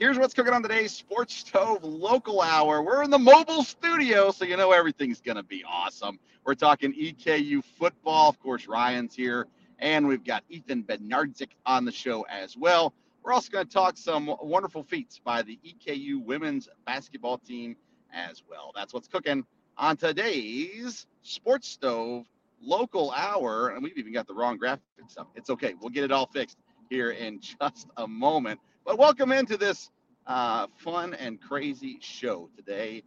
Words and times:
Here's 0.00 0.18
what's 0.18 0.32
cooking 0.32 0.54
on 0.54 0.62
today's 0.62 0.92
Sports 0.92 1.34
Stove 1.34 1.84
Local 1.84 2.40
Hour. 2.40 2.80
We're 2.80 3.02
in 3.02 3.10
the 3.10 3.18
mobile 3.18 3.62
studio, 3.62 4.30
so 4.30 4.46
you 4.46 4.56
know 4.56 4.72
everything's 4.72 5.20
going 5.20 5.36
to 5.36 5.42
be 5.42 5.62
awesome. 5.68 6.18
We're 6.42 6.54
talking 6.54 6.94
EKU 6.94 7.62
football. 7.78 8.30
Of 8.30 8.40
course, 8.40 8.66
Ryan's 8.66 9.14
here, 9.14 9.46
and 9.78 10.08
we've 10.08 10.24
got 10.24 10.42
Ethan 10.48 10.84
Bednarczyk 10.84 11.50
on 11.66 11.84
the 11.84 11.92
show 11.92 12.24
as 12.30 12.56
well. 12.56 12.94
We're 13.22 13.34
also 13.34 13.52
going 13.52 13.66
to 13.66 13.70
talk 13.70 13.98
some 13.98 14.34
wonderful 14.40 14.84
feats 14.84 15.20
by 15.22 15.42
the 15.42 15.58
EKU 15.66 16.24
women's 16.24 16.70
basketball 16.86 17.36
team 17.36 17.76
as 18.10 18.42
well. 18.48 18.72
That's 18.74 18.94
what's 18.94 19.06
cooking 19.06 19.44
on 19.76 19.98
today's 19.98 21.06
Sports 21.20 21.68
Stove 21.68 22.24
Local 22.62 23.10
Hour. 23.10 23.68
And 23.68 23.82
we've 23.82 23.98
even 23.98 24.14
got 24.14 24.26
the 24.26 24.34
wrong 24.34 24.58
graphics 24.58 25.18
up. 25.18 25.28
It's 25.34 25.50
okay. 25.50 25.74
We'll 25.78 25.90
get 25.90 26.04
it 26.04 26.10
all 26.10 26.26
fixed 26.26 26.56
here 26.88 27.10
in 27.10 27.38
just 27.60 27.88
a 27.98 28.08
moment. 28.08 28.60
But 28.90 28.98
welcome 28.98 29.30
into 29.30 29.56
this 29.56 29.88
uh, 30.26 30.66
fun 30.78 31.14
and 31.14 31.40
crazy 31.40 31.98
show 32.00 32.50
today. 32.56 33.04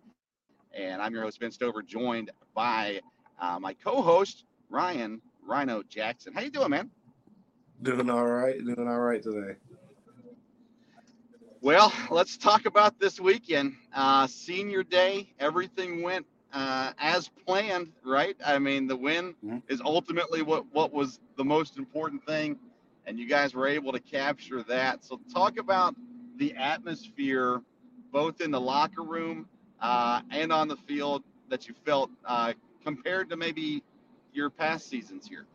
And 0.73 1.01
I'm 1.01 1.13
your 1.13 1.23
host, 1.23 1.41
Vince 1.41 1.55
Stover, 1.55 1.81
joined 1.81 2.31
by 2.55 3.01
uh, 3.37 3.59
my 3.59 3.73
co-host, 3.73 4.45
Ryan 4.69 5.21
Rhino 5.45 5.83
Jackson. 5.83 6.33
How 6.33 6.39
you 6.39 6.51
doing, 6.51 6.69
man? 6.69 6.89
Doing 7.81 8.09
all 8.09 8.25
right. 8.25 8.57
Doing 8.59 8.87
all 8.87 8.99
right 8.99 9.21
today. 9.21 9.57
Well, 11.59 11.91
let's 12.09 12.37
talk 12.37 12.65
about 12.65 12.97
this 12.97 13.19
weekend. 13.19 13.75
Uh, 13.93 14.25
senior 14.27 14.83
day, 14.83 15.33
everything 15.37 16.01
went 16.01 16.25
uh, 16.53 16.93
as 16.97 17.27
planned, 17.45 17.91
right? 18.05 18.37
I 18.45 18.57
mean, 18.57 18.87
the 18.87 18.95
win 18.95 19.35
mm-hmm. 19.43 19.57
is 19.67 19.81
ultimately 19.81 20.43
what, 20.43 20.63
what 20.71 20.93
was 20.93 21.19
the 21.35 21.43
most 21.43 21.77
important 21.77 22.25
thing 22.25 22.57
and 23.05 23.19
you 23.19 23.27
guys 23.27 23.53
were 23.53 23.67
able 23.67 23.91
to 23.91 23.99
capture 23.99 24.63
that. 24.63 25.03
So 25.03 25.19
talk 25.33 25.57
about 25.57 25.95
the 26.37 26.55
atmosphere, 26.55 27.61
both 28.11 28.41
in 28.41 28.51
the 28.51 28.61
locker 28.61 29.03
room 29.03 29.47
uh, 29.81 30.21
and 30.31 30.51
on 30.51 30.67
the 30.67 30.77
field, 30.77 31.23
that 31.49 31.67
you 31.67 31.75
felt 31.85 32.09
uh, 32.25 32.53
compared 32.83 33.29
to 33.29 33.37
maybe 33.37 33.83
your 34.33 34.49
past 34.49 34.89
seasons 34.89 35.27
here. 35.27 35.45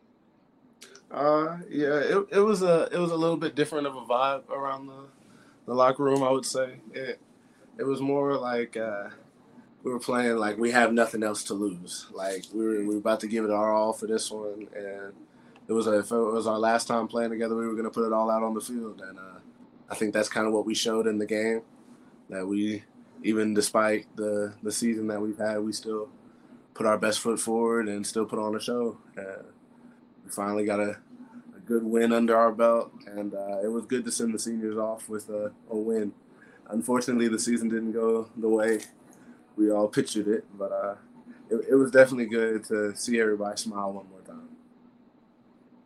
Uh, 1.11 1.57
yeah, 1.69 1.95
it, 1.95 2.27
it 2.31 2.39
was 2.39 2.61
a 2.61 2.87
it 2.91 2.99
was 2.99 3.11
a 3.11 3.15
little 3.15 3.37
bit 3.37 3.55
different 3.55 3.87
of 3.87 3.95
a 3.95 4.01
vibe 4.01 4.47
around 4.49 4.87
the 4.87 5.07
the 5.65 5.73
locker 5.73 6.03
room. 6.03 6.23
I 6.23 6.29
would 6.29 6.45
say 6.45 6.75
it 6.93 7.19
it 7.79 7.83
was 7.83 7.99
more 7.99 8.37
like 8.37 8.77
uh, 8.77 9.09
we 9.83 9.91
were 9.91 9.99
playing 9.99 10.37
like 10.37 10.57
we 10.57 10.71
have 10.71 10.93
nothing 10.93 11.23
else 11.23 11.43
to 11.45 11.53
lose. 11.53 12.07
Like 12.11 12.45
we 12.53 12.63
were 12.63 12.79
we 12.79 12.85
were 12.85 12.97
about 12.97 13.21
to 13.21 13.27
give 13.27 13.43
it 13.43 13.51
our 13.51 13.73
all 13.73 13.93
for 13.93 14.05
this 14.05 14.29
one, 14.29 14.67
and 14.75 15.13
it 15.69 15.73
was 15.73 15.85
if 15.85 16.11
it 16.11 16.17
was 16.17 16.47
our 16.47 16.57
last 16.57 16.87
time 16.87 17.07
playing 17.07 17.29
together, 17.29 17.55
we 17.55 17.67
were 17.67 17.73
going 17.73 17.85
to 17.85 17.91
put 17.91 18.07
it 18.07 18.11
all 18.11 18.31
out 18.31 18.41
on 18.41 18.55
the 18.55 18.59
field, 18.59 19.01
and 19.07 19.19
uh, 19.19 19.39
I 19.87 19.93
think 19.93 20.15
that's 20.15 20.27
kind 20.27 20.47
of 20.47 20.53
what 20.53 20.65
we 20.65 20.73
showed 20.73 21.05
in 21.05 21.19
the 21.19 21.27
game. 21.27 21.61
That 22.29 22.47
we, 22.47 22.83
even 23.23 23.53
despite 23.53 24.07
the 24.15 24.55
the 24.63 24.71
season 24.71 25.05
that 25.07 25.21
we've 25.21 25.37
had, 25.37 25.59
we 25.59 25.71
still 25.71 26.09
put 26.73 26.87
our 26.87 26.97
best 26.97 27.19
foot 27.19 27.39
forward 27.39 27.87
and 27.87 28.05
still 28.05 28.25
put 28.25 28.39
on 28.39 28.55
a 28.55 28.59
show. 28.59 28.97
Uh, 29.15 29.43
we 30.25 30.31
finally 30.31 30.65
got 30.65 30.79
a, 30.79 30.97
a, 31.55 31.59
good 31.65 31.83
win 31.83 32.13
under 32.13 32.35
our 32.35 32.51
belt, 32.51 32.91
and 33.05 33.35
uh, 33.35 33.59
it 33.63 33.67
was 33.67 33.85
good 33.85 34.03
to 34.05 34.11
send 34.11 34.33
the 34.33 34.39
seniors 34.39 34.77
off 34.77 35.07
with 35.07 35.29
a, 35.29 35.51
a 35.69 35.77
win. 35.77 36.11
Unfortunately, 36.69 37.27
the 37.27 37.37
season 37.37 37.69
didn't 37.69 37.91
go 37.91 38.27
the 38.37 38.49
way 38.49 38.79
we 39.55 39.69
all 39.69 39.87
pictured 39.87 40.27
it, 40.27 40.45
but 40.57 40.71
uh, 40.71 40.95
it, 41.51 41.67
it 41.71 41.75
was 41.75 41.91
definitely 41.91 42.25
good 42.25 42.63
to 42.63 42.95
see 42.95 43.19
everybody 43.19 43.55
smile 43.55 43.93
one 43.93 44.09
more 44.09 44.21
time. 44.21 44.48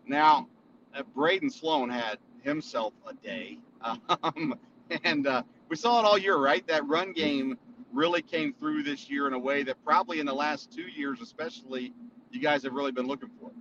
Now, 0.08 0.48
uh, 0.96 1.04
Braden 1.16 1.50
Sloan 1.50 1.90
had 1.90 2.18
himself 2.42 2.94
a 3.08 3.14
day, 3.14 3.58
um, 4.24 4.56
and 5.04 5.28
uh, 5.28 5.44
we 5.70 5.76
saw 5.76 6.00
it 6.00 6.06
all 6.06 6.18
year, 6.18 6.38
right? 6.38 6.66
That 6.68 6.88
run 6.88 7.14
game 7.14 7.58
really 7.92 8.22
came 8.22 8.54
through 8.54 8.84
this 8.84 9.10
year 9.10 9.28
in 9.28 9.34
a 9.34 9.40
way 9.40 9.64
that 9.64 9.84
probably 9.86 10.20
in 10.20 10.26
the 10.26 10.34
last 10.34 10.72
two 10.72 10.84
years, 10.84 11.22
especially, 11.22 11.94
you 12.32 12.42
guys 12.42 12.64
have 12.64 12.74
really 12.74 12.92
been 12.92 13.08
looking 13.08 13.30
for. 13.40 13.52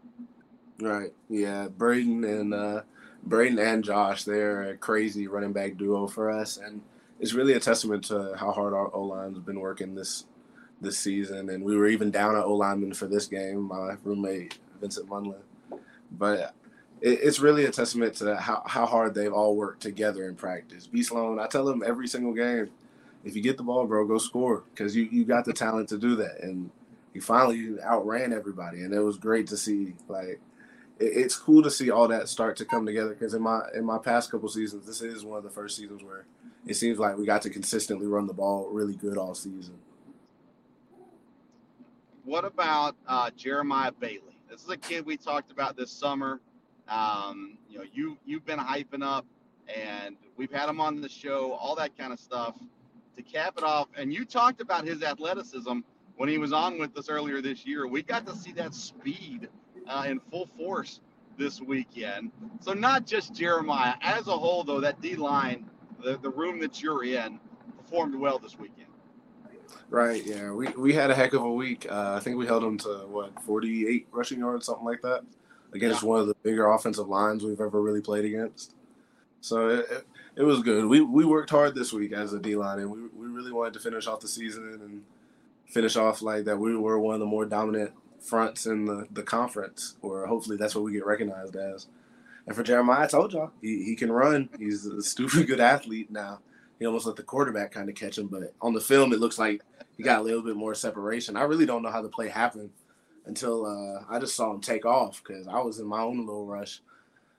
Right. 0.81 1.13
Yeah. 1.29 1.69
Braden 1.69 2.25
and 2.25 2.55
uh, 2.55 2.83
Braden 3.25 3.59
and 3.59 3.85
Josh, 3.85 4.25
they're 4.25 4.71
a 4.71 4.77
crazy 4.77 5.29
running 5.29 5.53
back 5.53 5.77
duo 5.77 6.09
for 6.09 6.31
us, 6.31 6.57
and 6.57 6.81
it's 7.21 7.35
really 7.35 7.53
a 7.53 7.61
testament 7.61 8.05
to 8.05 8.35
how 8.37 8.51
hard 8.51 8.73
our 8.73 8.93
O 8.95 9.05
line's 9.05 9.39
been 9.39 9.61
working 9.61 9.95
this 9.95 10.25
this 10.81 10.99
season. 10.99 11.51
And 11.51 11.63
we 11.63 11.77
were 11.77 11.87
even 11.87 12.11
down 12.11 12.35
at 12.35 12.45
O 12.45 12.55
lineman 12.55 12.95
for 12.95 13.07
this 13.07 13.27
game. 13.27 13.69
My 13.69 13.97
roommate 14.03 14.59
Vincent 14.81 15.09
Munlin 15.09 15.37
but 16.19 16.55
it, 17.01 17.21
it's 17.23 17.41
really 17.41 17.65
a 17.65 17.71
testament 17.71 18.15
to 18.17 18.37
how, 18.37 18.63
how 18.67 18.87
hard 18.87 19.15
they've 19.15 19.33
all 19.33 19.57
worked 19.57 19.83
together 19.83 20.29
in 20.29 20.37
practice. 20.37 20.87
B 20.87 21.03
Sloan, 21.03 21.39
I 21.39 21.47
tell 21.47 21.65
them 21.65 21.83
every 21.85 22.09
single 22.09 22.33
game, 22.33 22.71
if 23.25 23.37
you 23.37 23.43
get 23.43 23.57
the 23.57 23.63
ball, 23.63 23.87
bro, 23.87 24.07
go 24.07 24.19
score 24.19 24.65
because 24.75 24.97
you, 24.97 25.05
you 25.05 25.25
got 25.25 25.45
the 25.45 25.53
talent 25.53 25.89
to 25.91 25.99
do 25.99 26.17
that. 26.17 26.41
And 26.43 26.71
he 27.13 27.21
finally 27.21 27.77
outran 27.83 28.33
everybody, 28.33 28.83
and 28.83 28.95
it 28.95 29.01
was 29.01 29.19
great 29.19 29.47
to 29.49 29.57
see. 29.57 29.95
Like, 30.09 30.41
it, 30.99 31.05
it's 31.05 31.37
cool 31.37 31.63
to 31.63 31.71
see 31.71 31.91
all 31.91 32.09
that 32.09 32.29
start 32.29 32.57
to 32.57 32.65
come 32.65 32.87
together 32.87 33.11
because 33.11 33.35
in 33.35 33.43
my 33.43 33.61
in 33.75 33.85
my 33.85 33.99
past 33.99 34.31
couple 34.31 34.49
seasons, 34.49 34.87
this 34.87 35.03
is 35.03 35.25
one 35.25 35.39
of 35.39 35.45
the 35.45 35.51
first 35.51 35.77
seasons 35.77 36.03
where 36.03 36.25
it 36.67 36.75
seems 36.75 36.99
like 36.99 37.17
we 37.19 37.27
got 37.27 37.43
to 37.43 37.51
consistently 37.51 38.07
run 38.07 38.27
the 38.27 38.33
ball 38.33 38.69
really 38.71 38.95
good 38.95 39.19
all 39.19 39.35
season. 39.35 39.75
What 42.25 42.45
about 42.45 42.97
uh, 43.07 43.31
Jeremiah 43.37 43.93
Bailey? 43.93 44.32
This 44.53 44.65
is 44.65 44.69
a 44.69 44.77
kid 44.77 45.07
we 45.07 45.17
talked 45.17 45.51
about 45.51 45.79
this 45.79 45.91
summer. 45.91 46.39
Um, 46.87 47.57
you 47.71 47.79
know, 47.79 47.85
you 47.91 48.19
you've 48.27 48.45
been 48.45 48.59
hyping 48.59 49.03
up, 49.03 49.25
and 49.67 50.15
we've 50.37 50.53
had 50.53 50.69
him 50.69 50.79
on 50.79 51.01
the 51.01 51.09
show, 51.09 51.53
all 51.53 51.75
that 51.77 51.97
kind 51.97 52.13
of 52.13 52.21
stuff. 52.21 52.55
To 53.17 53.23
cap 53.23 53.55
it 53.57 53.65
off, 53.65 53.89
and 53.97 54.13
you 54.13 54.27
talked 54.27 54.61
about 54.61 54.87
his 54.87 55.03
athleticism 55.03 55.79
when 56.17 56.29
he 56.29 56.37
was 56.37 56.53
on 56.53 56.79
with 56.79 56.95
us 56.99 57.09
earlier 57.09 57.41
this 57.41 57.65
year. 57.65 57.87
We 57.87 58.03
got 58.03 58.27
to 58.27 58.37
see 58.37 58.53
that 58.53 58.75
speed 58.75 59.49
uh, 59.89 60.05
in 60.07 60.21
full 60.21 60.47
force 60.59 61.01
this 61.39 61.63
weekend. 61.63 62.31
So 62.61 62.75
not 62.75 63.07
just 63.07 63.35
Jeremiah 63.35 63.95
as 64.03 64.29
a 64.29 64.37
whole, 64.37 64.65
though 64.65 64.81
that 64.83 65.01
D 65.01 65.17
line, 65.17 65.65
the 66.05 66.19
the 66.19 66.31
room 66.31 66.61
that 66.61 66.83
you're 66.83 67.05
in, 67.05 67.41
performed 67.79 68.15
well 68.15 68.39
this 68.39 68.59
weekend. 68.59 68.92
Right. 69.91 70.25
Yeah. 70.25 70.53
We 70.53 70.69
we 70.69 70.93
had 70.93 71.11
a 71.11 71.15
heck 71.15 71.35
of 71.35 71.43
a 71.43 71.53
week. 71.53 71.87
Uh, 71.91 72.15
I 72.17 72.21
think 72.21 72.37
we 72.37 72.47
held 72.47 72.63
them 72.63 72.79
to 72.79 73.07
what 73.09 73.39
48 73.43 74.09
rushing 74.11 74.39
yards, 74.39 74.67
something 74.67 74.85
like 74.85 75.03
that, 75.03 75.23
against 75.73 76.03
yeah. 76.03 76.09
one 76.09 76.21
of 76.21 76.27
the 76.29 76.35
bigger 76.43 76.71
offensive 76.71 77.09
lines 77.09 77.45
we've 77.45 77.61
ever 77.61 77.81
really 77.81 78.01
played 78.01 78.25
against. 78.25 78.75
So 79.41 79.69
it, 79.69 79.87
it, 79.91 80.07
it 80.37 80.43
was 80.43 80.63
good. 80.63 80.87
We 80.87 81.01
we 81.01 81.25
worked 81.25 81.51
hard 81.51 81.75
this 81.75 81.93
week 81.93 82.13
as 82.13 82.33
a 82.33 82.39
D 82.39 82.57
line, 82.57 82.79
and 82.79 82.91
we 82.91 83.01
we 83.15 83.27
really 83.27 83.53
wanted 83.53 83.75
to 83.75 83.81
finish 83.81 84.07
off 84.07 84.21
the 84.21 84.29
season 84.29 84.65
and 84.81 85.03
finish 85.67 85.97
off 85.97 86.23
like 86.23 86.45
that. 86.45 86.59
We 86.59 86.77
were 86.77 86.99
one 86.99 87.15
of 87.15 87.21
the 87.21 87.27
more 87.27 87.45
dominant 87.45 87.93
fronts 88.21 88.67
in 88.67 88.87
the 88.87 89.07
the 89.11 89.23
conference, 89.23 89.97
or 90.01 90.27
hopefully 90.27 90.57
that's 90.57 90.75
what 90.75 90.85
we 90.85 90.93
get 90.93 91.05
recognized 91.05 91.57
as. 91.57 91.87
And 92.47 92.57
for 92.57 92.63
Jeremiah, 92.63 93.05
I 93.05 93.07
told 93.07 93.33
y'all 93.33 93.53
he, 93.61 93.85
he 93.85 93.95
can 93.95 94.11
run. 94.11 94.49
He's 94.59 94.87
a 94.87 95.03
stupid 95.03 95.47
good 95.49 95.61
athlete 95.61 96.11
now 96.11 96.41
he 96.83 96.87
almost 96.87 97.07
let 97.07 97.15
the 97.15 97.23
quarterback 97.23 97.71
kind 97.71 97.89
of 97.89 97.95
catch 97.95 98.19
him. 98.19 98.27
But 98.27 98.53
on 98.61 98.73
the 98.75 98.81
film, 98.81 99.13
it 99.13 99.21
looks 99.21 99.39
like 99.39 99.63
he 99.97 100.03
got 100.03 100.19
a 100.19 100.23
little 100.23 100.43
bit 100.43 100.57
more 100.57 100.75
separation. 100.75 101.37
I 101.37 101.43
really 101.43 101.65
don't 101.65 101.83
know 101.83 101.93
how 101.93 102.03
the 102.03 102.09
play 102.09 102.29
happened 102.29 102.71
until 103.25 103.65
uh, 103.67 104.03
I 104.11 104.19
just 104.19 104.35
saw 104.35 104.53
him 104.53 104.61
take 104.61 104.85
off 104.85 105.23
because 105.23 105.47
I 105.47 105.61
was 105.61 105.79
in 105.79 105.87
my 105.87 106.01
own 106.01 106.19
little 106.19 106.45
rush. 106.45 106.81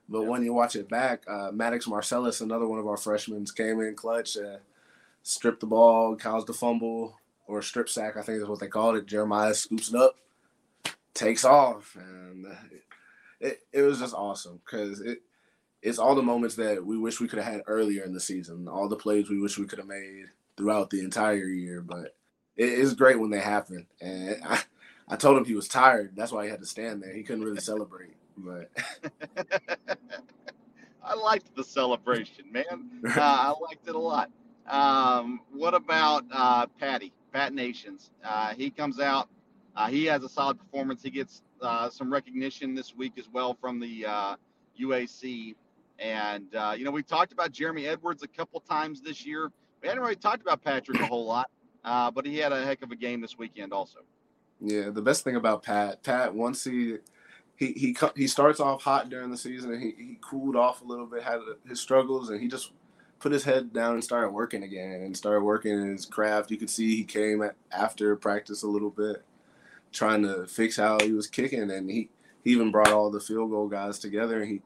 But 0.07 0.21
yeah. 0.21 0.29
when 0.29 0.43
you 0.43 0.53
watch 0.53 0.77
it 0.77 0.87
back, 0.87 1.23
uh, 1.27 1.51
Maddox 1.51 1.87
Marcellus, 1.87 2.39
another 2.39 2.67
one 2.67 2.79
of 2.79 2.87
our 2.87 2.95
freshmen, 2.95 3.45
came 3.45 3.81
in 3.81 3.95
clutch, 3.95 4.37
uh, 4.37 4.59
stripped 5.23 5.59
the 5.59 5.65
ball, 5.65 6.15
caused 6.15 6.47
the 6.47 6.53
fumble 6.53 7.19
or 7.45 7.61
strip 7.61 7.89
sack, 7.89 8.15
I 8.15 8.21
think 8.21 8.41
is 8.41 8.47
what 8.47 8.61
they 8.61 8.67
called 8.67 8.95
it. 8.95 9.07
Jeremiah 9.07 9.53
scoops 9.53 9.89
it 9.89 9.95
up, 9.95 10.15
takes 11.13 11.43
off, 11.43 11.97
and 11.99 12.45
it, 13.41 13.59
it 13.73 13.81
was 13.81 13.99
just 13.99 14.15
awesome 14.15 14.61
because 14.63 15.01
it 15.01 15.21
it's 15.83 15.99
all 15.99 16.15
the 16.15 16.23
moments 16.23 16.55
that 16.55 16.83
we 16.83 16.97
wish 16.97 17.19
we 17.19 17.27
could 17.27 17.39
have 17.39 17.53
had 17.53 17.61
earlier 17.67 18.03
in 18.03 18.13
the 18.13 18.19
season, 18.19 18.67
all 18.69 18.87
the 18.87 18.95
plays 18.95 19.29
we 19.29 19.39
wish 19.39 19.57
we 19.57 19.65
could 19.65 19.79
have 19.79 19.87
made 19.87 20.25
throughout 20.55 20.89
the 20.89 21.01
entire 21.01 21.47
year. 21.47 21.81
But 21.81 22.15
it 22.55 22.69
is 22.69 22.93
great 22.93 23.19
when 23.19 23.29
they 23.29 23.41
happen. 23.41 23.85
And 23.99 24.41
I, 24.45 24.61
I 25.09 25.15
told 25.17 25.37
him 25.37 25.45
he 25.45 25.55
was 25.55 25.67
tired. 25.67 26.13
That's 26.15 26.31
why 26.31 26.45
he 26.45 26.49
had 26.49 26.61
to 26.61 26.65
stand 26.65 27.03
there. 27.03 27.13
He 27.13 27.21
couldn't 27.21 27.43
really 27.43 27.59
celebrate. 27.59 28.15
But 28.37 28.71
I 31.03 31.15
liked 31.15 31.53
the 31.55 31.63
celebration, 31.63 32.45
man. 32.51 33.01
Uh, 33.05 33.19
I 33.19 33.53
liked 33.69 33.87
it 33.87 33.95
a 33.95 33.99
lot. 33.99 34.31
Um, 34.67 35.41
what 35.51 35.73
about 35.73 36.23
uh, 36.31 36.65
Patty, 36.79 37.11
Pat 37.33 37.53
Nations? 37.53 38.11
Uh, 38.23 38.53
he 38.53 38.69
comes 38.69 39.01
out. 39.01 39.27
Uh, 39.75 39.87
he 39.87 40.05
has 40.05 40.23
a 40.23 40.29
solid 40.29 40.57
performance. 40.57 41.03
He 41.03 41.09
gets 41.09 41.41
uh, 41.61 41.89
some 41.89 42.11
recognition 42.11 42.73
this 42.73 42.95
week 42.95 43.13
as 43.17 43.27
well 43.33 43.57
from 43.59 43.81
the 43.81 44.05
UAC. 44.79 45.55
And, 45.99 46.53
uh, 46.55 46.73
you 46.77 46.83
know, 46.85 46.91
we've 46.91 47.07
talked 47.07 47.31
about 47.31 47.51
Jeremy 47.51 47.87
Edwards 47.87 48.23
a 48.23 48.27
couple 48.27 48.59
times 48.59 49.01
this 49.01 49.25
year. 49.25 49.51
We 49.81 49.87
hadn't 49.87 50.01
really 50.01 50.15
talked 50.15 50.41
about 50.41 50.63
Patrick 50.63 50.99
a 50.99 51.05
whole 51.05 51.25
lot, 51.25 51.49
uh, 51.83 52.09
but 52.11 52.25
he 52.25 52.37
had 52.37 52.51
a 52.51 52.63
heck 52.63 52.81
of 52.81 52.91
a 52.91 52.95
game 52.95 53.21
this 53.21 53.37
weekend 53.37 53.73
also. 53.73 53.99
Yeah, 54.59 54.89
the 54.89 55.01
best 55.01 55.23
thing 55.23 55.35
about 55.35 55.63
Pat, 55.63 56.03
Pat, 56.03 56.33
once 56.33 56.63
he 56.63 56.97
he 57.55 57.73
he 57.73 57.95
he 58.15 58.27
starts 58.27 58.59
off 58.59 58.81
hot 58.81 59.09
during 59.09 59.29
the 59.29 59.37
season 59.37 59.73
and 59.73 59.81
he, 59.81 59.93
he 59.97 60.17
cooled 60.21 60.55
off 60.55 60.81
a 60.81 60.85
little 60.85 61.05
bit, 61.05 61.23
had 61.23 61.39
his 61.67 61.81
struggles, 61.81 62.29
and 62.29 62.41
he 62.41 62.47
just 62.47 62.71
put 63.19 63.31
his 63.31 63.43
head 63.43 63.71
down 63.71 63.93
and 63.93 64.03
started 64.03 64.31
working 64.31 64.63
again 64.63 65.01
and 65.01 65.15
started 65.15 65.41
working 65.41 65.91
his 65.91 66.05
craft. 66.05 66.51
You 66.51 66.57
could 66.57 66.69
see 66.69 66.95
he 66.95 67.03
came 67.03 67.41
after 67.71 68.15
practice 68.15 68.63
a 68.63 68.67
little 68.67 68.89
bit, 68.89 69.23
trying 69.91 70.23
to 70.23 70.45
fix 70.45 70.75
how 70.77 70.97
he 71.01 71.13
was 71.13 71.27
kicking, 71.27 71.71
and 71.71 71.89
he, 71.89 72.09
he 72.43 72.51
even 72.51 72.71
brought 72.71 72.91
all 72.91 73.09
the 73.09 73.21
field 73.21 73.51
goal 73.51 73.69
guys 73.69 73.97
together. 73.99 74.41
And 74.41 74.51
he 74.51 74.61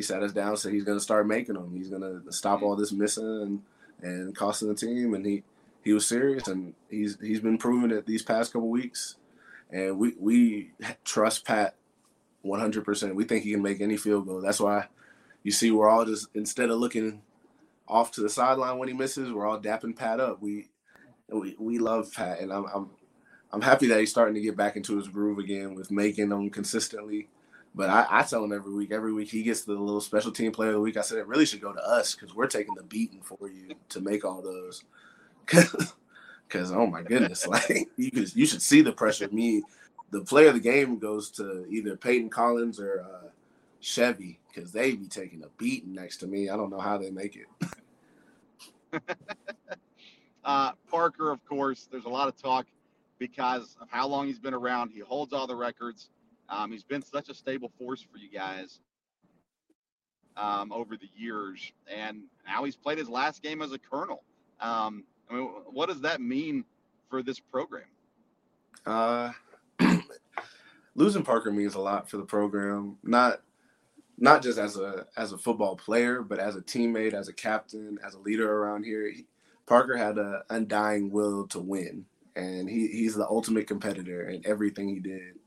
he 0.00 0.02
sat 0.02 0.22
us 0.22 0.32
down, 0.32 0.48
and 0.48 0.58
said 0.58 0.72
he's 0.72 0.84
going 0.84 0.98
to 0.98 1.04
start 1.04 1.26
making 1.26 1.54
them. 1.54 1.76
He's 1.76 1.90
going 1.90 2.00
to 2.00 2.32
stop 2.32 2.56
mm-hmm. 2.56 2.64
all 2.64 2.76
this 2.76 2.92
missing 2.92 3.24
and 3.42 3.62
and 4.02 4.34
costing 4.34 4.68
the 4.68 4.74
team. 4.74 5.12
And 5.12 5.26
he 5.26 5.42
he 5.84 5.92
was 5.92 6.06
serious, 6.06 6.48
and 6.48 6.74
he's 6.88 7.18
he's 7.20 7.40
been 7.40 7.58
proving 7.58 7.90
it 7.90 8.06
these 8.06 8.22
past 8.22 8.52
couple 8.52 8.68
weeks. 8.68 9.16
And 9.70 9.98
we 9.98 10.14
we 10.18 10.70
trust 11.04 11.44
Pat 11.44 11.74
100%. 12.44 13.14
We 13.14 13.24
think 13.24 13.44
he 13.44 13.52
can 13.52 13.62
make 13.62 13.80
any 13.80 13.98
field 13.98 14.26
goal. 14.26 14.40
That's 14.40 14.60
why 14.60 14.86
you 15.42 15.52
see 15.52 15.70
we're 15.70 15.90
all 15.90 16.06
just 16.06 16.28
instead 16.34 16.70
of 16.70 16.78
looking 16.78 17.20
off 17.86 18.12
to 18.12 18.22
the 18.22 18.30
sideline 18.30 18.78
when 18.78 18.88
he 18.88 18.94
misses. 18.94 19.30
We're 19.30 19.46
all 19.46 19.60
dapping 19.60 19.96
Pat 19.96 20.18
up. 20.18 20.40
We 20.40 20.68
we, 21.28 21.56
we 21.58 21.78
love 21.78 22.10
Pat, 22.12 22.40
and 22.40 22.50
I'm, 22.50 22.64
I'm 22.74 22.90
I'm 23.52 23.60
happy 23.60 23.86
that 23.88 24.00
he's 24.00 24.10
starting 24.10 24.34
to 24.34 24.40
get 24.40 24.56
back 24.56 24.76
into 24.76 24.96
his 24.96 25.08
groove 25.08 25.38
again 25.38 25.74
with 25.74 25.90
making 25.90 26.30
them 26.30 26.48
consistently. 26.48 27.28
But 27.74 27.88
I, 27.88 28.06
I 28.10 28.22
tell 28.22 28.42
him 28.42 28.52
every 28.52 28.72
week, 28.72 28.90
every 28.90 29.12
week 29.12 29.30
he 29.30 29.42
gets 29.42 29.62
the 29.62 29.74
little 29.74 30.00
special 30.00 30.32
team 30.32 30.50
player 30.50 30.70
of 30.70 30.74
the 30.74 30.80
week. 30.80 30.96
I 30.96 31.02
said 31.02 31.18
it 31.18 31.26
really 31.26 31.46
should 31.46 31.60
go 31.60 31.72
to 31.72 31.80
us 31.80 32.14
because 32.14 32.34
we're 32.34 32.48
taking 32.48 32.74
the 32.74 32.82
beating 32.82 33.20
for 33.22 33.48
you 33.48 33.74
to 33.90 34.00
make 34.00 34.24
all 34.24 34.42
those. 34.42 34.84
Because 36.50 36.72
oh 36.72 36.84
my 36.84 37.02
goodness, 37.02 37.46
like 37.46 37.88
you 37.96 38.10
could, 38.10 38.34
you 38.34 38.44
should 38.44 38.60
see 38.60 38.82
the 38.82 38.90
pressure. 38.90 39.28
Me, 39.30 39.62
the 40.10 40.22
player 40.22 40.48
of 40.48 40.54
the 40.54 40.60
game 40.60 40.98
goes 40.98 41.30
to 41.30 41.64
either 41.70 41.96
Peyton 41.96 42.28
Collins 42.28 42.80
or 42.80 43.06
uh, 43.08 43.28
Chevy 43.78 44.40
because 44.52 44.72
they 44.72 44.96
be 44.96 45.06
taking 45.06 45.44
a 45.44 45.48
beating 45.58 45.94
next 45.94 46.16
to 46.18 46.26
me. 46.26 46.50
I 46.50 46.56
don't 46.56 46.70
know 46.70 46.80
how 46.80 46.98
they 46.98 47.10
make 47.10 47.36
it. 47.36 47.46
uh, 50.44 50.72
Parker, 50.90 51.30
of 51.30 51.44
course, 51.44 51.88
there's 51.90 52.04
a 52.04 52.08
lot 52.08 52.26
of 52.26 52.36
talk 52.36 52.66
because 53.18 53.76
of 53.80 53.88
how 53.88 54.08
long 54.08 54.26
he's 54.26 54.40
been 54.40 54.54
around. 54.54 54.90
He 54.90 55.00
holds 55.00 55.32
all 55.32 55.46
the 55.46 55.56
records. 55.56 56.10
Um, 56.50 56.72
he's 56.72 56.82
been 56.82 57.02
such 57.02 57.28
a 57.28 57.34
stable 57.34 57.70
force 57.78 58.02
for 58.02 58.18
you 58.18 58.28
guys 58.28 58.80
um, 60.36 60.72
over 60.72 60.96
the 60.96 61.08
years, 61.16 61.72
and 61.88 62.22
now 62.46 62.64
he's 62.64 62.76
played 62.76 62.98
his 62.98 63.08
last 63.08 63.42
game 63.42 63.62
as 63.62 63.72
a 63.72 63.78
colonel. 63.78 64.24
Um, 64.60 65.04
I 65.30 65.34
mean, 65.34 65.44
what 65.70 65.88
does 65.88 66.00
that 66.00 66.20
mean 66.20 66.64
for 67.08 67.22
this 67.22 67.38
program? 67.38 67.84
Uh, 68.84 69.32
losing 70.94 71.22
Parker 71.22 71.52
means 71.52 71.74
a 71.74 71.80
lot 71.80 72.10
for 72.10 72.16
the 72.16 72.24
program. 72.24 72.96
Not 73.02 73.42
not 74.18 74.42
just 74.42 74.58
as 74.58 74.76
a 74.76 75.06
as 75.16 75.32
a 75.32 75.38
football 75.38 75.76
player, 75.76 76.22
but 76.22 76.38
as 76.38 76.56
a 76.56 76.60
teammate, 76.62 77.14
as 77.14 77.28
a 77.28 77.32
captain, 77.32 77.98
as 78.06 78.14
a 78.14 78.18
leader 78.18 78.52
around 78.52 78.84
here. 78.84 79.08
He, 79.08 79.26
Parker 79.66 79.96
had 79.96 80.18
an 80.18 80.42
undying 80.50 81.10
will 81.12 81.46
to 81.48 81.60
win, 81.60 82.04
and 82.34 82.68
he, 82.68 82.88
he's 82.88 83.14
the 83.14 83.28
ultimate 83.28 83.68
competitor 83.68 84.28
in 84.28 84.44
everything 84.44 84.88
he 84.88 84.98
did. 84.98 85.39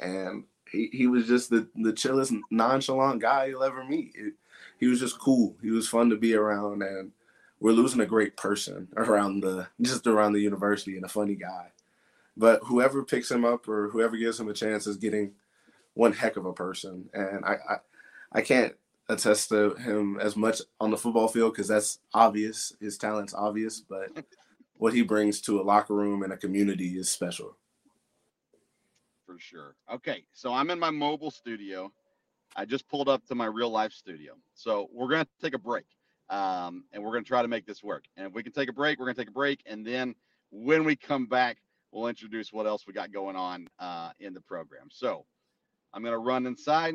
And 0.00 0.44
he, 0.70 0.88
he 0.92 1.06
was 1.06 1.26
just 1.26 1.50
the, 1.50 1.68
the 1.76 1.92
chillest, 1.92 2.32
nonchalant 2.50 3.20
guy 3.20 3.46
you'll 3.46 3.62
ever 3.62 3.84
meet. 3.84 4.12
It, 4.14 4.34
he 4.78 4.86
was 4.86 5.00
just 5.00 5.18
cool. 5.18 5.56
He 5.62 5.70
was 5.70 5.88
fun 5.88 6.10
to 6.10 6.16
be 6.16 6.34
around, 6.34 6.82
and 6.82 7.12
we're 7.60 7.72
losing 7.72 8.00
a 8.00 8.06
great 8.06 8.36
person 8.36 8.88
around 8.96 9.40
the 9.40 9.68
just 9.80 10.06
around 10.06 10.32
the 10.32 10.40
university 10.40 10.96
and 10.96 11.04
a 11.04 11.08
funny 11.08 11.34
guy. 11.34 11.72
But 12.36 12.60
whoever 12.64 13.02
picks 13.02 13.30
him 13.30 13.44
up 13.44 13.66
or 13.68 13.88
whoever 13.88 14.16
gives 14.16 14.38
him 14.38 14.48
a 14.48 14.54
chance 14.54 14.86
is 14.86 14.98
getting 14.98 15.32
one 15.94 16.12
heck 16.12 16.36
of 16.36 16.44
a 16.44 16.52
person. 16.52 17.08
And 17.14 17.44
I, 17.44 17.56
I 17.68 17.76
I 18.32 18.40
can't 18.42 18.74
attest 19.08 19.48
to 19.50 19.74
him 19.74 20.18
as 20.20 20.36
much 20.36 20.60
on 20.80 20.90
the 20.90 20.96
football 20.96 21.28
field 21.28 21.52
because 21.52 21.68
that's 21.68 22.00
obvious. 22.12 22.74
His 22.80 22.98
talent's 22.98 23.34
obvious, 23.34 23.80
but 23.80 24.10
what 24.76 24.92
he 24.92 25.02
brings 25.02 25.40
to 25.42 25.60
a 25.60 25.62
locker 25.62 25.94
room 25.94 26.22
and 26.22 26.32
a 26.32 26.36
community 26.36 26.98
is 26.98 27.08
special. 27.08 27.56
For 29.26 29.38
sure. 29.38 29.74
Okay, 29.92 30.24
so 30.32 30.54
I'm 30.54 30.70
in 30.70 30.78
my 30.78 30.90
mobile 30.90 31.32
studio. 31.32 31.92
I 32.54 32.64
just 32.64 32.88
pulled 32.88 33.08
up 33.08 33.26
to 33.26 33.34
my 33.34 33.46
real 33.46 33.70
life 33.70 33.92
studio. 33.92 34.34
So 34.54 34.88
we're 34.92 35.08
going 35.08 35.24
to 35.24 35.28
take 35.42 35.54
a 35.54 35.58
break 35.58 35.84
um, 36.30 36.84
and 36.92 37.02
we're 37.02 37.10
going 37.10 37.24
to 37.24 37.28
try 37.28 37.42
to 37.42 37.48
make 37.48 37.66
this 37.66 37.82
work. 37.82 38.04
And 38.16 38.26
if 38.26 38.32
we 38.32 38.42
can 38.42 38.52
take 38.52 38.68
a 38.68 38.72
break, 38.72 38.98
we're 38.98 39.06
going 39.06 39.16
to 39.16 39.20
take 39.20 39.28
a 39.28 39.32
break. 39.32 39.60
And 39.66 39.84
then 39.84 40.14
when 40.50 40.84
we 40.84 40.94
come 40.94 41.26
back, 41.26 41.58
we'll 41.90 42.06
introduce 42.06 42.52
what 42.52 42.66
else 42.66 42.86
we 42.86 42.92
got 42.92 43.12
going 43.12 43.36
on 43.36 43.68
uh, 43.80 44.10
in 44.20 44.32
the 44.32 44.40
program. 44.40 44.88
So 44.90 45.26
I'm 45.92 46.02
going 46.02 46.12
to 46.12 46.18
run 46.18 46.46
inside. 46.46 46.94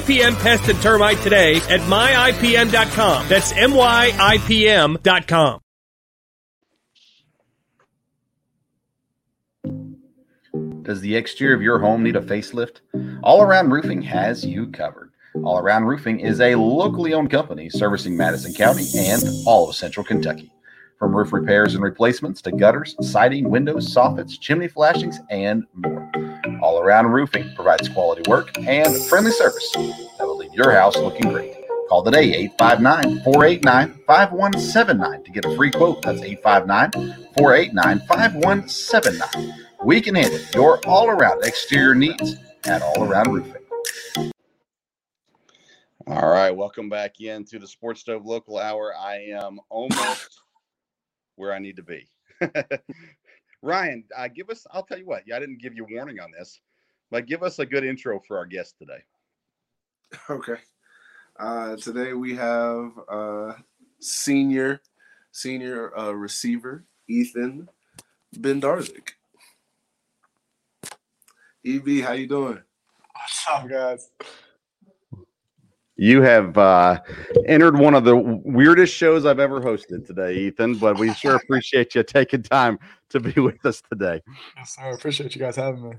Pest 0.00 0.68
and 0.68 0.80
Termite 0.80 1.18
today 1.18 1.56
at 1.56 1.80
myipm.com. 1.80 3.28
That's 3.28 3.52
myipm.com. 3.52 5.00
Does 10.82 11.00
the 11.00 11.16
exterior 11.16 11.54
of 11.54 11.62
your 11.62 11.78
home 11.78 12.02
need 12.02 12.14
a 12.14 12.20
facelift? 12.20 12.80
All 13.22 13.40
Around 13.40 13.70
Roofing 13.70 14.02
has 14.02 14.44
you 14.44 14.66
covered. 14.66 15.12
All 15.42 15.58
Around 15.58 15.84
Roofing 15.84 16.20
is 16.20 16.40
a 16.40 16.54
locally 16.56 17.14
owned 17.14 17.30
company 17.30 17.70
servicing 17.70 18.16
Madison 18.16 18.52
County 18.52 18.84
and 18.96 19.22
all 19.46 19.70
of 19.70 19.74
central 19.74 20.04
Kentucky. 20.04 20.52
From 20.98 21.16
roof 21.16 21.32
repairs 21.32 21.74
and 21.74 21.82
replacements 21.82 22.42
to 22.42 22.52
gutters, 22.52 22.94
siding, 23.00 23.50
windows, 23.50 23.92
soffits, 23.92 24.38
chimney 24.38 24.68
flashings, 24.68 25.18
and 25.30 25.64
more. 25.74 26.10
All 26.60 26.78
Around 26.78 27.06
Roofing 27.12 27.54
provides 27.54 27.88
quality 27.88 28.22
work 28.28 28.56
and 28.58 28.96
friendly 29.06 29.30
service 29.30 29.70
that 29.72 30.26
will 30.26 30.36
leave 30.36 30.52
your 30.52 30.72
house 30.72 30.96
looking 30.96 31.30
great. 31.32 31.54
Call 31.88 32.02
today 32.04 32.34
859 32.34 33.22
489 33.22 34.00
5179 34.06 35.24
to 35.24 35.30
get 35.30 35.44
a 35.44 35.56
free 35.56 35.70
quote. 35.70 36.02
That's 36.02 36.20
859 36.22 37.30
489 37.36 38.00
5179. 38.06 39.54
We 39.84 40.00
can 40.00 40.14
handle 40.14 40.40
your 40.54 40.80
all 40.86 41.08
around 41.08 41.44
exterior 41.44 41.94
needs 41.94 42.36
at 42.66 42.82
All 42.82 43.04
Around 43.04 43.32
Roofing. 43.32 43.62
All 46.06 46.28
right, 46.28 46.50
welcome 46.50 46.90
back 46.90 47.20
in 47.20 47.44
to 47.46 47.58
the 47.58 47.66
Sports 47.66 48.02
Stove 48.02 48.26
Local 48.26 48.58
Hour. 48.58 48.94
I 48.94 49.16
am 49.32 49.58
almost 49.70 50.40
where 51.36 51.54
I 51.54 51.58
need 51.58 51.76
to 51.76 51.82
be. 51.82 52.06
Ryan, 53.64 54.04
uh, 54.14 54.28
give 54.28 54.50
us, 54.50 54.66
I'll 54.72 54.82
tell 54.82 54.98
you 54.98 55.06
what, 55.06 55.22
yeah, 55.26 55.36
I 55.36 55.40
didn't 55.40 55.60
give 55.60 55.74
you 55.74 55.86
warning 55.90 56.20
on 56.20 56.30
this, 56.30 56.60
but 57.10 57.24
give 57.24 57.42
us 57.42 57.58
a 57.58 57.66
good 57.66 57.82
intro 57.82 58.20
for 58.20 58.36
our 58.36 58.44
guest 58.46 58.76
today. 58.78 59.02
Okay. 60.30 60.56
Uh, 61.40 61.74
today 61.76 62.12
we 62.12 62.36
have 62.36 62.92
uh, 63.10 63.54
senior 63.98 64.80
senior 65.32 65.98
uh, 65.98 66.12
receiver 66.12 66.84
Ethan 67.08 67.68
Bednarczyk. 68.36 69.08
EB, 71.66 72.04
how 72.04 72.12
you 72.12 72.28
doing? 72.28 72.62
What's 73.12 73.46
up, 73.50 73.68
guys? 73.68 74.10
You 75.96 76.22
have 76.22 76.58
uh, 76.58 77.00
entered 77.46 77.78
one 77.78 77.94
of 77.94 78.04
the 78.04 78.16
weirdest 78.16 78.92
shows 78.92 79.24
I've 79.24 79.38
ever 79.38 79.60
hosted 79.60 80.06
today, 80.06 80.34
Ethan. 80.34 80.76
But 80.76 80.98
we 80.98 81.14
sure 81.14 81.36
appreciate 81.36 81.94
you 81.94 82.02
taking 82.02 82.42
time 82.42 82.78
to 83.10 83.20
be 83.20 83.40
with 83.40 83.64
us 83.64 83.80
today. 83.88 84.20
Yes, 84.56 84.76
I 84.80 84.88
appreciate 84.88 85.34
you 85.36 85.40
guys 85.40 85.54
having 85.54 85.90
me. 85.90 85.96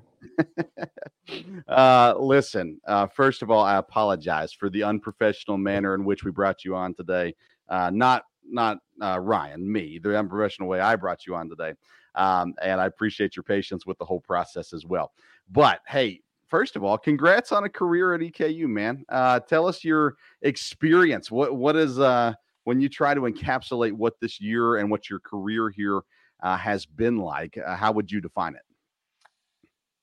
uh, 1.70 2.14
listen, 2.18 2.82
uh, 2.86 3.08
first 3.08 3.42
of 3.42 3.50
all, 3.50 3.64
I 3.64 3.78
apologize 3.78 4.52
for 4.52 4.70
the 4.70 4.84
unprofessional 4.84 5.58
manner 5.58 5.96
in 5.96 6.04
which 6.04 6.26
we 6.26 6.32
brought 6.32 6.66
you 6.66 6.76
on 6.76 6.94
today. 6.94 7.34
Uh, 7.70 7.90
not 7.90 8.24
not 8.48 8.80
uh, 9.02 9.20
Ryan, 9.20 9.72
me, 9.72 10.00
the 10.00 10.18
unprofessional 10.18 10.68
way 10.68 10.82
I 10.82 10.98
brought 10.98 11.26
you 11.26 11.36
on 11.36 11.50
today. 11.50 11.74
Um, 12.16 12.54
and 12.62 12.80
I 12.80 12.86
appreciate 12.86 13.36
your 13.36 13.44
patience 13.44 13.86
with 13.86 13.98
the 13.98 14.06
whole 14.06 14.22
process 14.22 14.74
as 14.74 14.86
well. 14.86 15.14
But 15.52 15.80
hey, 15.88 16.22
first 16.48 16.76
of 16.76 16.84
all, 16.84 16.98
congrats 16.98 17.52
on 17.52 17.64
a 17.64 17.70
career 17.70 18.14
at 18.14 18.22
EKU, 18.22 18.68
man. 18.68 19.04
Uh, 19.10 19.40
tell 19.40 19.68
us 19.68 19.84
your 19.84 20.16
experience. 20.42 21.32
What 21.32 21.56
what 21.56 21.76
is 21.76 22.00
uh, 22.00 22.34
when 22.64 22.82
you 22.82 22.90
try 22.90 23.14
to 23.14 23.22
encapsulate 23.22 23.94
what 23.94 24.20
this 24.20 24.40
year 24.40 24.78
and 24.78 24.90
what 24.90 25.10
your 25.10 25.20
career 25.20 25.70
here 25.70 26.02
uh, 26.44 26.58
has 26.58 26.86
been 26.86 27.18
like? 27.18 27.58
Uh, 27.58 27.76
how 27.76 27.92
would 27.92 28.12
you 28.12 28.22
define 28.22 28.56
it? 28.56 28.62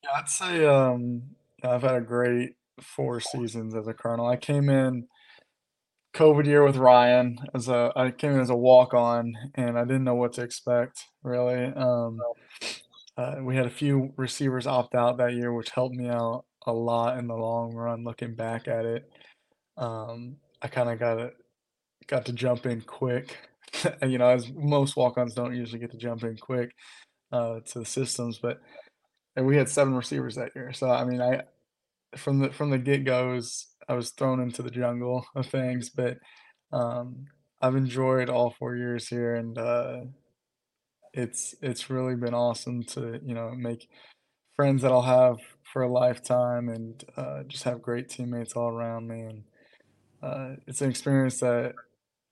Yeah, 0.05 0.11
I'd 0.17 0.29
say 0.29 0.67
um, 0.67 1.23
I've 1.63 1.83
had 1.83 1.97
a 1.97 2.01
great 2.01 2.57
four 2.81 3.21
seasons 3.21 3.75
as 3.75 3.87
a 3.87 3.95
Colonel. 3.95 4.27
I 4.27 4.37
came 4.37 4.69
in 4.69 5.07
COVID 6.15 6.45
year 6.45 6.63
with 6.63 6.77
Ryan 6.77 7.39
as 7.55 7.69
a 7.69 7.91
I 7.97 8.11
came 8.11 8.33
in 8.33 8.41
as 8.41 8.51
a 8.51 8.57
walk 8.57 8.93
on 8.93 9.35
and 9.55 9.79
I 9.79 9.85
didn't 9.85 10.05
know 10.05 10.15
what 10.15 10.35
to 10.35 10.43
expect 10.43 11.05
really. 11.23 11.65
Um, 11.65 12.19
uh, 13.17 13.37
we 13.43 13.57
had 13.57 13.67
a 13.67 13.71
few 13.71 14.13
receivers 14.17 14.67
opt 14.67 14.95
out 14.95 15.19
that 15.19 15.35
year, 15.35 15.53
which 15.53 15.71
helped 15.71 15.95
me 15.95 16.09
out 16.09 16.45
a 16.67 16.73
lot 16.73 17.19
in 17.19 17.27
the 17.27 17.35
long 17.35 17.75
run. 17.75 18.05
Looking 18.05 18.35
back 18.35 18.69
at 18.69 18.85
it, 18.85 19.11
um, 19.77 20.37
I 20.63 20.69
kind 20.69 20.89
of 20.89 20.99
got 20.99 21.19
it, 21.19 21.35
got 22.07 22.25
to 22.27 22.33
jump 22.33 22.67
in 22.67 22.81
quick. 22.81 23.37
you 24.07 24.19
know, 24.19 24.29
as 24.29 24.51
most 24.55 24.97
walk-ons 24.97 25.35
don't 25.35 25.57
usually 25.57 25.81
get 25.81 25.91
to 25.93 25.99
jump 25.99 26.25
in 26.25 26.37
quick 26.37 26.75
uh, 27.33 27.61
to 27.67 27.81
the 27.81 27.85
systems, 27.85 28.39
but 28.39 28.61
and 29.37 29.47
we 29.47 29.57
had 29.57 29.69
seven 29.69 29.95
receivers 29.95 30.35
that 30.37 30.55
year. 30.55 30.73
So 30.73 30.91
I 30.91 31.05
mean, 31.05 31.21
I 31.21 31.43
from 32.17 32.39
the 32.39 32.51
from 32.51 32.71
the 32.71 32.79
get 32.79 33.05
go, 33.05 33.39
I 33.89 33.95
was 33.95 34.11
thrown 34.11 34.41
into 34.41 34.63
the 34.63 34.71
jungle 34.71 35.27
of 35.35 35.47
things, 35.47 35.91
but 35.91 36.19
um, 36.73 37.27
I've 37.61 37.77
enjoyed 37.77 38.29
all 38.29 38.55
four 38.59 38.77
years 38.77 39.09
here, 39.09 39.35
and 39.37 39.57
uh, 39.59 40.01
it's 41.15 41.55
it's 41.61 41.91
really 41.91 42.17
been 42.17 42.35
awesome 42.35 42.83
to 42.83 43.21
you 43.25 43.35
know 43.35 43.51
make 43.51 43.89
friends 44.57 44.83
that 44.83 44.93
I'll 44.93 45.03
have 45.03 45.39
for 45.63 45.83
a 45.83 45.93
lifetime 45.93 46.69
and 46.69 47.03
uh, 47.17 47.43
just 47.45 47.65
have 47.65 47.83
great 47.83 48.09
teammates 48.09 48.55
all 48.55 48.69
around 48.69 49.09
me 49.09 49.21
and 49.21 49.45
uh, 50.23 50.51
it's 50.67 50.81
an 50.81 50.91
experience 50.91 51.41
that 51.41 51.75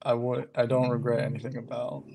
I 0.01 0.13
would 0.13 0.49
I 0.55 0.65
don't 0.65 0.89
regret 0.89 1.23
anything 1.23 1.57
about. 1.57 2.05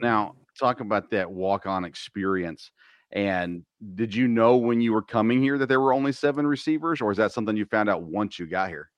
Now, 0.00 0.34
talk 0.58 0.80
about 0.80 1.10
that 1.10 1.30
walk-on 1.30 1.84
experience. 1.84 2.70
And 3.12 3.64
did 3.94 4.14
you 4.14 4.28
know 4.28 4.56
when 4.56 4.80
you 4.80 4.92
were 4.92 5.02
coming 5.02 5.40
here 5.40 5.58
that 5.58 5.68
there 5.68 5.80
were 5.80 5.92
only 5.92 6.12
seven 6.12 6.46
receivers, 6.46 7.00
or 7.00 7.10
is 7.10 7.18
that 7.18 7.32
something 7.32 7.56
you 7.56 7.64
found 7.66 7.88
out 7.88 8.02
once 8.02 8.38
you 8.38 8.46
got 8.46 8.68
here? 8.68 8.90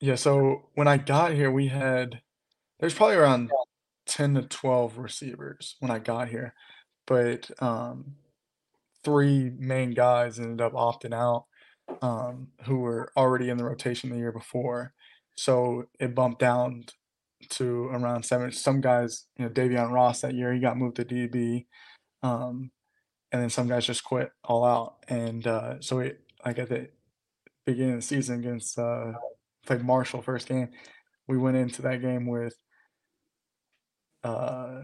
Yeah, 0.00 0.16
so 0.16 0.68
when 0.74 0.88
I 0.88 0.96
got 0.96 1.32
here, 1.32 1.50
we 1.50 1.68
had 1.68 2.20
there's 2.80 2.94
probably 2.94 3.16
around 3.16 3.50
10 4.06 4.34
to 4.34 4.42
12 4.42 4.98
receivers 4.98 5.76
when 5.80 5.90
I 5.90 5.98
got 5.98 6.28
here, 6.28 6.54
but 7.06 7.50
um, 7.62 8.16
three 9.02 9.52
main 9.58 9.92
guys 9.92 10.38
ended 10.38 10.60
up 10.60 10.72
opting 10.72 11.14
out 11.14 11.46
um, 12.02 12.48
who 12.64 12.78
were 12.78 13.10
already 13.16 13.50
in 13.50 13.58
the 13.58 13.64
rotation 13.64 14.10
the 14.10 14.16
year 14.16 14.32
before. 14.32 14.92
So 15.36 15.84
it 15.98 16.14
bumped 16.14 16.40
down 16.40 16.84
to 17.50 17.86
around 17.86 18.24
seven. 18.24 18.52
Some 18.52 18.80
guys, 18.80 19.26
you 19.36 19.44
know, 19.44 19.50
Davion 19.50 19.90
Ross 19.90 20.20
that 20.22 20.34
year, 20.34 20.52
he 20.52 20.60
got 20.60 20.78
moved 20.78 20.96
to 20.96 21.04
DB. 21.04 21.66
Um, 22.22 22.70
and 23.32 23.42
then 23.42 23.50
some 23.50 23.68
guys 23.68 23.86
just 23.86 24.04
quit 24.04 24.30
all 24.44 24.64
out. 24.64 24.96
And 25.08 25.46
uh, 25.46 25.80
so 25.80 25.98
it, 25.98 26.20
like 26.44 26.58
at 26.58 26.68
the 26.68 26.88
beginning 27.66 27.94
of 27.94 27.98
the 27.98 28.02
season 28.02 28.38
against 28.38 28.78
uh, 28.78 29.12
played 29.66 29.84
Marshall 29.84 30.22
first 30.22 30.48
game, 30.48 30.68
we 31.26 31.36
went 31.36 31.56
into 31.56 31.82
that 31.82 32.00
game 32.00 32.26
with 32.26 32.54
uh, 34.24 34.82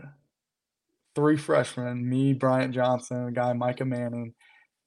three 1.15 1.37
freshmen, 1.37 2.09
me, 2.09 2.35
Bryant 2.35 2.75
Johnson, 2.75 3.29
a 3.29 3.33
guy 3.33 3.53
Micah 3.53 3.85
Manning, 3.85 4.35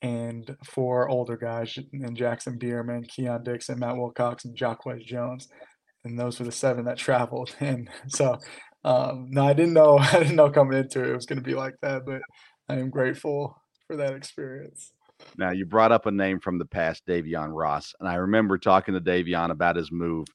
and 0.01 0.55
four 0.65 1.09
older 1.09 1.37
guys, 1.37 1.77
and 1.91 2.15
Jackson 2.15 2.57
Bierman, 2.57 3.03
Keon 3.03 3.43
Dixon, 3.43 3.79
Matt 3.79 3.97
Wilcox, 3.97 4.45
and 4.45 4.55
Jacquez 4.55 5.03
Jones. 5.03 5.47
And 6.03 6.19
those 6.19 6.39
were 6.39 6.45
the 6.45 6.51
seven 6.51 6.85
that 6.85 6.97
traveled. 6.97 7.55
And 7.59 7.89
so, 8.07 8.37
um, 8.83 9.27
no, 9.29 9.45
I 9.45 9.53
didn't 9.53 9.73
know, 9.73 9.97
I 9.99 10.19
didn't 10.19 10.35
know 10.35 10.49
coming 10.49 10.77
into 10.77 11.03
it, 11.03 11.09
it 11.09 11.15
was 11.15 11.25
going 11.25 11.39
to 11.39 11.43
be 11.43 11.55
like 11.55 11.75
that, 11.81 12.05
but 12.05 12.21
I 12.69 12.75
am 12.75 12.89
grateful 12.89 13.61
for 13.87 13.97
that 13.97 14.13
experience. 14.13 14.91
Now, 15.37 15.51
you 15.51 15.65
brought 15.65 15.93
up 15.93 16.05
a 16.05 16.11
name 16.11 16.39
from 16.39 16.57
the 16.57 16.65
past, 16.65 17.05
Davion 17.05 17.49
Ross. 17.53 17.93
And 17.99 18.09
I 18.09 18.15
remember 18.15 18.57
talking 18.57 18.93
to 18.93 18.99
Davion 19.01 19.51
about 19.51 19.77
his 19.77 19.91
move 19.91 20.27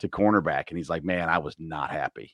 to 0.00 0.08
cornerback. 0.08 0.64
And 0.68 0.76
he's 0.76 0.90
like, 0.90 1.02
man, 1.02 1.30
I 1.30 1.38
was 1.38 1.56
not 1.58 1.90
happy. 1.90 2.32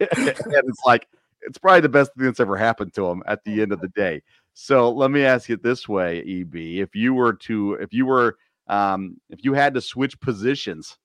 It's 0.00 0.80
like, 0.84 1.06
it's 1.42 1.58
probably 1.58 1.80
the 1.80 1.88
best 1.88 2.12
thing 2.14 2.26
that's 2.26 2.40
ever 2.40 2.56
happened 2.56 2.94
to 2.94 3.06
him 3.06 3.22
at 3.26 3.44
the 3.44 3.62
end 3.62 3.72
of 3.72 3.80
the 3.80 3.88
day. 3.88 4.22
So 4.54 4.90
let 4.90 5.10
me 5.10 5.24
ask 5.24 5.48
you 5.48 5.56
this 5.56 5.88
way, 5.88 6.18
EB: 6.20 6.56
if 6.56 6.96
you 6.96 7.14
were 7.14 7.34
to, 7.34 7.74
if 7.74 7.92
you 7.92 8.06
were, 8.06 8.38
um, 8.66 9.20
if 9.30 9.44
you 9.44 9.54
had 9.54 9.74
to 9.74 9.80
switch 9.80 10.18
positions, 10.20 10.98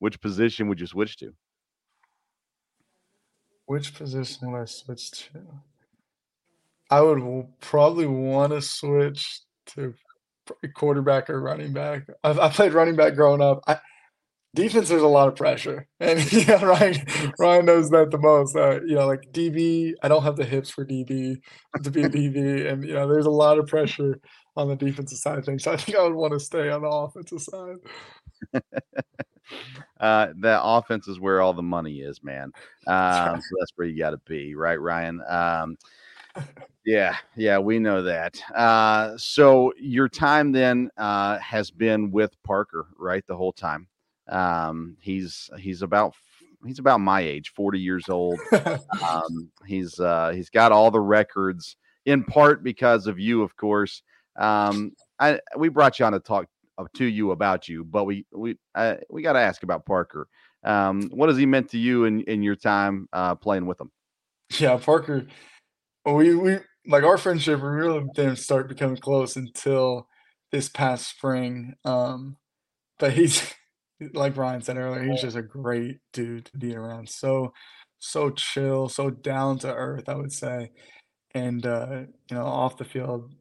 which 0.00 0.20
position 0.20 0.68
would 0.68 0.80
you 0.80 0.86
switch 0.86 1.16
to? 1.18 1.32
Which 3.66 3.94
position 3.94 4.50
would 4.52 4.60
I 4.60 4.64
switch 4.64 5.10
to? 5.10 5.40
I 6.90 7.00
would 7.00 7.46
probably 7.60 8.06
want 8.06 8.52
to 8.52 8.62
switch 8.62 9.40
to 9.66 9.94
quarterback 10.74 11.30
or 11.30 11.40
running 11.40 11.72
back. 11.72 12.08
I, 12.22 12.30
I 12.30 12.48
played 12.48 12.74
running 12.74 12.96
back 12.96 13.14
growing 13.14 13.40
up. 13.40 13.62
I, 13.66 13.78
defense 14.56 14.88
there's 14.88 15.02
a 15.02 15.06
lot 15.06 15.28
of 15.28 15.36
pressure. 15.36 15.86
And 16.00 16.32
yeah 16.32 16.62
ryan 16.64 17.04
ryan 17.38 17.66
knows 17.66 17.90
that 17.90 18.10
the 18.10 18.18
most 18.18 18.56
uh, 18.56 18.80
you 18.82 18.96
know 18.96 19.06
like 19.06 19.32
db 19.32 19.92
i 20.02 20.08
don't 20.08 20.22
have 20.22 20.36
the 20.36 20.44
hips 20.44 20.70
for 20.70 20.84
db 20.84 21.36
to 21.82 21.90
be 21.90 22.02
a 22.02 22.08
db 22.08 22.70
and 22.70 22.84
you 22.84 22.94
know 22.94 23.08
there's 23.08 23.26
a 23.26 23.30
lot 23.30 23.58
of 23.58 23.66
pressure 23.66 24.20
on 24.56 24.68
the 24.68 24.76
defensive 24.76 25.18
side 25.18 25.38
of 25.38 25.44
things. 25.44 25.62
So 25.62 25.72
i 25.72 25.76
think 25.76 25.96
i 25.96 26.02
would 26.02 26.14
want 26.14 26.32
to 26.32 26.40
stay 26.40 26.70
on 26.70 26.82
the 26.82 26.88
offensive 26.88 27.40
side. 27.40 27.76
Uh 30.00 30.32
that 30.40 30.60
offense 30.60 31.06
is 31.06 31.20
where 31.20 31.40
all 31.40 31.54
the 31.54 31.62
money 31.62 32.00
is 32.00 32.20
man. 32.22 32.50
Um 32.88 33.40
so 33.40 33.54
that's 33.60 33.72
where 33.76 33.86
you 33.86 33.96
got 33.96 34.10
to 34.10 34.20
be 34.26 34.56
right 34.56 34.80
ryan? 34.80 35.22
Um 35.28 35.76
yeah, 36.84 37.16
yeah, 37.34 37.58
we 37.58 37.78
know 37.78 38.02
that. 38.02 38.40
Uh, 38.54 39.16
so 39.16 39.72
your 39.78 40.08
time 40.08 40.52
then 40.52 40.90
uh, 40.96 41.38
has 41.38 41.70
been 41.70 42.10
with 42.10 42.40
Parker, 42.44 42.86
right, 42.96 43.26
the 43.26 43.36
whole 43.36 43.52
time. 43.52 43.88
Um, 44.28 44.96
he's 45.00 45.50
he's 45.58 45.82
about 45.82 46.14
he's 46.66 46.78
about 46.78 47.00
my 47.00 47.20
age, 47.20 47.52
40 47.54 47.78
years 47.78 48.08
old. 48.08 48.38
um, 49.02 49.50
he's 49.66 49.98
uh, 50.00 50.32
he's 50.34 50.50
got 50.50 50.72
all 50.72 50.90
the 50.90 51.00
records 51.00 51.76
in 52.04 52.24
part 52.24 52.62
because 52.62 53.06
of 53.06 53.18
you, 53.18 53.42
of 53.42 53.56
course. 53.56 54.02
Um, 54.36 54.92
I 55.18 55.40
we 55.56 55.68
brought 55.68 55.98
you 55.98 56.06
on 56.06 56.12
to 56.12 56.20
talk 56.20 56.46
uh, 56.78 56.84
to 56.94 57.04
you 57.04 57.30
about 57.30 57.68
you, 57.68 57.84
but 57.84 58.04
we 58.04 58.26
we 58.32 58.56
uh, 58.74 58.96
we 59.10 59.22
got 59.22 59.34
to 59.34 59.40
ask 59.40 59.62
about 59.62 59.86
Parker. 59.86 60.28
Um, 60.64 61.10
what 61.12 61.28
has 61.28 61.38
he 61.38 61.46
meant 61.46 61.70
to 61.70 61.78
you 61.78 62.04
in 62.04 62.22
in 62.22 62.42
your 62.42 62.56
time 62.56 63.08
uh, 63.12 63.34
playing 63.34 63.66
with 63.66 63.80
him? 63.80 63.90
Yeah, 64.58 64.76
Parker. 64.76 65.26
We 66.04 66.34
we 66.34 66.58
like 66.86 67.04
our 67.04 67.18
friendship. 67.18 67.60
We 67.60 67.68
really 67.68 68.04
didn't 68.14 68.36
start 68.36 68.68
becoming 68.68 68.98
close 68.98 69.36
until 69.36 70.08
this 70.52 70.68
past 70.68 71.08
spring. 71.08 71.74
Um, 71.84 72.36
but 72.98 73.12
he's 73.12 73.52
like 74.12 74.34
Brian 74.34 74.62
said 74.62 74.76
earlier, 74.76 75.02
he's 75.04 75.22
just 75.22 75.36
a 75.36 75.42
great 75.42 76.00
dude 76.12 76.46
to 76.46 76.58
be 76.58 76.74
around. 76.74 77.08
So, 77.08 77.52
so 77.98 78.30
chill, 78.30 78.88
so 78.88 79.10
down 79.10 79.58
to 79.60 79.72
earth, 79.72 80.08
I 80.08 80.14
would 80.14 80.32
say. 80.32 80.70
And 81.34 81.66
uh, 81.66 82.02
you 82.30 82.36
know, 82.36 82.44
off 82.46 82.78
the 82.78 82.84
field, 82.84 83.32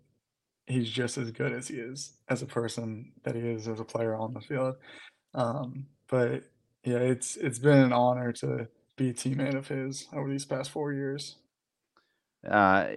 he's 0.68 0.90
just 0.90 1.18
as 1.18 1.32
good 1.32 1.54
as 1.54 1.68
he 1.68 1.76
is 1.76 2.14
as 2.30 2.42
a 2.42 2.46
person 2.46 3.12
that 3.24 3.36
he 3.36 3.42
is 3.42 3.68
as 3.68 3.80
a 3.80 3.86
player 3.86 4.16
on 4.16 4.34
the 4.34 4.42
field. 4.42 4.76
Um, 5.34 5.88
but 6.08 6.44
yeah, 6.84 6.98
it's 6.98 7.36
it's 7.38 7.60
been 7.60 7.78
an 7.80 7.94
honor 7.94 8.32
to 8.34 8.68
be 8.96 9.10
a 9.10 9.14
teammate 9.14 9.56
of 9.56 9.68
his 9.68 10.08
over 10.14 10.30
these 10.30 10.46
past 10.46 10.72
four 10.72 10.94
years. 10.94 11.38
Uh, 12.50 12.90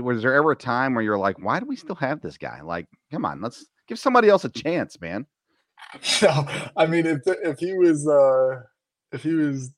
was 0.00 0.22
there 0.22 0.34
ever 0.34 0.52
a 0.52 0.56
time 0.56 0.94
where 0.94 1.04
you're 1.04 1.18
like, 1.18 1.38
why 1.38 1.60
do 1.60 1.66
we 1.66 1.76
still 1.76 1.94
have 1.94 2.20
this 2.20 2.36
guy? 2.36 2.60
Like, 2.62 2.86
come 3.12 3.24
on, 3.24 3.40
let's 3.40 3.64
give 3.86 3.98
somebody 3.98 4.28
else 4.28 4.44
a 4.44 4.48
chance, 4.48 5.00
man. 5.00 5.24
No, 6.22 6.46
I 6.76 6.86
mean 6.86 7.06
if 7.06 7.22
if 7.26 7.58
he 7.58 7.72
was 7.72 8.06
uh 8.06 8.60
if 9.10 9.22
he 9.22 9.32
was 9.32 9.70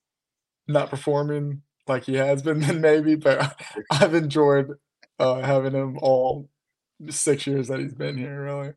not 0.66 0.90
performing 0.90 1.62
like 1.90 2.04
he 2.04 2.14
has 2.14 2.42
been, 2.42 2.60
then 2.60 2.80
maybe. 2.80 3.16
But 3.16 3.60
I've 3.90 4.14
enjoyed 4.14 4.70
uh, 5.18 5.40
having 5.42 5.72
him 5.72 5.98
all 6.00 6.48
six 7.08 7.46
years 7.46 7.68
that 7.68 7.80
he's 7.80 7.94
been 7.94 8.16
here. 8.16 8.42
Really. 8.42 8.72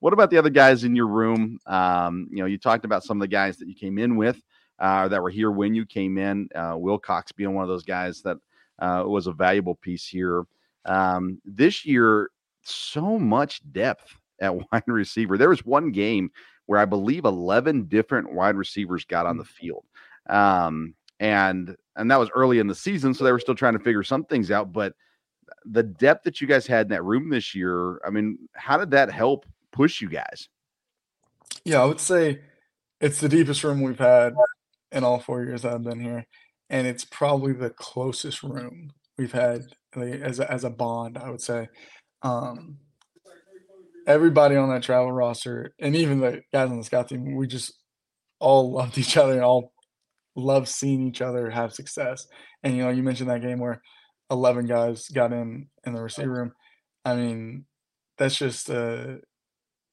what 0.00 0.12
about 0.12 0.30
the 0.30 0.38
other 0.38 0.50
guys 0.50 0.84
in 0.84 0.96
your 0.96 1.06
room? 1.06 1.58
Um, 1.66 2.28
you 2.30 2.38
know, 2.38 2.46
you 2.46 2.58
talked 2.58 2.84
about 2.84 3.04
some 3.04 3.18
of 3.18 3.20
the 3.20 3.28
guys 3.28 3.56
that 3.58 3.68
you 3.68 3.74
came 3.74 3.98
in 3.98 4.16
with, 4.16 4.40
uh, 4.78 5.08
that 5.08 5.22
were 5.22 5.30
here 5.30 5.50
when 5.50 5.74
you 5.74 5.86
came 5.86 6.18
in. 6.18 6.48
Uh, 6.54 6.74
Wilcox 6.76 7.32
being 7.32 7.54
one 7.54 7.62
of 7.62 7.68
those 7.68 7.84
guys 7.84 8.22
that 8.22 8.36
uh, 8.80 9.04
was 9.06 9.26
a 9.26 9.32
valuable 9.32 9.76
piece 9.76 10.06
here. 10.06 10.44
Um, 10.84 11.40
this 11.44 11.84
year, 11.84 12.30
so 12.62 13.18
much 13.18 13.60
depth 13.72 14.16
at 14.42 14.54
wide 14.72 14.82
receiver. 14.86 15.38
There 15.38 15.48
was 15.48 15.64
one 15.64 15.92
game 15.92 16.30
where 16.66 16.80
I 16.80 16.84
believe 16.84 17.24
11 17.24 17.84
different 17.84 18.32
wide 18.32 18.56
receivers 18.56 19.04
got 19.04 19.26
on 19.26 19.38
the 19.38 19.44
field. 19.44 19.84
Um, 20.28 20.94
and 21.20 21.76
and 21.96 22.10
that 22.10 22.18
was 22.18 22.30
early 22.34 22.58
in 22.58 22.66
the 22.66 22.74
season, 22.74 23.14
so 23.14 23.22
they 23.24 23.32
were 23.32 23.38
still 23.38 23.54
trying 23.54 23.74
to 23.74 23.84
figure 23.84 24.02
some 24.02 24.24
things 24.24 24.50
out. 24.50 24.72
But 24.72 24.94
the 25.64 25.82
depth 25.82 26.24
that 26.24 26.40
you 26.40 26.46
guys 26.46 26.66
had 26.66 26.86
in 26.86 26.90
that 26.90 27.04
room 27.04 27.30
this 27.30 27.54
year, 27.54 28.00
I 28.04 28.10
mean, 28.10 28.38
how 28.54 28.78
did 28.78 28.90
that 28.92 29.10
help 29.10 29.46
push 29.72 30.00
you 30.00 30.08
guys? 30.08 30.48
Yeah, 31.64 31.82
I 31.82 31.84
would 31.84 32.00
say 32.00 32.40
it's 33.00 33.20
the 33.20 33.28
deepest 33.28 33.62
room 33.62 33.82
we've 33.82 33.98
had 33.98 34.34
in 34.90 35.04
all 35.04 35.20
four 35.20 35.44
years 35.44 35.64
I've 35.64 35.84
been 35.84 36.00
here, 36.00 36.26
and 36.70 36.86
it's 36.86 37.04
probably 37.04 37.52
the 37.52 37.70
closest 37.70 38.42
room 38.42 38.92
we've 39.18 39.32
had 39.32 39.66
like, 39.94 40.14
as 40.14 40.40
a, 40.40 40.50
as 40.50 40.64
a 40.64 40.70
bond. 40.70 41.18
I 41.18 41.30
would 41.30 41.42
say. 41.42 41.68
Um, 42.22 42.78
everybody 44.06 44.56
on 44.56 44.68
that 44.70 44.82
travel 44.82 45.12
roster, 45.12 45.74
and 45.80 45.94
even 45.96 46.20
the 46.20 46.42
guys 46.52 46.70
on 46.70 46.78
the 46.78 46.84
scout 46.84 47.08
team, 47.08 47.36
we 47.36 47.46
just 47.46 47.72
all 48.40 48.72
loved 48.76 48.98
each 48.98 49.16
other 49.16 49.34
and 49.34 49.42
all 49.42 49.72
loved 50.34 50.68
seeing 50.68 51.06
each 51.06 51.20
other 51.20 51.50
have 51.50 51.72
success. 51.72 52.26
And 52.62 52.76
you 52.76 52.82
know, 52.82 52.90
you 52.90 53.02
mentioned 53.02 53.30
that 53.30 53.42
game 53.42 53.58
where 53.58 53.82
eleven 54.30 54.66
guys 54.66 55.08
got 55.08 55.32
in 55.32 55.68
in 55.84 55.92
the 55.94 56.02
receiver 56.02 56.32
room. 56.32 56.52
I 57.04 57.16
mean, 57.16 57.64
that's 58.18 58.36
just 58.36 58.70
uh, 58.70 59.16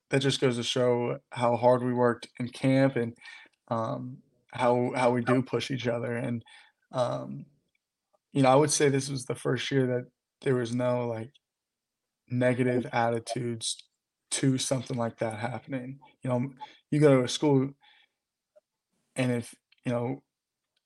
that 0.10 0.20
just 0.20 0.42
goes 0.42 0.58
to 0.58 0.64
show 0.64 1.20
how 1.32 1.56
hard 1.56 1.84
we 1.84 1.94
worked 1.94 2.28
in 2.40 2.50
camp 2.50 2.96
and 2.96 3.14
um, 3.70 4.18
how 4.52 4.92
how 4.96 5.12
we 5.12 5.22
do 5.22 5.42
push 5.42 5.72
each 5.72 5.88
other. 5.88 6.16
And 6.16 6.44
um, 6.92 7.46
you 8.34 8.44
know, 8.44 8.50
I 8.50 8.56
would 8.56 8.72
say 8.72 8.90
this 8.90 9.10
was 9.10 9.26
the 9.26 9.36
first 9.36 9.70
year 9.72 9.88
that 9.88 10.06
there 10.42 10.56
was 10.56 10.74
no 10.74 11.08
like 11.08 11.32
negative 12.30 12.86
attitudes 12.94 13.89
to 14.32 14.58
something 14.58 14.98
like 14.98 15.18
that 15.20 15.40
happening. 15.40 16.00
You 16.24 16.30
know, 16.30 16.50
you 16.92 17.00
go 17.00 17.18
to 17.18 17.24
a 17.24 17.30
school, 17.30 17.70
and 19.16 19.32
if 19.32 19.54
you 19.86 19.92
know, 19.92 20.24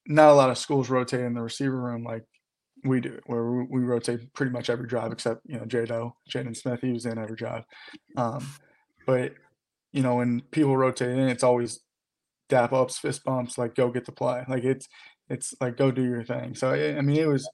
not 0.05 0.29
a 0.29 0.33
lot 0.33 0.49
of 0.49 0.57
schools 0.57 0.89
rotate 0.89 1.21
in 1.21 1.33
the 1.33 1.41
receiver 1.41 1.79
room 1.79 2.03
like 2.03 2.23
we 2.83 2.99
do, 2.99 3.19
where 3.25 3.45
we, 3.45 3.79
rotate 3.81 4.33
pretty 4.33 4.51
much 4.51 4.69
every 4.69 4.87
drive 4.87 5.11
except 5.11 5.41
you 5.45 5.57
know 5.57 5.65
Jado, 5.65 6.13
Jaden 6.29 6.55
Smith, 6.55 6.81
he 6.81 6.91
was 6.91 7.05
in 7.05 7.17
every 7.17 7.35
drive. 7.35 7.63
Um, 8.17 8.45
but 9.05 9.33
you 9.91 10.01
know, 10.01 10.15
when 10.15 10.41
people 10.51 10.75
rotate 10.75 11.09
in, 11.09 11.29
it's 11.29 11.43
always 11.43 11.79
dap 12.49 12.73
ups, 12.73 12.97
fist 12.97 13.23
bumps, 13.23 13.57
like 13.57 13.75
go 13.75 13.89
get 13.89 14.05
the 14.05 14.11
play. 14.11 14.43
Like 14.47 14.63
it's 14.63 14.87
it's 15.29 15.53
like 15.61 15.77
go 15.77 15.91
do 15.91 16.03
your 16.03 16.23
thing. 16.23 16.55
So 16.55 16.71
I 16.71 17.01
mean, 17.01 17.17
it 17.17 17.27
was 17.27 17.49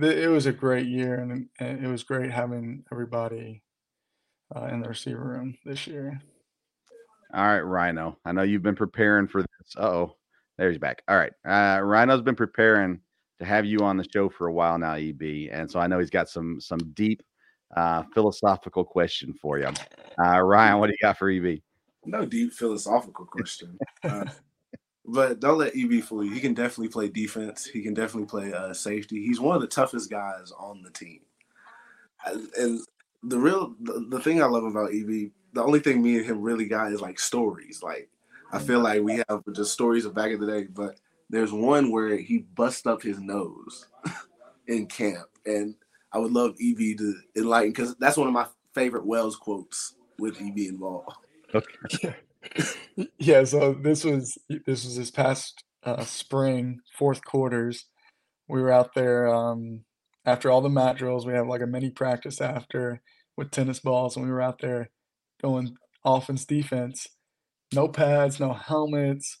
it 0.00 0.30
was 0.30 0.46
a 0.46 0.52
great 0.52 0.86
year, 0.86 1.14
and 1.14 1.48
it 1.60 1.88
was 1.88 2.02
great 2.02 2.30
having 2.30 2.84
everybody 2.92 3.62
uh, 4.54 4.66
in 4.66 4.80
the 4.80 4.88
receiver 4.88 5.22
room 5.22 5.56
this 5.64 5.86
year. 5.86 6.20
All 7.34 7.44
right, 7.44 7.60
Rhino. 7.60 8.16
I 8.24 8.32
know 8.32 8.42
you've 8.42 8.62
been 8.62 8.76
preparing 8.76 9.28
for 9.28 9.42
this. 9.42 9.76
oh, 9.76 10.16
there 10.56 10.70
he's 10.70 10.78
back. 10.78 11.02
All 11.08 11.16
right, 11.16 11.32
uh, 11.46 11.80
Rhino's 11.82 12.22
been 12.22 12.36
preparing 12.36 13.00
to 13.38 13.44
have 13.44 13.64
you 13.64 13.80
on 13.80 13.96
the 13.96 14.06
show 14.12 14.28
for 14.28 14.46
a 14.46 14.52
while 14.52 14.78
now, 14.78 14.94
EB, 14.94 15.48
and 15.52 15.70
so 15.70 15.78
I 15.78 15.86
know 15.86 15.98
he's 15.98 16.10
got 16.10 16.28
some 16.28 16.60
some 16.60 16.80
deep 16.94 17.22
uh, 17.76 18.02
philosophical 18.14 18.84
question 18.84 19.34
for 19.34 19.58
you. 19.58 19.68
Uh, 20.18 20.40
Ryan, 20.40 20.78
what 20.78 20.86
do 20.86 20.92
you 20.92 21.06
got 21.06 21.18
for 21.18 21.30
EB? 21.30 21.60
No 22.04 22.24
deep 22.24 22.52
philosophical 22.52 23.26
question. 23.26 23.78
Uh, 24.02 24.24
but 25.04 25.40
don't 25.40 25.58
let 25.58 25.76
EB 25.76 26.02
fool 26.02 26.24
you. 26.24 26.32
He 26.32 26.40
can 26.40 26.54
definitely 26.54 26.88
play 26.88 27.08
defense. 27.08 27.66
He 27.66 27.82
can 27.82 27.94
definitely 27.94 28.28
play 28.28 28.52
uh, 28.52 28.72
safety. 28.72 29.24
He's 29.24 29.40
one 29.40 29.56
of 29.56 29.62
the 29.62 29.68
toughest 29.68 30.10
guys 30.10 30.52
on 30.58 30.82
the 30.82 30.90
team. 30.90 31.20
And 32.24 32.80
the 33.22 33.38
real 33.38 33.74
the, 33.80 34.06
the 34.10 34.20
thing 34.20 34.42
I 34.42 34.46
love 34.46 34.64
about 34.64 34.92
EB, 34.92 35.30
the 35.52 35.62
only 35.62 35.80
thing 35.80 36.02
me 36.02 36.18
and 36.18 36.26
him 36.26 36.40
really 36.40 36.66
got 36.66 36.92
is 36.92 37.00
like 37.00 37.18
stories. 37.18 37.82
Like 37.82 38.08
I 38.52 38.58
feel 38.58 38.80
like 38.80 39.02
we 39.02 39.22
have 39.28 39.42
just 39.54 39.72
stories 39.72 40.04
of 40.04 40.14
back 40.14 40.30
in 40.30 40.40
the 40.40 40.46
day, 40.46 40.64
but 40.64 40.96
there's 41.30 41.52
one 41.52 41.90
where 41.90 42.16
he 42.16 42.38
bust 42.38 42.86
up 42.86 43.02
his 43.02 43.18
nose 43.20 43.86
in 44.66 44.86
camp, 44.86 45.28
and 45.44 45.74
I 46.12 46.18
would 46.18 46.32
love 46.32 46.54
EB 46.60 46.98
to 46.98 47.14
enlighten 47.36 47.72
because 47.72 47.94
that's 47.96 48.16
one 48.16 48.28
of 48.28 48.34
my 48.34 48.46
favorite 48.74 49.06
Wells 49.06 49.36
quotes 49.36 49.94
with 50.18 50.40
EB 50.40 50.58
involved. 50.58 51.16
Okay. 51.54 52.14
yeah, 53.18 53.44
so 53.44 53.74
this 53.74 54.04
was 54.04 54.38
this 54.48 54.84
was 54.84 54.96
this 54.96 55.10
past 55.10 55.64
uh, 55.84 56.04
spring, 56.04 56.80
fourth 56.96 57.24
quarters. 57.24 57.86
We 58.48 58.62
were 58.62 58.72
out 58.72 58.94
there 58.94 59.28
um, 59.28 59.84
after 60.24 60.50
all 60.50 60.60
the 60.60 60.68
mat 60.68 60.96
drills, 60.96 61.26
we 61.26 61.32
have 61.32 61.46
like 61.46 61.62
a 61.62 61.66
mini 61.66 61.90
practice 61.90 62.40
after 62.40 63.00
with 63.38 63.52
tennis 63.52 63.78
balls, 63.78 64.16
and 64.16 64.24
we 64.26 64.30
were 64.30 64.42
out 64.42 64.60
there 64.60 64.90
going 65.40 65.76
offense, 66.04 66.44
defense, 66.44 67.06
no 67.72 67.86
pads, 67.86 68.40
no 68.40 68.52
helmets, 68.52 69.38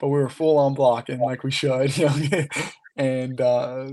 but 0.00 0.08
we 0.08 0.18
were 0.18 0.28
full 0.28 0.58
on 0.58 0.74
blocking 0.74 1.20
like 1.20 1.44
we 1.44 1.50
should, 1.50 1.96
you 1.96 2.06
know. 2.06 2.46
and 2.96 3.40
uh, 3.40 3.86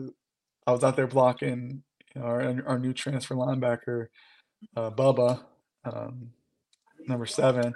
I 0.66 0.72
was 0.72 0.84
out 0.84 0.96
there 0.96 1.08
blocking 1.08 1.84
our 2.20 2.64
our 2.66 2.80
new 2.80 2.94
transfer 2.94 3.36
linebacker, 3.36 4.08
uh, 4.76 4.90
Bubba, 4.90 5.44
um, 5.86 6.32
number 7.08 7.28
seven, 7.28 7.76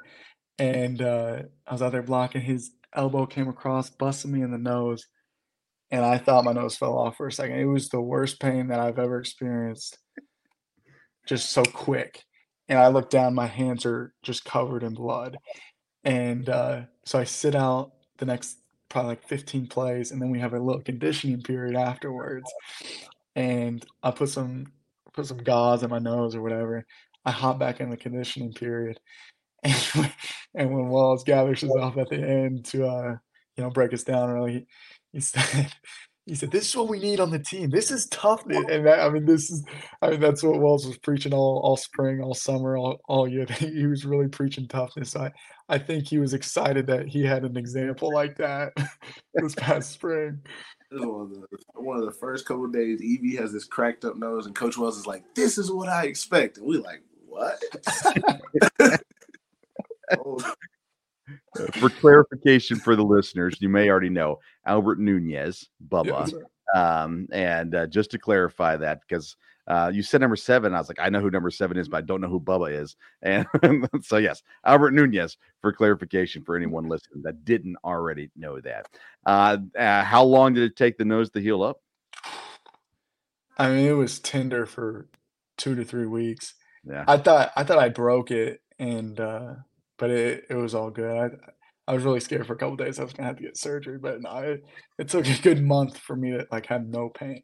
and 0.58 1.02
uh, 1.02 1.44
I 1.68 1.72
was 1.72 1.84
out 1.84 1.92
there 1.92 2.02
blocking. 2.02 2.42
His 2.42 2.72
elbow 2.96 3.28
came 3.28 3.48
across, 3.48 3.92
busted 3.92 4.32
me 4.32 4.42
in 4.42 4.52
the 4.52 4.58
nose 4.58 5.06
and 5.92 6.06
I 6.06 6.18
thought 6.18 6.46
my 6.46 6.54
nose 6.54 6.78
fell 6.78 6.98
off 6.98 7.18
for 7.18 7.28
a 7.28 7.32
second. 7.32 7.60
It 7.60 7.66
was 7.66 7.90
the 7.90 8.02
worst 8.02 8.40
pain 8.40 8.68
that 8.68 8.80
I've 8.80 9.00
ever 9.00 9.20
experienced, 9.20 9.98
just 11.26 11.52
so 11.52 11.64
quick. 11.64 12.24
And 12.68 12.78
I 12.78 12.88
look 12.88 13.10
down, 13.10 13.34
my 13.34 13.48
hands 13.48 13.86
are 13.86 14.14
just 14.22 14.46
covered 14.46 14.84
in 14.84 14.94
blood. 14.94 15.38
And 16.04 16.48
uh, 16.50 16.82
so 17.06 17.20
I 17.20 17.24
sit 17.24 17.56
out 17.56 17.94
the 18.18 18.26
next 18.26 18.58
probably 18.90 19.10
like 19.10 19.28
15 19.28 19.68
plays, 19.68 20.12
and 20.12 20.22
then 20.22 20.30
we 20.30 20.40
have 20.40 20.54
a 20.54 20.60
little 20.60 20.82
conditioning 20.82 21.42
period 21.42 21.76
afterwards. 21.76 22.52
And 23.36 23.86
I 24.04 24.12
put 24.12 24.30
some 24.30 24.72
put 25.14 25.26
some 25.26 25.38
gauze 25.38 25.84
in 25.84 25.90
my 25.90 26.00
nose 26.00 26.36
or 26.36 26.42
whatever. 26.42 26.86
I 27.26 27.32
hop 27.32 27.60
back 27.60 27.80
in 27.80 27.90
the 27.90 27.98
conditioning 27.98 28.54
period, 28.54 29.00
and, 29.64 29.76
and 30.56 30.74
when 30.74 30.90
Wells 30.90 31.24
gathers 31.24 31.64
off 31.64 31.98
at 31.98 32.10
the 32.10 32.18
end 32.18 32.66
to 32.66 32.88
uh, 32.88 33.16
you 33.56 33.64
know 33.64 33.70
break 33.70 33.94
us 33.94 34.04
down, 34.04 34.30
really 34.30 34.68
he 35.12 35.20
said, 35.20 35.72
he 36.30 36.36
said, 36.36 36.52
"This 36.52 36.70
is 36.70 36.78
what 36.78 36.90
we 36.90 37.00
need 37.00 37.20
on 37.20 37.32
the 37.32 37.40
team. 37.40 37.72
This 37.72 37.90
is 37.90 38.06
toughness." 38.08 38.64
And 38.70 38.86
that, 38.86 39.00
I 39.00 39.10
mean, 39.10 39.26
this 39.26 39.50
is, 39.50 39.66
I 40.04 40.12
mean, 40.12 40.20
that's 40.20 40.44
what 40.44 40.62
Wells 40.62 40.86
was 40.86 41.00
preaching 41.00 41.34
all, 41.34 41.60
all 41.64 41.76
spring, 41.76 42.22
all 42.22 42.36
summer, 42.36 42.78
all, 42.78 43.00
all 43.08 43.28
year. 43.28 43.48
He 43.60 43.88
was 43.88 44.06
really 44.06 44.28
preaching 44.28 44.68
toughness. 44.68 45.16
I, 45.16 45.32
I 45.70 45.80
think 45.80 46.08
he 46.08 46.20
was 46.20 46.36
excited 46.36 46.86
that 46.86 47.08
he 47.08 47.24
had 47.24 47.46
an 47.46 47.58
example 47.58 48.14
like 48.14 48.38
that 48.38 48.74
this 49.34 49.56
past 49.56 49.92
spring. 49.92 50.40
One 50.92 51.22
of, 51.22 51.30
the, 51.32 51.48
one 51.74 51.98
of 51.98 52.06
the 52.06 52.20
first 52.20 52.46
couple 52.46 52.68
days, 52.68 53.02
EB 53.04 53.40
has 53.40 53.52
this 53.52 53.66
cracked 53.66 54.06
up 54.06 54.16
nose, 54.16 54.46
and 54.46 54.56
Coach 54.56 54.78
Wells 54.78 55.00
is 55.00 55.08
like, 55.08 55.24
"This 55.34 55.58
is 55.58 55.72
what 55.72 55.90
I 55.90 56.06
expect," 56.06 56.58
and 56.58 56.68
we 56.68 56.78
like, 56.78 57.02
"What?" 57.26 57.60
oh, 60.20 60.54
for 61.74 61.90
clarification 61.90 62.78
for 62.80 62.96
the 62.96 63.04
listeners, 63.04 63.56
you 63.60 63.70
may 63.70 63.90
already 63.90 64.10
know 64.10 64.40
Albert 64.66 65.00
Nunez, 65.00 65.68
Bubba. 65.88 66.32
um, 66.76 67.28
and 67.32 67.76
uh, 67.76 67.88
just 67.88 68.12
to 68.12 68.20
clarify 68.20 68.76
that, 68.78 69.02
because 69.08 69.36
uh, 69.70 69.92
you 69.94 70.02
said 70.02 70.20
number 70.20 70.36
seven, 70.36 70.74
I 70.74 70.80
was 70.80 70.88
like, 70.88 71.00
I 71.00 71.10
know 71.10 71.20
who 71.20 71.30
number 71.30 71.52
seven 71.52 71.78
is, 71.78 71.88
but 71.88 71.98
I 71.98 72.02
don't 72.02 72.22
know 72.22 72.28
who 72.28 72.40
Bubba 72.40 72.82
is. 72.82 72.96
And 73.22 73.46
so, 74.02 74.18
yes, 74.18 74.42
Albert 74.66 74.92
Nunez 74.92 75.38
for 75.62 75.72
clarification 75.72 76.44
for 76.44 76.56
anyone 76.56 76.90
listening 76.90 77.22
that 77.24 77.46
didn't 77.46 77.78
already 77.84 78.32
know 78.36 78.60
that. 78.62 78.88
Uh, 79.26 79.58
uh, 79.78 80.04
how 80.04 80.24
long 80.24 80.54
did 80.54 80.64
it 80.64 80.76
take 80.76 80.98
the 80.98 81.06
nose 81.06 81.30
to 81.32 81.42
heal 81.42 81.62
up? 81.62 81.82
I 83.58 83.70
mean, 83.70 83.86
it 83.86 83.94
was 83.94 84.20
tender 84.20 84.66
for 84.66 85.08
two 85.58 85.76
to 85.76 85.84
three 85.84 86.08
weeks. 86.08 86.56
Yeah, 86.86 87.04
I 87.08 87.18
thought 87.18 87.52
I 87.58 87.64
thought 87.66 87.78
I 87.78 87.90
broke 87.90 88.32
it, 88.32 88.62
and 88.80 89.20
uh, 89.20 89.56
but 90.00 90.10
it, 90.10 90.46
it 90.50 90.56
was 90.56 90.74
all 90.74 90.90
good. 90.90 91.16
I, 91.16 91.92
I 91.92 91.94
was 91.94 92.04
really 92.04 92.20
scared 92.20 92.48
for 92.48 92.54
a 92.54 92.58
couple 92.58 92.78
days 92.78 93.00
I 93.00 93.04
was 93.04 93.14
gonna 93.14 93.28
have 93.28 93.38
to 93.38 93.44
get 93.44 93.58
surgery, 93.58 94.00
but 94.00 94.22
no, 94.22 94.38
it, 94.38 94.64
it 94.98 95.10
took 95.10 95.28
a 95.28 95.42
good 95.42 95.64
month 95.64 95.98
for 95.98 96.16
me 96.16 96.32
to 96.32 96.48
like 96.52 96.66
have 96.68 96.88
no 96.88 97.10
pain. 97.10 97.44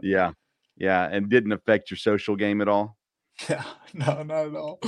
Yeah, 0.00 0.32
yeah, 0.76 1.08
and 1.10 1.28
didn't 1.28 1.52
affect 1.52 1.90
your 1.90 1.98
social 1.98 2.36
game 2.36 2.60
at 2.60 2.68
all. 2.68 2.96
Yeah, 3.50 3.64
no, 3.92 4.22
not 4.22 4.46
at 4.46 4.54
all. 4.54 4.80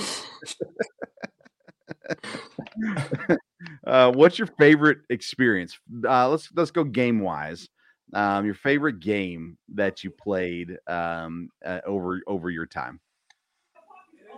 uh, 3.86 4.10
what's 4.12 4.38
your 4.38 4.48
favorite 4.58 5.00
experience? 5.10 5.78
Uh, 6.08 6.30
let's 6.30 6.48
let's 6.56 6.70
go 6.70 6.82
game 6.82 7.20
wise. 7.20 7.68
Um, 8.14 8.46
your 8.46 8.54
favorite 8.54 9.00
game 9.00 9.58
that 9.74 10.02
you 10.02 10.10
played 10.10 10.78
um, 10.86 11.50
uh, 11.62 11.80
over 11.84 12.22
over 12.26 12.48
your 12.48 12.64
time. 12.64 13.00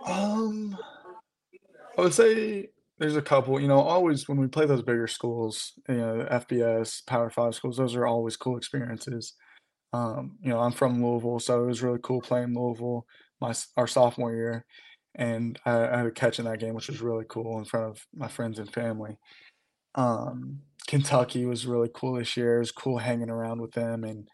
Um, 0.05 0.77
I 1.97 2.01
would 2.01 2.13
say 2.13 2.69
there's 2.97 3.15
a 3.15 3.21
couple. 3.21 3.59
You 3.59 3.67
know, 3.67 3.79
always 3.79 4.27
when 4.27 4.39
we 4.39 4.47
play 4.47 4.65
those 4.65 4.81
bigger 4.81 5.07
schools, 5.07 5.73
you 5.89 5.95
know, 5.95 6.27
FBS, 6.31 7.05
Power 7.05 7.29
Five 7.29 7.55
schools, 7.55 7.77
those 7.77 7.95
are 7.95 8.07
always 8.07 8.37
cool 8.37 8.57
experiences. 8.57 9.33
Um, 9.93 10.37
you 10.41 10.49
know, 10.49 10.59
I'm 10.59 10.71
from 10.71 11.03
Louisville, 11.03 11.39
so 11.39 11.63
it 11.63 11.67
was 11.67 11.81
really 11.81 11.99
cool 12.01 12.21
playing 12.21 12.55
Louisville 12.55 13.05
my 13.41 13.53
our 13.75 13.87
sophomore 13.87 14.33
year, 14.33 14.65
and 15.15 15.59
I, 15.65 15.87
I 15.87 15.97
had 15.97 16.05
a 16.05 16.11
catch 16.11 16.39
in 16.39 16.45
that 16.45 16.59
game, 16.59 16.75
which 16.75 16.87
was 16.87 17.01
really 17.01 17.25
cool 17.27 17.57
in 17.57 17.65
front 17.65 17.87
of 17.87 18.05
my 18.13 18.27
friends 18.27 18.59
and 18.59 18.71
family. 18.71 19.17
Um, 19.95 20.59
Kentucky 20.87 21.45
was 21.45 21.67
really 21.67 21.89
cool 21.93 22.13
this 22.13 22.37
year. 22.37 22.57
It 22.57 22.59
was 22.59 22.71
cool 22.71 22.99
hanging 22.99 23.29
around 23.29 23.59
with 23.61 23.71
them 23.71 24.03
and 24.03 24.27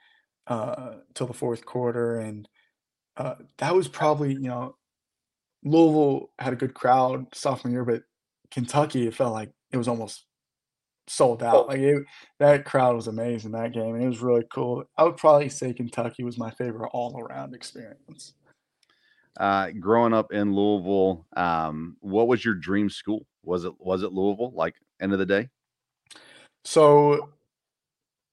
uh, 0.46 0.96
till 1.16 1.28
the 1.28 1.34
fourth 1.34 1.66
quarter, 1.66 2.20
and 2.20 2.48
uh, 3.16 3.36
that 3.58 3.74
was 3.74 3.88
probably 3.88 4.34
you 4.34 4.50
know 4.50 4.76
Louisville 5.64 6.30
had 6.40 6.54
a 6.54 6.58
good 6.58 6.74
crowd 6.74 7.26
sophomore 7.34 7.72
year, 7.72 7.86
but 7.86 8.04
Kentucky 8.52 9.08
it 9.08 9.16
felt 9.16 9.34
like 9.34 9.52
it 9.72 9.78
was 9.78 9.88
almost 9.88 10.26
sold 11.08 11.42
out. 11.42 11.68
Like 11.68 11.80
it, 11.80 12.04
that 12.40 12.66
crowd 12.66 12.96
was 12.96 13.08
amazing 13.08 13.52
that 13.52 13.74
game, 13.74 13.96
and 13.96 14.04
it 14.04 14.08
was 14.08 14.22
really 14.22 14.46
cool. 14.52 14.84
I 14.98 15.04
would 15.04 15.18
probably 15.18 15.50
say 15.50 15.74
Kentucky 15.74 16.24
was 16.24 16.38
my 16.38 16.52
favorite 16.52 16.90
all 16.94 17.20
around 17.20 17.56
experience. 17.56 18.34
Uh, 19.40 19.70
growing 19.80 20.14
up 20.14 20.34
in 20.34 20.54
Louisville, 20.54 21.26
um, 21.36 21.98
what 22.00 22.28
was 22.28 22.44
your 22.44 22.56
dream 22.56 22.90
school? 22.90 23.26
Was 23.44 23.66
it 23.66 23.74
was 23.80 24.04
it 24.04 24.12
Louisville? 24.12 24.52
Like 24.54 24.76
end 25.00 25.14
of 25.14 25.20
the 25.20 25.26
day? 25.26 25.50
So, 26.66 27.30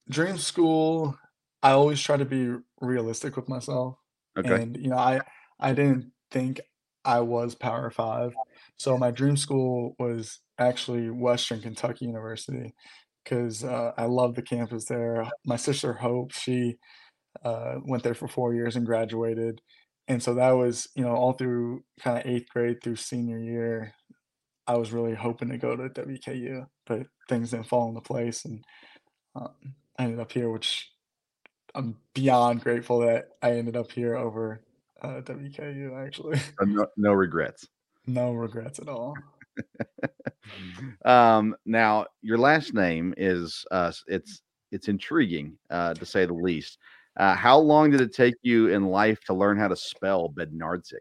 dream 0.09 0.39
school, 0.39 1.17
I 1.63 1.73
always 1.73 2.01
try 2.01 2.17
to 2.17 2.25
be 2.25 2.55
realistic 2.81 3.37
with 3.37 3.49
myself. 3.49 3.97
Okay. 4.37 4.63
And, 4.63 4.77
you 4.77 4.89
know, 4.89 4.99
I 4.99 5.21
I 5.61 5.73
didn't 5.73 6.11
think 6.31 6.61
I 7.05 7.21
was 7.21 7.55
Power 7.55 7.91
Five. 7.91 8.35
So 8.79 8.97
my 8.99 9.11
dream 9.11 9.37
school 9.37 9.95
was 9.99 10.41
actually 10.59 11.11
Western 11.11 11.61
Kentucky 11.61 12.07
University 12.07 12.75
because 13.23 13.65
uh, 13.65 13.93
I 13.97 14.05
love 14.05 14.35
the 14.35 14.43
campus 14.43 14.85
there. 14.87 15.29
My 15.47 15.57
sister 15.57 15.93
Hope, 15.93 16.33
she 16.33 16.77
uh, 17.45 17.77
went 17.85 18.03
there 18.03 18.15
for 18.15 18.29
four 18.29 18.55
years 18.55 18.77
and 18.77 18.87
graduated. 18.87 19.61
And 20.09 20.23
so 20.23 20.35
that 20.35 20.51
was, 20.51 20.89
you 20.95 21.03
know, 21.03 21.15
all 21.15 21.33
through 21.33 21.83
kind 21.99 22.19
of 22.19 22.27
eighth 22.27 22.51
grade 22.51 22.83
through 22.83 22.97
senior 22.97 23.39
year, 23.39 23.95
I 24.67 24.77
was 24.77 24.93
really 24.93 25.15
hoping 25.15 25.49
to 25.51 25.59
go 25.59 25.77
to 25.77 25.89
WKU, 25.89 26.67
but 26.87 27.07
things 27.29 27.51
didn't 27.51 27.69
fall 27.69 27.89
into 27.89 28.01
place, 28.01 28.45
and 28.45 28.65
um, 29.37 29.51
I 29.99 30.05
ended 30.05 30.21
up 30.21 30.33
here, 30.33 30.51
which 30.51 30.91
I'm 31.75 31.97
beyond 32.15 32.63
grateful 32.63 33.01
that 33.01 33.29
I 33.43 33.53
ended 33.53 33.77
up 33.77 33.93
here 33.93 34.17
over 34.17 34.63
uh, 35.03 35.21
WKU. 35.23 36.07
Actually, 36.07 36.41
no, 36.61 36.87
no 36.97 37.13
regrets. 37.13 37.69
No 38.07 38.33
regrets 38.33 38.79
at 38.79 38.89
all. 38.89 39.15
um, 41.05 41.55
now 41.65 42.07
your 42.23 42.39
last 42.39 42.75
name 42.75 43.15
is 43.17 43.65
uh, 43.71 43.93
it's 44.07 44.43
it's 44.73 44.89
intriguing 44.89 45.57
uh, 45.71 45.95
to 45.95 46.05
say 46.05 46.27
the 46.27 46.35
least. 46.35 46.79
Uh, 47.17 47.35
how 47.35 47.57
long 47.57 47.91
did 47.91 48.01
it 48.01 48.13
take 48.13 48.35
you 48.43 48.69
in 48.69 48.87
life 48.87 49.23
to 49.25 49.35
learn 49.35 49.57
how 49.57 49.69
to 49.69 49.77
spell 49.77 50.33
Bednarczyk? 50.37 50.99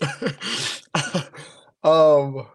Um, 1.82 2.46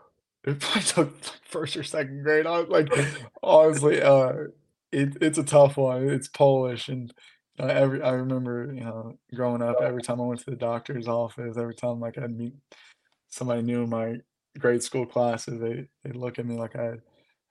it 0.43 0.59
probably 0.59 0.81
took 0.83 1.23
first 1.43 1.75
or 1.75 1.83
second 1.83 2.23
grade. 2.23 2.45
I 2.45 2.59
like 2.59 2.89
honestly, 3.41 4.01
uh, 4.01 4.33
it, 4.91 5.17
it's 5.21 5.37
a 5.37 5.43
tough 5.43 5.77
one. 5.77 6.07
It's 6.07 6.27
Polish, 6.27 6.89
and 6.89 7.13
uh, 7.59 7.65
every 7.65 8.01
I 8.01 8.11
remember, 8.11 8.71
you 8.73 8.83
know, 8.83 9.17
growing 9.33 9.61
up, 9.61 9.77
every 9.81 10.01
time 10.01 10.19
I 10.19 10.25
went 10.25 10.41
to 10.41 10.49
the 10.49 10.57
doctor's 10.57 11.07
office, 11.07 11.57
every 11.57 11.75
time 11.75 11.99
like 11.99 12.17
I'd 12.17 12.35
meet 12.35 12.53
somebody 13.29 13.61
new 13.61 13.83
in 13.83 13.89
my 13.89 14.17
grade 14.59 14.83
school 14.83 15.05
classes, 15.05 15.59
they 15.59 15.87
they 16.03 16.11
look 16.11 16.39
at 16.39 16.45
me 16.45 16.57
like 16.57 16.75
I 16.75 16.95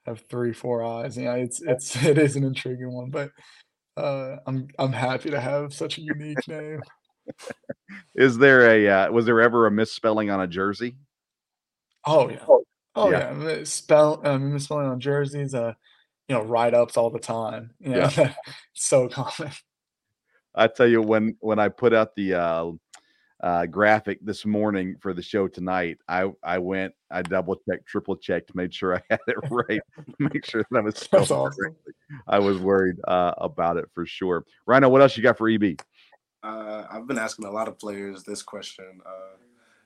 have 0.05 0.21
three, 0.29 0.53
four 0.53 0.83
eyes. 0.83 1.17
Yeah, 1.17 1.35
it's 1.35 1.61
it's 1.61 1.95
it 2.05 2.17
is 2.17 2.35
an 2.35 2.43
intriguing 2.43 2.91
one, 2.91 3.09
but 3.09 3.31
uh, 3.97 4.37
I'm 4.45 4.67
I'm 4.77 4.93
happy 4.93 5.31
to 5.31 5.39
have 5.39 5.73
such 5.73 5.97
a 5.97 6.01
unique 6.01 6.47
name. 6.47 6.81
Is 8.13 8.37
there 8.37 8.69
a 8.69 8.87
uh, 8.87 9.11
was 9.11 9.25
there 9.25 9.41
ever 9.41 9.65
a 9.65 9.71
misspelling 9.71 10.29
on 10.29 10.41
a 10.41 10.47
jersey? 10.47 10.97
Oh 12.05 12.29
yeah. 12.29 12.45
Oh 12.95 13.11
yeah. 13.11 13.35
yeah. 13.37 13.63
Spell 13.63 14.21
um, 14.23 14.53
misspelling 14.53 14.87
on 14.87 14.99
jerseys, 14.99 15.55
uh, 15.55 15.73
you 16.27 16.35
know, 16.35 16.43
write 16.43 16.73
ups 16.73 16.97
all 16.97 17.09
the 17.09 17.19
time. 17.19 17.71
You 17.79 17.89
know, 17.89 18.09
yeah. 18.15 18.33
so 18.73 19.09
common. 19.09 19.51
I 20.55 20.67
tell 20.67 20.87
you 20.87 21.01
when 21.01 21.35
when 21.39 21.59
I 21.59 21.69
put 21.69 21.93
out 21.93 22.15
the 22.15 22.33
uh, 22.33 22.71
uh, 23.41 23.65
graphic 23.65 24.19
this 24.21 24.45
morning 24.45 24.95
for 25.01 25.13
the 25.13 25.21
show 25.21 25.47
tonight, 25.47 25.97
I 26.07 26.31
I 26.43 26.57
went, 26.57 26.93
I 27.11 27.21
double 27.21 27.57
checked, 27.69 27.85
triple 27.85 28.15
checked, 28.15 28.55
made 28.55 28.73
sure 28.73 28.95
I 28.95 29.01
had 29.09 29.19
it 29.27 29.37
right, 29.49 29.81
make 30.19 30.45
sure 30.45 30.65
that 30.71 30.77
I 30.77 30.81
was 30.81 31.07
That's 31.11 31.31
awesome. 31.31 31.75
I 32.27 32.39
was 32.39 32.59
worried 32.59 32.97
uh, 33.07 33.33
about 33.37 33.77
it 33.77 33.85
for 33.93 34.05
sure. 34.05 34.45
Rhino, 34.65 34.89
what 34.89 35.01
else 35.01 35.17
you 35.17 35.23
got 35.23 35.37
for 35.37 35.49
EB? 35.49 35.79
Uh, 36.43 36.85
I've 36.89 37.07
been 37.07 37.17
asking 37.17 37.45
a 37.45 37.51
lot 37.51 37.67
of 37.67 37.79
players 37.79 38.23
this 38.23 38.43
question. 38.43 39.01
Uh, 39.05 39.37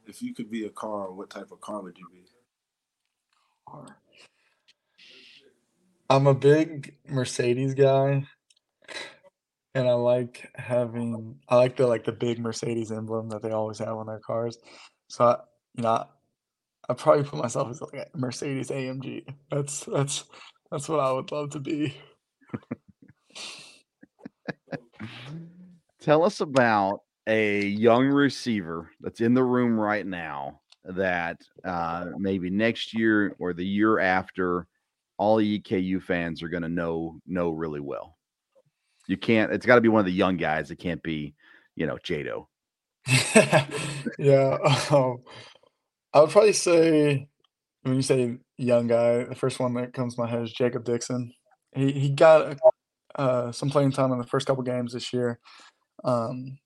if 0.06 0.22
you 0.22 0.34
could 0.34 0.52
be 0.52 0.66
a 0.66 0.70
car, 0.70 1.12
what 1.12 1.30
type 1.30 1.52
of 1.52 1.62
car 1.62 1.82
would 1.82 1.98
you 1.98 2.08
be? 2.12 2.26
Car. 3.68 3.98
I'm 6.10 6.28
a 6.28 6.34
big 6.34 6.96
Mercedes 7.08 7.76
guy, 7.76 8.28
and 9.76 9.88
I 9.88 9.94
like 9.94 10.50
having 10.56 11.40
I 11.48 11.56
like 11.56 11.76
the 11.76 11.88
like 11.88 12.04
the 12.04 12.12
big 12.12 12.40
Mercedes 12.40 12.92
emblem 12.92 13.30
that 13.30 13.42
they 13.42 13.52
always 13.52 13.80
have 13.80 13.96
on 13.98 14.08
their 14.08 14.20
cars. 14.20 14.58
So 15.08 15.26
I, 15.26 15.38
you 15.76 15.84
know, 15.84 16.06
I 16.88 16.94
probably 16.94 17.24
put 17.24 17.40
myself 17.40 17.70
as 17.70 17.82
like 17.82 17.94
a 17.94 18.18
Mercedes 18.18 18.70
AMG. 18.70 19.26
That's 19.52 19.86
that's 19.86 20.26
that's 20.72 20.90
what 20.90 21.00
I 21.00 21.12
would 21.12 21.32
love 21.32 21.52
to 21.52 21.60
be. 21.60 21.96
Tell 26.02 26.24
us 26.24 26.42
about 26.42 27.02
a 27.28 27.66
young 27.66 28.08
receiver 28.08 28.90
that's 29.02 29.22
in 29.22 29.34
the 29.34 29.44
room 29.44 29.80
right 29.80 30.06
now 30.06 30.62
that 30.86 31.38
uh, 31.64 32.06
maybe 32.18 32.50
next 32.50 32.94
year 32.94 33.36
or 33.38 33.54
the 33.54 33.66
year 33.66 34.00
after, 34.00 34.66
all 35.18 35.38
EKU 35.38 36.02
fans 36.02 36.42
are 36.42 36.50
going 36.50 36.64
to 36.64 36.70
know 36.70 37.20
know 37.28 37.52
really 37.52 37.82
well. 37.82 38.18
You 39.10 39.18
can't. 39.18 39.52
It's 39.52 39.66
got 39.66 39.74
to 39.74 39.82
be 39.82 39.90
one 39.90 40.02
of 40.02 40.06
the 40.06 40.12
young 40.12 40.38
guys. 40.38 40.70
It 40.70 40.76
can't 40.76 41.02
be, 41.02 41.34
you 41.76 41.88
know, 41.88 41.98
Jado. 41.98 42.46
yeah, 44.20 44.56
um, 44.92 45.24
I 46.14 46.22
would 46.22 46.30
probably 46.30 46.54
say 46.54 47.28
when 47.82 47.96
you 47.96 48.04
say 48.04 48.38
young 48.60 48.86
guy, 48.86 49.24
the 49.24 49.34
first 49.34 49.60
one 49.60 49.74
that 49.74 49.94
comes 49.94 50.14
to 50.14 50.22
my 50.22 50.30
head 50.30 50.44
is 50.44 50.54
Jacob 50.54 50.84
Dixon. 50.84 51.34
He 51.74 51.92
he 51.92 52.10
got 52.12 52.60
uh, 53.16 53.52
some 53.52 53.72
playing 53.72 53.94
time 53.94 54.12
in 54.12 54.20
the 54.20 54.28
first 54.28 54.46
couple 54.46 54.62
games 54.62 54.94
this 54.94 55.12
year. 55.12 55.40
Um, 56.04 56.60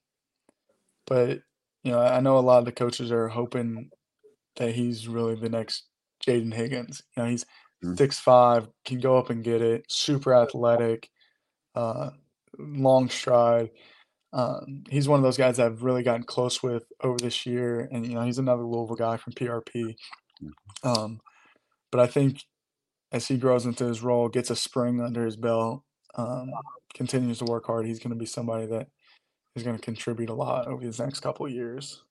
but 1.07 1.39
you 1.83 1.93
know, 1.93 1.99
I 1.99 2.19
know 2.19 2.37
a 2.37 2.39
lot 2.39 2.59
of 2.59 2.65
the 2.65 2.73
coaches 2.73 3.09
are 3.09 3.29
hoping 3.29 3.89
that 4.57 4.75
he's 4.75 5.07
really 5.07 5.35
the 5.35 5.47
next 5.47 5.85
Jaden 6.27 6.53
Higgins. 6.53 7.03
You 7.15 7.23
know, 7.23 7.29
he's 7.29 7.45
mm-hmm. 7.45 7.95
six 7.95 8.19
five, 8.19 8.67
can 8.83 8.99
go 8.99 9.17
up 9.17 9.29
and 9.29 9.45
get 9.45 9.61
it, 9.61 9.85
super 9.87 10.35
athletic, 10.35 11.09
uh, 11.73 12.09
long 12.57 13.09
stride. 13.09 13.71
Um, 14.31 14.83
he's 14.89 15.07
one 15.07 15.19
of 15.19 15.23
those 15.23 15.37
guys 15.37 15.59
I've 15.59 15.83
really 15.83 16.03
gotten 16.03 16.23
close 16.23 16.63
with 16.63 16.85
over 17.01 17.17
this 17.17 17.45
year, 17.45 17.87
and 17.91 18.05
you 18.05 18.15
know, 18.15 18.23
he's 18.23 18.39
another 18.39 18.63
Louisville 18.63 18.95
guy 18.95 19.17
from 19.17 19.33
PRP. 19.33 19.95
Mm-hmm. 20.43 20.87
Um, 20.87 21.21
but 21.91 21.99
I 21.99 22.07
think 22.07 22.41
as 23.11 23.27
he 23.27 23.37
grows 23.37 23.65
into 23.65 23.85
his 23.85 24.01
role, 24.01 24.27
gets 24.27 24.49
a 24.49 24.55
spring 24.55 24.99
under 24.99 25.23
his 25.23 25.37
belt, 25.37 25.83
um, 26.15 26.51
continues 26.95 27.39
to 27.39 27.45
work 27.45 27.67
hard, 27.67 27.85
he's 27.85 27.99
going 27.99 28.09
to 28.09 28.19
be 28.19 28.25
somebody 28.25 28.65
that 28.65 28.87
is 29.55 29.63
going 29.63 29.75
to 29.75 29.81
contribute 29.81 30.29
a 30.29 30.33
lot 30.33 30.67
over 30.67 30.83
these 30.83 30.99
next 30.99 31.19
couple 31.19 31.47
years. 31.47 32.03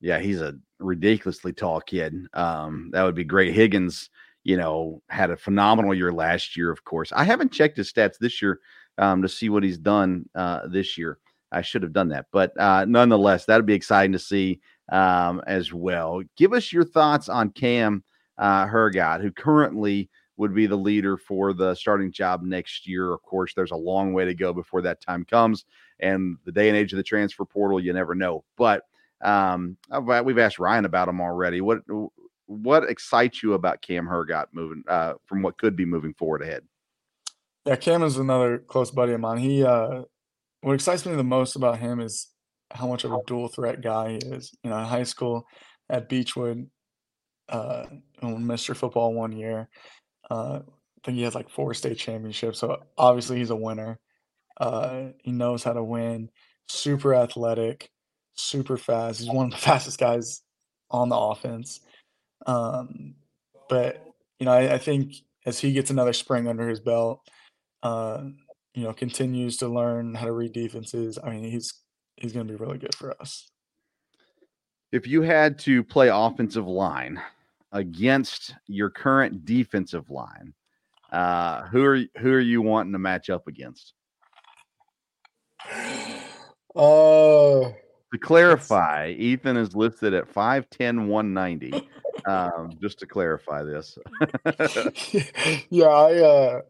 Yeah, 0.00 0.18
he's 0.18 0.40
a 0.40 0.54
ridiculously 0.80 1.52
tall 1.52 1.80
kid. 1.80 2.14
Um, 2.34 2.90
that 2.92 3.04
would 3.04 3.14
be 3.14 3.24
great. 3.24 3.54
Higgins, 3.54 4.10
you 4.42 4.56
know, 4.56 5.02
had 5.08 5.30
a 5.30 5.36
phenomenal 5.36 5.94
year 5.94 6.12
last 6.12 6.56
year, 6.56 6.70
of 6.70 6.84
course. 6.84 7.12
I 7.12 7.24
haven't 7.24 7.52
checked 7.52 7.76
his 7.76 7.92
stats 7.92 8.18
this 8.18 8.42
year 8.42 8.60
um, 8.98 9.22
to 9.22 9.28
see 9.28 9.48
what 9.48 9.62
he's 9.62 9.78
done 9.78 10.28
uh, 10.34 10.66
this 10.68 10.96
year. 10.96 11.18
I 11.52 11.62
should 11.62 11.82
have 11.82 11.92
done 11.92 12.08
that. 12.08 12.26
But 12.32 12.58
uh, 12.58 12.84
nonetheless, 12.86 13.44
that'd 13.44 13.66
be 13.66 13.74
exciting 13.74 14.12
to 14.12 14.18
see 14.18 14.60
um, 14.90 15.42
as 15.46 15.72
well. 15.72 16.22
Give 16.36 16.52
us 16.52 16.72
your 16.72 16.84
thoughts 16.84 17.28
on 17.28 17.50
Cam 17.50 18.02
uh, 18.38 18.66
Hergott, 18.66 19.20
who 19.20 19.30
currently 19.30 20.10
would 20.36 20.54
be 20.54 20.66
the 20.66 20.76
leader 20.76 21.16
for 21.16 21.52
the 21.52 21.74
starting 21.74 22.10
job 22.10 22.42
next 22.42 22.88
year. 22.88 23.12
Of 23.12 23.22
course, 23.22 23.54
there's 23.54 23.70
a 23.70 23.76
long 23.76 24.12
way 24.12 24.24
to 24.24 24.34
go 24.34 24.52
before 24.52 24.82
that 24.82 25.00
time 25.00 25.24
comes 25.24 25.64
and 26.00 26.36
the 26.44 26.52
day 26.52 26.68
and 26.68 26.76
age 26.76 26.92
of 26.92 26.96
the 26.96 27.02
transfer 27.02 27.44
portal, 27.44 27.80
you 27.80 27.92
never 27.92 28.14
know. 28.14 28.44
But 28.56 28.82
um, 29.22 29.76
we've 30.24 30.38
asked 30.38 30.58
Ryan 30.58 30.84
about 30.84 31.08
him 31.08 31.20
already. 31.20 31.60
What 31.60 31.78
what 32.46 32.84
excites 32.90 33.42
you 33.42 33.54
about 33.54 33.80
Cam 33.80 34.06
Hergott 34.06 34.46
moving 34.52 34.82
uh, 34.88 35.14
from 35.24 35.40
what 35.40 35.56
could 35.56 35.76
be 35.76 35.84
moving 35.84 36.14
forward 36.14 36.42
ahead? 36.42 36.62
Yeah, 37.64 37.76
Cam 37.76 38.02
is 38.02 38.18
another 38.18 38.58
close 38.58 38.90
buddy 38.90 39.12
of 39.12 39.20
mine. 39.20 39.38
He 39.38 39.64
uh, 39.64 40.02
what 40.60 40.74
excites 40.74 41.06
me 41.06 41.14
the 41.14 41.24
most 41.24 41.56
about 41.56 41.78
him 41.78 42.00
is 42.00 42.28
how 42.70 42.86
much 42.86 43.04
of 43.04 43.12
a 43.12 43.18
dual 43.26 43.48
threat 43.48 43.82
guy 43.82 44.12
he 44.12 44.16
is. 44.16 44.52
You 44.62 44.70
know, 44.70 44.78
in 44.78 44.84
high 44.84 45.04
school, 45.04 45.46
at 45.88 46.08
Beechwood, 46.08 46.68
uh, 47.48 47.86
Mr. 48.22 48.76
Football 48.76 49.14
one 49.14 49.32
year. 49.32 49.68
Uh, 50.30 50.60
I 50.64 51.00
think 51.04 51.16
he 51.16 51.22
has 51.24 51.34
like 51.34 51.50
four 51.50 51.74
state 51.74 51.98
championships. 51.98 52.58
So 52.58 52.82
obviously 52.96 53.38
he's 53.38 53.50
a 53.50 53.56
winner. 53.56 53.98
Uh, 54.58 55.08
he 55.22 55.32
knows 55.32 55.62
how 55.62 55.72
to 55.72 55.84
win. 55.84 56.30
Super 56.68 57.14
athletic, 57.14 57.90
super 58.34 58.76
fast. 58.76 59.20
He's 59.20 59.28
one 59.28 59.46
of 59.46 59.52
the 59.52 59.58
fastest 59.66 59.98
guys 59.98 60.42
on 60.90 61.08
the 61.08 61.16
offense. 61.16 61.80
Um, 62.46 63.14
but 63.68 64.04
you 64.38 64.46
know, 64.46 64.52
I, 64.52 64.74
I, 64.74 64.78
think 64.78 65.14
as 65.46 65.58
he 65.58 65.72
gets 65.72 65.90
another 65.90 66.12
spring 66.12 66.46
under 66.46 66.68
his 66.68 66.80
belt, 66.80 67.20
uh, 67.84 68.22
you 68.74 68.82
know, 68.82 68.92
continues 68.92 69.58
to 69.58 69.68
learn 69.68 70.14
how 70.14 70.26
to 70.26 70.32
read 70.32 70.52
defenses. 70.52 71.18
I 71.22 71.30
mean, 71.30 71.44
he's 71.44 71.72
he's 72.16 72.32
going 72.32 72.46
to 72.48 72.52
be 72.52 72.58
really 72.58 72.78
good 72.78 72.94
for 72.94 73.14
us. 73.20 73.48
If 74.90 75.06
you 75.06 75.22
had 75.22 75.58
to 75.60 75.84
play 75.84 76.08
offensive 76.08 76.66
line 76.66 77.20
against 77.72 78.54
your 78.66 78.90
current 78.90 79.44
defensive 79.44 80.10
line, 80.10 80.54
uh, 81.12 81.66
who 81.66 81.84
are 81.84 82.00
who 82.18 82.32
are 82.32 82.40
you 82.40 82.62
wanting 82.62 82.92
to 82.92 82.98
match 82.98 83.30
up 83.30 83.46
against? 83.46 83.92
Uh, 86.74 87.70
to 88.12 88.18
clarify, 88.20 89.10
Ethan 89.10 89.56
is 89.56 89.74
listed 89.74 90.14
at 90.14 90.32
5'10, 90.32 91.06
190. 91.06 91.88
um, 92.26 92.72
just 92.80 92.98
to 92.98 93.06
clarify 93.06 93.62
this. 93.62 93.98
yeah, 95.70 95.86
I 95.86 96.14
uh, 96.18 96.60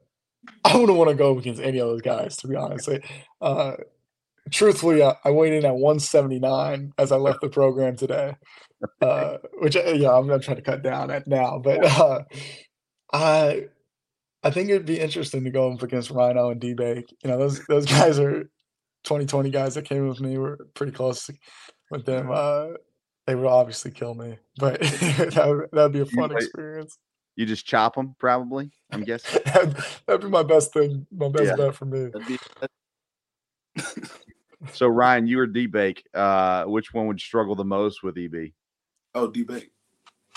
I 0.64 0.76
wouldn't 0.76 0.98
want 0.98 1.10
to 1.10 1.16
go 1.16 1.38
against 1.38 1.60
any 1.60 1.78
of 1.78 1.88
those 1.88 2.02
guys, 2.02 2.36
to 2.38 2.48
be 2.48 2.56
honest. 2.56 2.88
Uh, 3.40 3.72
truthfully, 4.50 5.02
I, 5.02 5.14
I 5.24 5.30
weighed 5.30 5.52
in 5.52 5.64
at 5.64 5.74
179 5.74 6.92
as 6.98 7.12
I 7.12 7.16
left 7.16 7.40
the 7.40 7.48
program 7.48 7.96
today, 7.96 8.36
uh, 9.00 9.38
which 9.58 9.76
uh, 9.76 9.92
yeah, 9.94 10.12
I'm 10.12 10.26
not 10.26 10.42
trying 10.42 10.56
to 10.56 10.62
cut 10.62 10.82
down 10.82 11.10
at 11.10 11.26
now, 11.26 11.58
but 11.58 11.84
uh, 11.84 12.22
I 13.12 13.66
I 14.42 14.50
think 14.50 14.68
it'd 14.68 14.86
be 14.86 15.00
interesting 15.00 15.44
to 15.44 15.50
go 15.50 15.72
up 15.72 15.82
against 15.82 16.10
Rhino 16.10 16.50
and 16.50 16.60
D 16.60 16.74
Bake. 16.74 17.14
You 17.22 17.30
know, 17.30 17.38
those 17.38 17.64
those 17.66 17.86
guys 17.86 18.18
are 18.18 18.42
2020 19.04 19.50
guys 19.50 19.74
that 19.74 19.84
came 19.84 20.08
with 20.08 20.20
me 20.20 20.38
were 20.38 20.68
pretty 20.74 20.92
close 20.92 21.30
with 21.90 22.04
them. 22.04 22.30
Uh, 22.30 22.68
they 23.26 23.34
would 23.34 23.46
obviously 23.46 23.90
kill 23.90 24.14
me, 24.14 24.38
but 24.58 24.80
that 24.80 25.68
would 25.72 25.92
be 25.92 26.00
a 26.00 26.06
fun 26.06 26.30
you, 26.30 26.36
experience. 26.36 26.98
You 27.36 27.46
just 27.46 27.66
chop 27.66 27.94
them, 27.96 28.14
probably. 28.18 28.70
I'm 28.92 29.02
guessing 29.02 29.40
that'd 30.06 30.20
be 30.22 30.28
my 30.28 30.42
best 30.42 30.72
thing, 30.72 31.06
my 31.10 31.28
best 31.28 31.44
yeah. 31.44 31.56
bet 31.56 31.74
for 31.74 31.84
me. 31.84 32.10
so 34.72 34.86
Ryan, 34.86 35.26
you 35.26 35.40
or 35.40 35.46
D 35.46 35.66
Bake, 35.66 36.06
uh, 36.14 36.64
which 36.64 36.94
one 36.94 37.06
would 37.08 37.20
struggle 37.20 37.54
the 37.56 37.64
most 37.64 38.02
with 38.02 38.16
EB? 38.16 38.52
Oh, 39.14 39.28
D 39.28 39.42
Bake. 39.42 39.70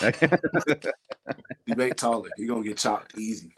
D 0.00 1.74
Bake 1.76 1.94
taller. 1.94 2.30
He 2.36 2.46
gonna 2.46 2.64
get 2.64 2.78
chopped 2.78 3.16
easy. 3.16 3.54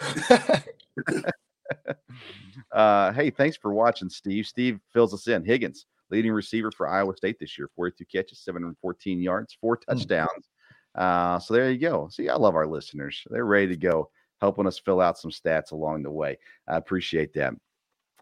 uh, 2.73 3.13
hey, 3.13 3.31
thanks 3.31 3.57
for 3.57 3.73
watching, 3.73 4.11
Steve. 4.11 4.47
Steve 4.47 4.81
fills 4.93 5.15
us 5.15 5.29
in. 5.29 5.45
Higgins, 5.45 5.87
leading 6.11 6.33
receiver 6.33 6.71
for 6.71 6.89
Iowa 6.89 7.17
State 7.17 7.39
this 7.39 7.59
year, 7.59 7.71
42 7.75 8.05
catches, 8.05 8.41
714 8.41 9.21
yards, 9.21 9.57
four 9.59 9.77
hmm. 9.77 9.93
touchdowns. 9.93 10.51
Uh, 10.95 11.39
so 11.39 11.55
there 11.55 11.71
you 11.71 11.79
go. 11.79 12.09
See, 12.11 12.29
I 12.29 12.37
love 12.37 12.55
our 12.55 12.67
listeners. 12.67 13.23
They're 13.31 13.45
ready 13.45 13.69
to 13.69 13.77
go, 13.77 14.11
helping 14.41 14.67
us 14.67 14.79
fill 14.79 15.01
out 15.01 15.19
some 15.19 15.31
stats 15.31 15.73
along 15.73 16.03
the 16.03 16.11
way. 16.11 16.39
I 16.69 16.77
appreciate 16.77 17.35
that. 17.35 17.55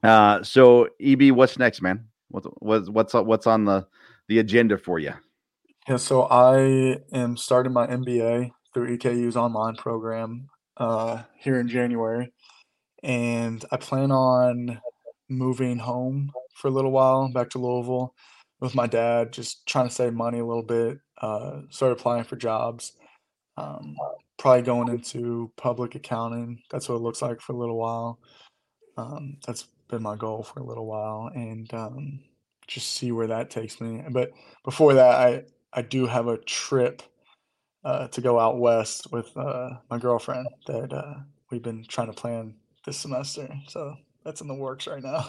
Uh, 0.02 0.42
so 0.42 0.88
EB, 1.00 1.30
what's 1.30 1.58
next, 1.58 1.82
man? 1.82 2.06
What's 2.28 2.46
what's 2.58 2.88
what's 2.88 3.14
what's 3.14 3.46
on 3.46 3.64
the 3.64 3.86
the 4.28 4.38
agenda 4.38 4.78
for 4.78 4.98
you? 4.98 5.14
Yeah, 5.88 5.96
so 5.96 6.24
I 6.24 7.00
am 7.12 7.36
starting 7.36 7.72
my 7.72 7.86
MBA 7.86 8.50
through 8.74 8.98
EKU's 8.98 9.36
online 9.36 9.76
program 9.76 10.48
uh, 10.76 11.22
here 11.38 11.58
in 11.58 11.68
January, 11.68 12.30
and 13.02 13.64
I 13.72 13.78
plan 13.78 14.12
on 14.12 14.80
moving 15.30 15.78
home 15.78 16.30
for 16.54 16.68
a 16.68 16.70
little 16.70 16.90
while 16.90 17.30
back 17.32 17.50
to 17.50 17.58
Louisville 17.58 18.14
with 18.60 18.74
my 18.74 18.86
dad, 18.86 19.32
just 19.32 19.66
trying 19.66 19.88
to 19.88 19.94
save 19.94 20.12
money 20.12 20.40
a 20.40 20.44
little 20.44 20.62
bit. 20.62 20.98
Uh, 21.20 21.62
started 21.70 21.98
applying 21.98 22.24
for 22.24 22.36
jobs. 22.36 22.92
Um, 23.56 23.96
probably 24.38 24.62
going 24.62 24.88
into 24.88 25.50
public 25.56 25.94
accounting. 25.94 26.62
That's 26.70 26.88
what 26.88 26.96
it 26.96 27.02
looks 27.02 27.22
like 27.22 27.40
for 27.40 27.52
a 27.52 27.56
little 27.56 27.76
while. 27.76 28.20
Um, 28.96 29.36
that's 29.46 29.68
been 29.88 30.02
my 30.02 30.16
goal 30.16 30.42
for 30.42 30.60
a 30.60 30.64
little 30.64 30.86
while, 30.86 31.30
and 31.34 31.72
um, 31.74 32.20
just 32.66 32.92
see 32.92 33.10
where 33.10 33.26
that 33.26 33.50
takes 33.50 33.80
me. 33.80 34.02
But 34.10 34.32
before 34.64 34.94
that, 34.94 35.14
I 35.16 35.44
I 35.72 35.82
do 35.82 36.06
have 36.06 36.28
a 36.28 36.38
trip 36.38 37.02
uh, 37.84 38.08
to 38.08 38.20
go 38.20 38.38
out 38.38 38.58
west 38.58 39.10
with 39.12 39.36
uh, 39.36 39.70
my 39.90 39.98
girlfriend 39.98 40.48
that 40.66 40.92
uh, 40.92 41.14
we've 41.50 41.62
been 41.62 41.84
trying 41.88 42.08
to 42.08 42.12
plan 42.12 42.54
this 42.84 42.98
semester. 42.98 43.48
So 43.66 43.96
that's 44.24 44.40
in 44.40 44.48
the 44.48 44.54
works 44.54 44.86
right 44.86 45.02
now. 45.02 45.28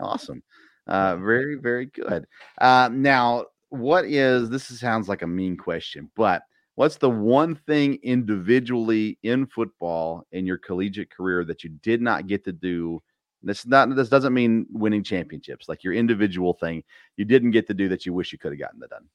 Awesome. 0.00 0.42
Uh, 0.86 1.16
very, 1.16 1.56
very 1.56 1.86
good. 1.86 2.26
Uh, 2.58 2.88
now, 2.92 3.46
what 3.78 4.04
is 4.04 4.50
this? 4.50 4.64
Sounds 4.64 5.08
like 5.08 5.22
a 5.22 5.26
mean 5.26 5.56
question, 5.56 6.10
but 6.16 6.42
what's 6.74 6.96
the 6.96 7.10
one 7.10 7.54
thing 7.54 7.98
individually 8.02 9.18
in 9.22 9.46
football 9.46 10.26
in 10.32 10.46
your 10.46 10.58
collegiate 10.58 11.10
career 11.10 11.44
that 11.44 11.64
you 11.64 11.70
did 11.82 12.00
not 12.00 12.26
get 12.26 12.44
to 12.44 12.52
do? 12.52 13.02
This 13.42 13.66
not 13.66 13.94
this 13.94 14.08
doesn't 14.08 14.34
mean 14.34 14.66
winning 14.70 15.04
championships, 15.04 15.68
like 15.68 15.84
your 15.84 15.92
individual 15.92 16.54
thing 16.54 16.82
you 17.16 17.24
didn't 17.24 17.52
get 17.52 17.66
to 17.68 17.74
do 17.74 17.88
that 17.88 18.04
you 18.06 18.12
wish 18.12 18.32
you 18.32 18.38
could 18.38 18.52
have 18.52 18.60
gotten 18.60 18.80
that 18.80 18.90
done. 18.90 19.08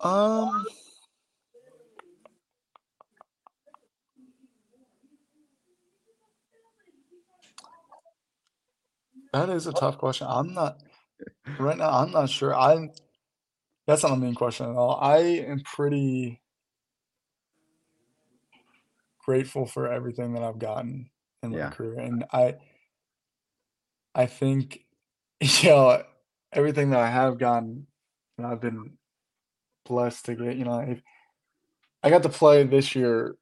Um, 0.00 0.66
That 9.36 9.50
is 9.50 9.66
a 9.66 9.72
tough 9.74 9.98
question. 9.98 10.26
I'm 10.30 10.54
not 10.54 10.78
right 11.58 11.76
now. 11.76 11.90
I'm 11.90 12.10
not 12.10 12.30
sure. 12.30 12.54
I'm. 12.54 12.90
That's 13.86 14.02
not 14.02 14.12
a 14.12 14.16
main 14.16 14.34
question 14.34 14.68
at 14.68 14.74
all. 14.76 14.98
I 15.00 15.18
am 15.18 15.60
pretty 15.60 16.40
grateful 19.24 19.64
for 19.66 19.90
everything 19.92 20.34
that 20.34 20.42
I've 20.42 20.58
gotten 20.58 21.10
in 21.42 21.50
my 21.50 21.58
Yeah. 21.58 21.70
career, 21.70 21.98
and 22.00 22.24
I, 22.32 22.56
I 24.14 24.26
think, 24.26 24.84
you 25.40 25.68
know, 25.70 26.02
everything 26.52 26.90
that 26.90 27.00
I 27.00 27.10
have 27.10 27.38
gotten, 27.38 27.86
and 28.38 28.46
I've 28.46 28.60
been 28.60 28.98
blessed 29.84 30.24
to 30.26 30.34
get. 30.34 30.56
You 30.56 30.64
know, 30.64 30.72
I, 30.72 31.02
I 32.02 32.10
got 32.10 32.22
to 32.24 32.28
play 32.28 32.64
this 32.64 32.94
year 32.94 33.36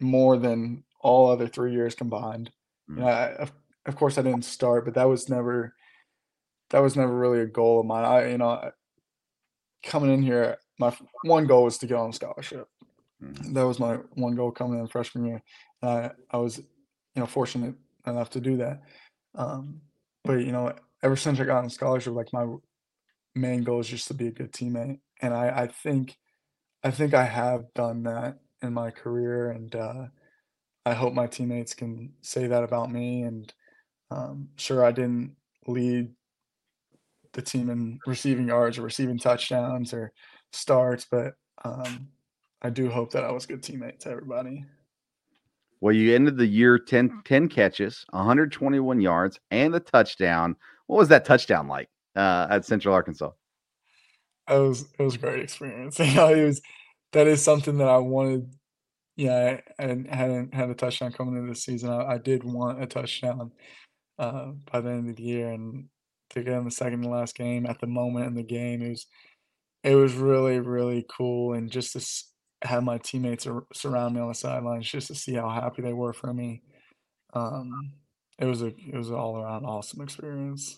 more 0.00 0.36
than 0.36 0.84
all 1.00 1.30
other 1.30 1.46
three 1.46 1.72
years 1.72 1.94
combined. 1.94 2.50
You 2.88 2.96
mm. 2.96 2.98
know, 2.98 3.06
I, 3.06 3.48
of 3.86 3.96
course 3.96 4.18
I 4.18 4.22
didn't 4.22 4.44
start, 4.44 4.84
but 4.84 4.94
that 4.94 5.08
was 5.08 5.28
never 5.28 5.74
that 6.70 6.82
was 6.82 6.96
never 6.96 7.14
really 7.14 7.40
a 7.40 7.46
goal 7.46 7.80
of 7.80 7.86
mine. 7.86 8.04
I 8.04 8.30
you 8.30 8.38
know 8.38 8.70
coming 9.84 10.12
in 10.12 10.22
here, 10.22 10.58
my 10.78 10.96
one 11.22 11.46
goal 11.46 11.64
was 11.64 11.78
to 11.78 11.86
get 11.86 11.96
on 11.96 12.12
scholarship. 12.12 12.68
Mm-hmm. 13.22 13.54
That 13.54 13.66
was 13.66 13.78
my 13.78 13.96
one 14.14 14.34
goal 14.34 14.50
coming 14.50 14.80
in 14.80 14.88
freshman 14.88 15.26
year. 15.26 15.42
And 15.82 15.90
I 15.90 16.10
I 16.30 16.36
was 16.38 16.58
you 16.58 16.64
know 17.16 17.26
fortunate 17.26 17.74
enough 18.06 18.30
to 18.30 18.40
do 18.40 18.56
that. 18.58 18.82
Um, 19.34 19.80
but 20.24 20.44
you 20.44 20.52
know 20.52 20.74
ever 21.02 21.16
since 21.16 21.40
I 21.40 21.44
got 21.44 21.62
on 21.62 21.70
scholarship, 21.70 22.14
like 22.14 22.32
my 22.32 22.46
main 23.34 23.62
goal 23.62 23.80
is 23.80 23.88
just 23.88 24.08
to 24.08 24.14
be 24.14 24.28
a 24.28 24.32
good 24.32 24.52
teammate, 24.52 25.00
and 25.20 25.34
I 25.34 25.62
I 25.62 25.66
think 25.68 26.16
I 26.82 26.90
think 26.90 27.14
I 27.14 27.24
have 27.24 27.72
done 27.74 28.04
that 28.04 28.38
in 28.62 28.72
my 28.72 28.90
career, 28.90 29.50
and 29.50 29.74
uh, 29.74 30.06
I 30.84 30.94
hope 30.94 31.14
my 31.14 31.26
teammates 31.26 31.74
can 31.74 32.12
say 32.22 32.46
that 32.46 32.64
about 32.64 32.90
me 32.90 33.22
and 33.22 33.52
um, 34.10 34.48
sure, 34.56 34.84
I 34.84 34.92
didn't 34.92 35.36
lead 35.66 36.12
the 37.36 37.42
team 37.42 37.70
in 37.70 38.00
receiving 38.06 38.48
yards 38.48 38.78
or 38.78 38.82
receiving 38.82 39.18
touchdowns 39.18 39.92
or 39.92 40.12
starts, 40.52 41.06
but 41.08 41.34
um, 41.64 42.08
I 42.62 42.70
do 42.70 42.90
hope 42.90 43.12
that 43.12 43.24
I 43.24 43.30
was 43.30 43.44
a 43.44 43.48
good 43.48 43.62
teammate 43.62 44.00
to 44.00 44.10
everybody. 44.10 44.64
Well, 45.80 45.94
you 45.94 46.14
ended 46.14 46.38
the 46.38 46.46
year 46.46 46.78
10, 46.78 47.22
10 47.24 47.48
catches, 47.48 48.04
121 48.10 49.00
yards, 49.00 49.38
and 49.50 49.74
a 49.74 49.80
touchdown. 49.80 50.56
What 50.86 50.96
was 50.96 51.08
that 51.08 51.24
touchdown 51.24 51.68
like 51.68 51.88
uh, 52.16 52.46
at 52.50 52.64
Central 52.64 52.94
Arkansas? 52.94 53.30
It 54.48 54.54
was 54.54 54.86
it 54.98 55.02
was 55.02 55.16
a 55.16 55.18
great 55.18 55.42
experience. 55.42 55.98
You 56.00 56.14
know, 56.14 56.32
it 56.32 56.44
was 56.44 56.62
that 57.12 57.26
is 57.26 57.42
something 57.42 57.78
that 57.78 57.88
I 57.88 57.98
wanted. 57.98 58.54
Yeah, 59.16 59.60
I, 59.78 59.82
I 59.82 60.14
hadn't 60.14 60.54
had 60.54 60.70
a 60.70 60.74
touchdown 60.74 61.12
coming 61.12 61.36
into 61.36 61.52
the 61.52 61.58
season. 61.58 61.90
I, 61.90 62.14
I 62.14 62.18
did 62.18 62.44
want 62.44 62.82
a 62.82 62.86
touchdown, 62.86 63.52
uh, 64.18 64.52
by 64.70 64.80
the 64.80 64.90
end 64.90 65.10
of 65.10 65.16
the 65.16 65.22
year, 65.22 65.52
and 65.52 65.88
get 66.42 66.54
in 66.54 66.64
the 66.64 66.70
second 66.70 67.02
to 67.02 67.08
last 67.08 67.34
game 67.34 67.66
at 67.66 67.80
the 67.80 67.86
moment 67.86 68.26
in 68.26 68.34
the 68.34 68.42
game, 68.42 68.82
it 68.82 68.90
was 68.90 69.06
it 69.84 69.94
was 69.94 70.14
really 70.14 70.60
really 70.60 71.04
cool, 71.08 71.54
and 71.54 71.70
just 71.70 71.92
to 71.92 72.66
have 72.66 72.82
my 72.82 72.98
teammates 72.98 73.46
surround 73.74 74.14
me 74.14 74.20
on 74.20 74.28
the 74.28 74.34
sidelines, 74.34 74.90
just 74.90 75.08
to 75.08 75.14
see 75.14 75.34
how 75.34 75.48
happy 75.48 75.82
they 75.82 75.92
were 75.92 76.12
for 76.12 76.32
me. 76.32 76.62
Um, 77.34 77.92
it 78.38 78.46
was 78.46 78.62
a 78.62 78.66
it 78.66 78.94
was 78.94 79.08
an 79.08 79.16
all 79.16 79.36
around 79.36 79.64
awesome 79.64 80.02
experience. 80.02 80.76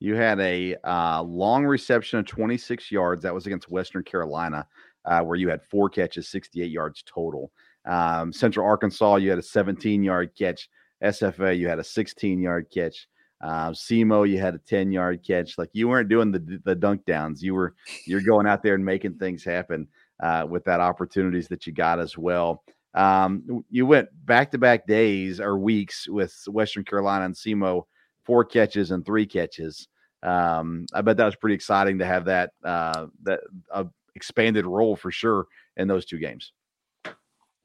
You 0.00 0.14
had 0.14 0.38
a 0.40 0.76
uh, 0.84 1.22
long 1.22 1.64
reception 1.66 2.20
of 2.20 2.26
26 2.26 2.92
yards. 2.92 3.22
That 3.24 3.34
was 3.34 3.46
against 3.46 3.68
Western 3.68 4.04
Carolina, 4.04 4.66
uh, 5.04 5.22
where 5.22 5.36
you 5.36 5.48
had 5.48 5.62
four 5.64 5.88
catches, 5.88 6.28
68 6.28 6.70
yards 6.70 7.02
total. 7.02 7.50
Um, 7.84 8.32
Central 8.32 8.66
Arkansas, 8.66 9.16
you 9.16 9.30
had 9.30 9.38
a 9.38 9.42
17 9.42 10.02
yard 10.02 10.30
catch. 10.38 10.68
SFA, 11.02 11.56
you 11.56 11.68
had 11.68 11.78
a 11.78 11.84
16 11.84 12.40
yard 12.40 12.66
catch. 12.72 13.08
Uh, 13.40 13.70
SEMO, 13.70 14.28
you 14.28 14.38
had 14.38 14.54
a 14.54 14.58
10 14.58 14.90
yard 14.90 15.22
catch. 15.24 15.58
Like 15.58 15.70
you 15.72 15.88
weren't 15.88 16.08
doing 16.08 16.32
the 16.32 16.60
the 16.64 16.74
dunk 16.74 17.04
downs. 17.04 17.42
You 17.42 17.54
were 17.54 17.74
you're 18.04 18.20
going 18.20 18.46
out 18.46 18.62
there 18.62 18.74
and 18.74 18.84
making 18.84 19.14
things 19.14 19.44
happen 19.44 19.86
uh, 20.20 20.46
with 20.48 20.64
that 20.64 20.80
opportunities 20.80 21.48
that 21.48 21.66
you 21.66 21.72
got 21.72 22.00
as 22.00 22.18
well. 22.18 22.64
Um, 22.94 23.64
you 23.70 23.86
went 23.86 24.08
back 24.26 24.50
to 24.52 24.58
back 24.58 24.86
days 24.86 25.40
or 25.40 25.58
weeks 25.58 26.08
with 26.08 26.34
Western 26.48 26.84
Carolina 26.84 27.26
and 27.26 27.34
SEMO, 27.34 27.86
four 28.24 28.44
catches 28.44 28.90
and 28.90 29.04
three 29.04 29.26
catches. 29.26 29.88
Um, 30.22 30.86
I 30.92 31.02
bet 31.02 31.16
that 31.18 31.24
was 31.24 31.36
pretty 31.36 31.54
exciting 31.54 31.98
to 31.98 32.06
have 32.06 32.24
that 32.24 32.50
uh, 32.64 33.06
that 33.22 33.40
uh, 33.72 33.84
expanded 34.16 34.66
role 34.66 34.96
for 34.96 35.12
sure 35.12 35.46
in 35.76 35.86
those 35.86 36.06
two 36.06 36.18
games. 36.18 36.52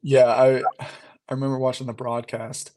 Yeah, 0.03 0.27
I 0.27 0.61
I 0.79 1.33
remember 1.33 1.57
watching 1.57 1.87
the 1.87 1.93
broadcast 1.93 2.71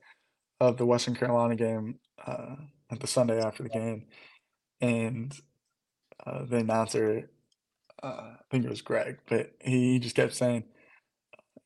of 0.61 0.79
the 0.79 0.87
Western 0.87 1.15
Carolina 1.15 1.57
game 1.57 1.99
uh, 2.25 2.57
at 2.91 3.01
the 3.01 3.07
Sunday 3.07 3.41
after 3.41 3.63
the 3.63 3.69
game, 3.69 4.05
and 4.81 5.35
uh, 6.25 6.45
the 6.45 6.59
announcer, 6.59 7.31
uh, 8.03 8.07
I 8.07 8.37
think 8.51 8.65
it 8.65 8.71
was 8.71 8.83
Greg, 8.83 9.19
but 9.29 9.53
he 9.61 9.99
just 9.99 10.17
kept 10.17 10.35
saying, 10.35 10.65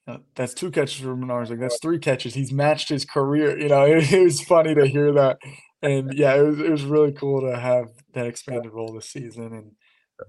uh, 0.06 0.18
"That's 0.34 0.54
two 0.54 0.70
catches 0.70 1.00
for 1.00 1.16
Menards. 1.16 1.50
Like 1.50 1.60
that's 1.60 1.80
three 1.80 1.98
catches. 1.98 2.34
He's 2.34 2.52
matched 2.52 2.88
his 2.88 3.04
career." 3.04 3.58
You 3.58 3.68
know, 3.68 3.84
it, 3.86 4.12
it 4.12 4.24
was 4.24 4.42
funny 4.42 4.74
to 4.74 4.86
hear 4.86 5.12
that, 5.12 5.38
and 5.82 6.12
yeah, 6.14 6.34
it 6.34 6.42
was 6.42 6.60
it 6.60 6.70
was 6.70 6.84
really 6.84 7.12
cool 7.12 7.40
to 7.42 7.58
have 7.58 7.88
that 8.14 8.26
expanded 8.26 8.72
role 8.72 8.92
this 8.92 9.10
season, 9.10 9.52
and 9.52 9.72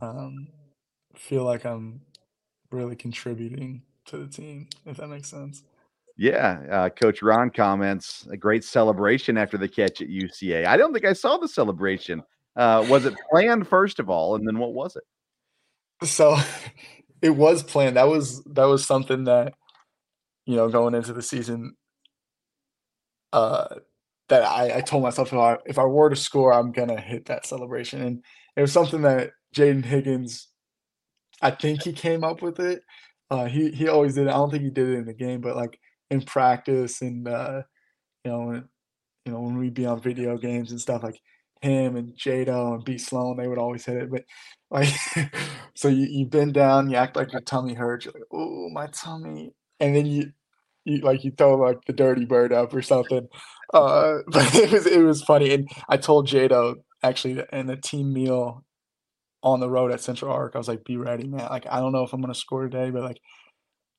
um, 0.01 0.47
feel 1.15 1.43
like 1.43 1.65
I'm 1.65 2.01
really 2.71 2.95
contributing 2.95 3.83
to 4.05 4.17
the 4.17 4.27
team, 4.27 4.67
if 4.85 4.97
that 4.97 5.07
makes 5.07 5.29
sense. 5.29 5.63
Yeah, 6.21 6.61
uh, 6.69 6.89
Coach 6.89 7.23
Ron 7.23 7.49
comments 7.49 8.27
a 8.29 8.37
great 8.37 8.63
celebration 8.63 9.39
after 9.39 9.57
the 9.57 9.67
catch 9.67 10.01
at 10.01 10.07
UCA. 10.07 10.67
I 10.67 10.77
don't 10.77 10.93
think 10.93 11.03
I 11.03 11.13
saw 11.13 11.37
the 11.37 11.47
celebration. 11.47 12.21
Uh, 12.55 12.85
was 12.87 13.05
it 13.05 13.15
planned 13.31 13.67
first 13.67 13.99
of 13.99 14.07
all, 14.07 14.35
and 14.35 14.47
then 14.47 14.59
what 14.59 14.75
was 14.75 14.95
it? 14.95 16.07
So 16.07 16.37
it 17.23 17.31
was 17.31 17.63
planned. 17.63 17.97
That 17.97 18.07
was 18.07 18.43
that 18.43 18.65
was 18.65 18.85
something 18.85 19.23
that 19.23 19.55
you 20.45 20.55
know 20.55 20.69
going 20.69 20.93
into 20.93 21.11
the 21.11 21.23
season. 21.23 21.75
Uh, 23.33 23.77
that 24.27 24.43
I, 24.43 24.77
I 24.77 24.81
told 24.81 25.01
myself 25.01 25.33
if 25.33 25.39
I 25.39 25.57
if 25.65 25.79
I 25.79 25.85
were 25.85 26.11
to 26.11 26.15
score, 26.15 26.53
I'm 26.53 26.71
gonna 26.71 27.01
hit 27.01 27.25
that 27.25 27.47
celebration, 27.47 27.99
and 27.99 28.23
it 28.55 28.61
was 28.61 28.71
something 28.71 29.01
that 29.01 29.31
Jaden 29.55 29.85
Higgins, 29.85 30.49
I 31.41 31.49
think 31.49 31.81
he 31.81 31.93
came 31.93 32.23
up 32.23 32.43
with 32.43 32.59
it. 32.59 32.83
Uh, 33.31 33.45
he 33.45 33.71
he 33.71 33.87
always 33.87 34.13
did. 34.13 34.27
It. 34.27 34.29
I 34.29 34.33
don't 34.33 34.51
think 34.51 34.65
he 34.65 34.69
did 34.69 34.87
it 34.87 34.99
in 34.99 35.05
the 35.05 35.15
game, 35.15 35.41
but 35.41 35.55
like 35.55 35.79
in 36.11 36.21
practice 36.21 37.01
and 37.01 37.27
uh, 37.27 37.63
you 38.25 38.31
know, 38.31 38.63
you 39.25 39.31
know 39.31 39.41
when 39.41 39.57
we'd 39.57 39.73
be 39.73 39.85
on 39.87 40.01
video 40.01 40.37
games 40.37 40.71
and 40.71 40.81
stuff 40.81 41.03
like 41.03 41.19
him 41.61 41.95
and 41.95 42.13
Jado 42.17 42.75
and 42.75 42.85
B 42.85 42.97
Sloan, 42.97 43.37
they 43.37 43.47
would 43.47 43.57
always 43.57 43.85
hit 43.85 43.97
it. 43.97 44.11
But 44.11 44.25
like, 44.69 44.93
so 45.75 45.87
you, 45.87 46.07
you 46.09 46.25
bend 46.27 46.53
down, 46.53 46.89
you 46.89 46.97
act 46.97 47.15
like 47.15 47.31
your 47.31 47.41
tummy 47.41 47.73
hurts. 47.73 48.05
You're 48.05 48.13
like, 48.13 48.23
oh, 48.33 48.69
my 48.71 48.87
tummy, 48.87 49.53
and 49.79 49.95
then 49.95 50.05
you, 50.05 50.31
you 50.85 50.99
like 51.01 51.23
you 51.23 51.31
throw 51.37 51.55
like 51.55 51.79
the 51.87 51.93
dirty 51.93 52.25
bird 52.25 52.53
up 52.53 52.73
or 52.73 52.81
something. 52.81 53.27
Uh, 53.73 54.19
but 54.27 54.53
it 54.55 54.71
was 54.71 54.85
it 54.87 55.01
was 55.03 55.23
funny, 55.23 55.53
and 55.53 55.69
I 55.89 55.97
told 55.97 56.27
Jado 56.27 56.75
actually 57.03 57.43
in 57.51 57.69
a 57.69 57.77
team 57.77 58.13
meal 58.13 58.63
on 59.43 59.59
the 59.59 59.69
road 59.69 59.91
at 59.91 60.01
Central 60.01 60.31
Ark, 60.31 60.51
I 60.55 60.59
was 60.59 60.67
like, 60.67 60.83
be 60.85 60.97
ready, 60.97 61.27
man. 61.27 61.47
Like 61.49 61.65
I 61.69 61.79
don't 61.79 61.91
know 61.91 62.03
if 62.03 62.13
I'm 62.13 62.21
gonna 62.21 62.35
score 62.35 62.63
today, 62.63 62.91
but 62.91 63.03
like 63.03 63.19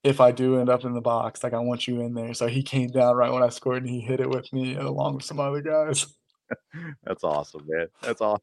if 0.05 0.21
I 0.21 0.33
do 0.33 0.59
end 0.59 0.69
up 0.69 0.85
in 0.85 0.95
the 0.95 1.01
box, 1.01 1.45
like 1.45 1.55
I 1.55 1.61
want 1.61 1.87
you 1.87 2.01
in 2.01 2.15
there. 2.15 2.35
So 2.35 2.47
he 2.47 2.63
came 2.63 2.89
down 2.89 3.17
right 3.17 3.33
when 3.33 3.43
I 3.43 3.49
scored 3.51 3.83
and 3.83 3.91
he 3.91 4.01
hit 4.01 4.21
it 4.21 4.29
with 4.29 4.53
me 4.53 4.75
along 4.75 5.17
with 5.17 5.25
some 5.25 5.39
other 5.39 5.61
guys. 5.61 6.07
That's 7.05 7.25
awesome, 7.25 7.63
man. 7.67 7.87
That's 8.03 8.21
awesome. 8.21 8.43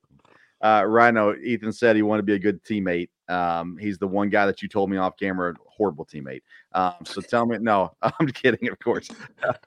Uh, 0.61 0.83
Rhino, 0.85 1.35
Ethan 1.35 1.71
said 1.71 1.95
he 1.95 2.01
wanted 2.01 2.21
to 2.21 2.25
be 2.25 2.33
a 2.33 2.39
good 2.39 2.63
teammate. 2.63 3.09
Um, 3.29 3.77
he's 3.77 3.97
the 3.97 4.07
one 4.07 4.29
guy 4.29 4.45
that 4.45 4.61
you 4.61 4.67
told 4.67 4.89
me 4.89 4.97
off 4.97 5.17
camera, 5.17 5.53
horrible 5.65 6.05
teammate. 6.05 6.41
Um, 6.73 6.95
so 7.03 7.21
tell 7.21 7.45
me, 7.45 7.57
no, 7.59 7.93
I'm 8.01 8.27
kidding, 8.27 8.69
of 8.69 8.79
course. 8.79 9.09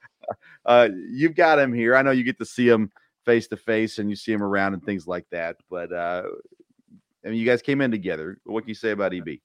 uh, 0.66 0.88
you've 1.10 1.34
got 1.34 1.58
him 1.58 1.72
here. 1.72 1.94
I 1.94 2.02
know 2.02 2.10
you 2.10 2.24
get 2.24 2.38
to 2.38 2.46
see 2.46 2.68
him 2.68 2.90
face 3.24 3.46
to 3.48 3.56
face 3.56 3.98
and 3.98 4.10
you 4.10 4.16
see 4.16 4.32
him 4.32 4.42
around 4.42 4.74
and 4.74 4.82
things 4.82 5.06
like 5.06 5.26
that. 5.30 5.56
But 5.70 5.92
uh, 5.92 6.24
I 7.24 7.28
mean, 7.28 7.38
you 7.38 7.46
guys 7.46 7.62
came 7.62 7.80
in 7.80 7.90
together. 7.90 8.38
What 8.44 8.62
can 8.62 8.68
you 8.68 8.74
say 8.74 8.90
about 8.90 9.14
EB? 9.14 9.38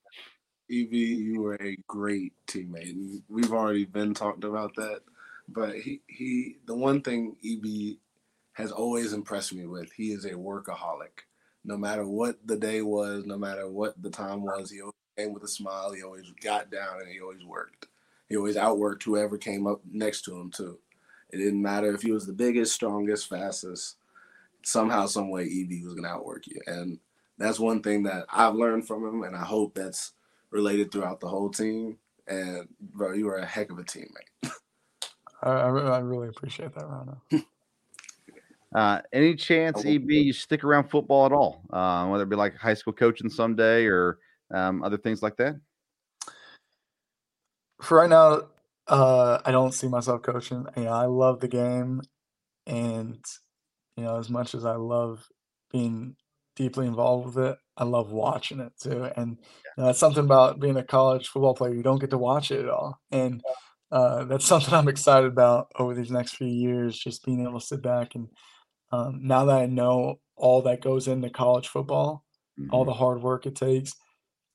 EB, 0.69 0.93
you 0.93 1.41
were 1.41 1.58
a 1.62 1.77
great 1.88 2.34
teammate. 2.47 3.21
We've 3.30 3.53
already 3.53 3.86
been 3.86 4.13
talked 4.13 4.43
about 4.43 4.75
that, 4.75 5.01
but 5.47 5.75
he 5.75 6.01
he 6.08 6.58
the 6.65 6.75
one 6.75 7.01
thing 7.01 7.36
EB 7.45 7.97
has 8.58 8.71
always 8.71 9.13
impressed 9.13 9.53
me 9.53 9.67
with, 9.67 9.91
he 9.91 10.12
is 10.12 10.25
a 10.25 10.32
workaholic. 10.32 11.25
No 11.63 11.77
matter 11.77 12.08
what 12.08 12.38
the 12.45 12.58
day 12.58 12.82
was, 12.82 13.23
no 13.25 13.38
matter 13.38 13.69
what 13.69 14.01
the 14.01 14.10
time 14.10 14.41
was, 14.41 14.71
he 14.71 14.82
always 14.82 14.95
came 15.15 15.32
with 15.32 15.43
a 15.43 15.47
smile. 15.47 15.91
He 15.91 16.01
always 16.01 16.32
got 16.43 16.71
down 16.71 17.01
and 17.01 17.08
he 17.08 17.21
always 17.21 17.45
worked. 17.45 17.88
He 18.27 18.36
always 18.36 18.56
outworked 18.56 19.03
whoever 19.03 19.38
came 19.38 19.67
up 19.67 19.82
next 19.91 20.23
to 20.23 20.36
him 20.36 20.49
too. 20.49 20.80
It 21.30 21.38
didn't 21.38 21.62
matter 21.62 21.93
if 21.93 22.01
he 22.01 22.12
was 22.12 22.25
the 22.25 22.34
biggest, 22.34 22.73
strongest, 22.73 23.30
fastest. 23.30 23.97
Somehow, 24.63 25.06
some 25.06 25.30
way, 25.30 25.43
EB 25.43 25.86
was 25.86 25.93
gonna 25.93 26.08
outwork 26.08 26.47
you, 26.47 26.60
and 26.65 26.99
that's 27.38 27.60
one 27.60 27.84
thing 27.84 28.03
that 28.03 28.25
I've 28.34 28.56
learned 28.56 28.88
from 28.88 29.06
him, 29.06 29.23
and 29.23 29.36
I 29.36 29.45
hope 29.45 29.75
that's 29.75 30.13
related 30.52 30.92
throughout 30.92 31.20
the 31.20 31.28
whole 31.28 31.50
team. 31.50 31.98
And 32.28 32.68
bro, 32.80 33.14
you 33.14 33.26
were 33.26 33.38
a 33.38 33.46
heck 33.46 33.72
of 33.72 33.80
a 33.80 33.84
teammate. 33.84 34.32
I, 35.44 35.50
I 35.50 36.00
really 36.00 36.30
appreciate 36.30 36.74
that, 36.74 36.88
Rana. 36.88 37.22
uh, 38.76 39.02
any 39.14 39.36
chance, 39.36 39.86
EB, 39.86 40.10
you 40.10 40.34
stick 40.34 40.64
around 40.64 40.90
football 40.90 41.26
at 41.26 41.32
all? 41.32 41.62
Uh, 41.72 42.08
whether 42.08 42.24
it 42.24 42.30
be 42.30 42.36
like 42.36 42.56
high 42.56 42.74
school 42.74 42.94
coaching 42.94 43.30
someday 43.30 43.86
or 43.86 44.20
um, 44.54 44.84
other 44.84 44.98
things 44.98 45.22
like 45.22 45.38
that? 45.38 45.56
For 47.82 47.98
right 48.00 48.10
now, 48.10 48.42
uh, 48.88 49.40
I 49.46 49.52
don't 49.52 49.74
see 49.74 49.88
myself 49.88 50.24
coaching. 50.24 50.66
You 50.76 50.86
know, 50.86 50.92
I 50.92 51.06
love 51.06 51.40
the 51.40 51.48
game, 51.48 52.02
and 52.66 53.24
you 53.96 54.04
know, 54.04 54.18
as 54.18 54.30
much 54.30 54.56
as 54.56 54.66
I 54.66 54.76
love 54.76 55.28
being 55.72 56.16
deeply 56.58 56.88
involved 56.88 57.36
with 57.36 57.46
it. 57.46 57.58
I 57.78 57.86
love 57.86 58.12
watching 58.12 58.60
it 58.60 58.74
too, 58.82 59.06
and 59.15 59.38
you 59.38 59.74
know, 59.78 59.86
that's 59.86 60.00
something 60.00 60.26
about 60.26 60.60
being 60.60 60.78
a 60.78 60.84
college 60.84 61.30
football 61.30 61.54
player. 61.54 61.74
You 61.74 61.84
don't 61.84 62.02
get 62.02 62.10
to 62.10 62.17
watch 62.17 62.52
it 62.52 62.60
at 62.60 62.70
all, 62.70 63.00
and 63.12 63.41
uh, 63.91 64.26
that's 64.26 64.46
something 64.52 64.74
I'm 64.74 64.89
excited 64.89 65.28
about 65.28 65.72
over 65.78 65.93
these 65.93 66.12
next 66.12 66.36
few 66.36 66.48
years. 66.48 66.98
Just 66.98 67.24
being 67.24 67.43
able 67.43 67.60
to 67.60 67.65
sit 67.65 67.82
back 67.82 68.15
and 68.15 68.28
um, 68.91 69.20
now 69.22 69.46
that 69.46 69.58
I 69.58 69.65
know 69.65 70.20
all 70.36 70.62
that 70.63 70.82
goes 70.82 71.08
into 71.08 71.30
college 71.30 71.67
football, 71.67 72.24
mm-hmm. 72.60 72.74
all 72.74 72.86
the 72.86 72.93
hard 72.93 73.22
work 73.22 73.46
it 73.46 73.56
takes, 73.56 73.93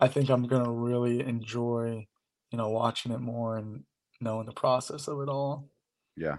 I 0.01 0.09
think 0.09 0.31
I'm 0.31 0.47
gonna 0.47 0.71
really 0.71 1.21
enjoy, 1.21 2.07
you 2.51 2.59
know, 2.59 2.71
watching 2.71 3.13
it 3.13 3.21
more 3.21 3.57
and 3.57 3.85
knowing 4.21 4.47
the 4.47 4.53
process 4.53 5.09
of 5.09 5.21
it 5.21 5.29
all. 5.29 5.69
Yeah. 6.17 6.37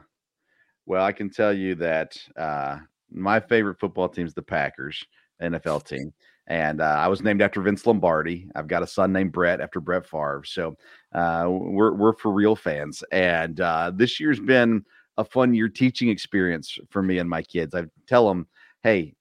Well, 0.85 1.03
I 1.03 1.11
can 1.11 1.29
tell 1.29 1.53
you 1.53 1.75
that 1.75 2.17
uh, 2.35 2.79
my 3.11 3.39
favorite 3.39 3.79
football 3.79 4.09
team 4.09 4.25
is 4.25 4.33
the 4.33 4.41
Packers. 4.41 5.05
NFL 5.41 5.85
team. 5.85 6.13
And 6.47 6.81
uh, 6.81 6.97
I 6.99 7.07
was 7.07 7.21
named 7.21 7.41
after 7.41 7.61
Vince 7.61 7.85
Lombardi. 7.85 8.49
I've 8.55 8.67
got 8.67 8.83
a 8.83 8.87
son 8.87 9.13
named 9.13 9.31
Brett 9.31 9.61
after 9.61 9.79
Brett 9.79 10.05
Favre. 10.05 10.43
So 10.45 10.75
uh, 11.13 11.47
we're 11.49 11.93
we're 11.93 12.13
for 12.13 12.31
real 12.31 12.55
fans. 12.55 13.03
And 13.11 13.61
uh, 13.61 13.91
this 13.95 14.19
year's 14.19 14.41
been 14.41 14.83
a 15.17 15.23
fun 15.23 15.53
year 15.53 15.69
teaching 15.69 16.09
experience 16.09 16.77
for 16.89 17.01
me 17.01 17.19
and 17.19 17.29
my 17.29 17.43
kids. 17.43 17.73
I 17.75 17.85
tell 18.07 18.27
them, 18.27 18.47
hey, 18.81 19.15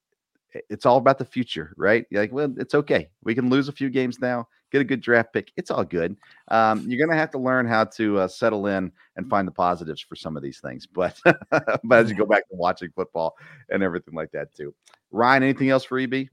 it's 0.69 0.85
all 0.85 0.97
about 0.97 1.17
the 1.17 1.25
future, 1.25 1.73
right? 1.77 2.05
You're 2.09 2.21
like, 2.21 2.31
well, 2.31 2.53
it's 2.57 2.75
okay. 2.75 3.09
We 3.23 3.35
can 3.35 3.49
lose 3.49 3.67
a 3.67 3.71
few 3.71 3.89
games 3.89 4.19
now, 4.19 4.47
get 4.71 4.81
a 4.81 4.85
good 4.85 5.01
draft 5.01 5.33
pick. 5.33 5.51
It's 5.57 5.71
all 5.71 5.83
good. 5.83 6.15
Um, 6.49 6.85
you're 6.87 6.97
going 6.97 7.09
to 7.09 7.19
have 7.19 7.31
to 7.31 7.39
learn 7.39 7.65
how 7.67 7.85
to 7.85 8.19
uh, 8.19 8.27
settle 8.27 8.67
in 8.67 8.91
and 9.15 9.29
find 9.29 9.47
the 9.47 9.51
positives 9.51 10.01
for 10.01 10.15
some 10.15 10.37
of 10.37 10.43
these 10.43 10.59
things. 10.59 10.85
But 10.85 11.19
but 11.51 11.99
as 11.99 12.09
you 12.09 12.15
go 12.15 12.25
back 12.25 12.47
to 12.49 12.55
watching 12.55 12.89
football 12.95 13.35
and 13.69 13.81
everything 13.81 14.13
like 14.13 14.31
that 14.31 14.53
too. 14.53 14.73
Ryan, 15.13 15.43
anything 15.43 15.69
else 15.69 15.85
for 15.85 15.99
EB? 15.99 16.27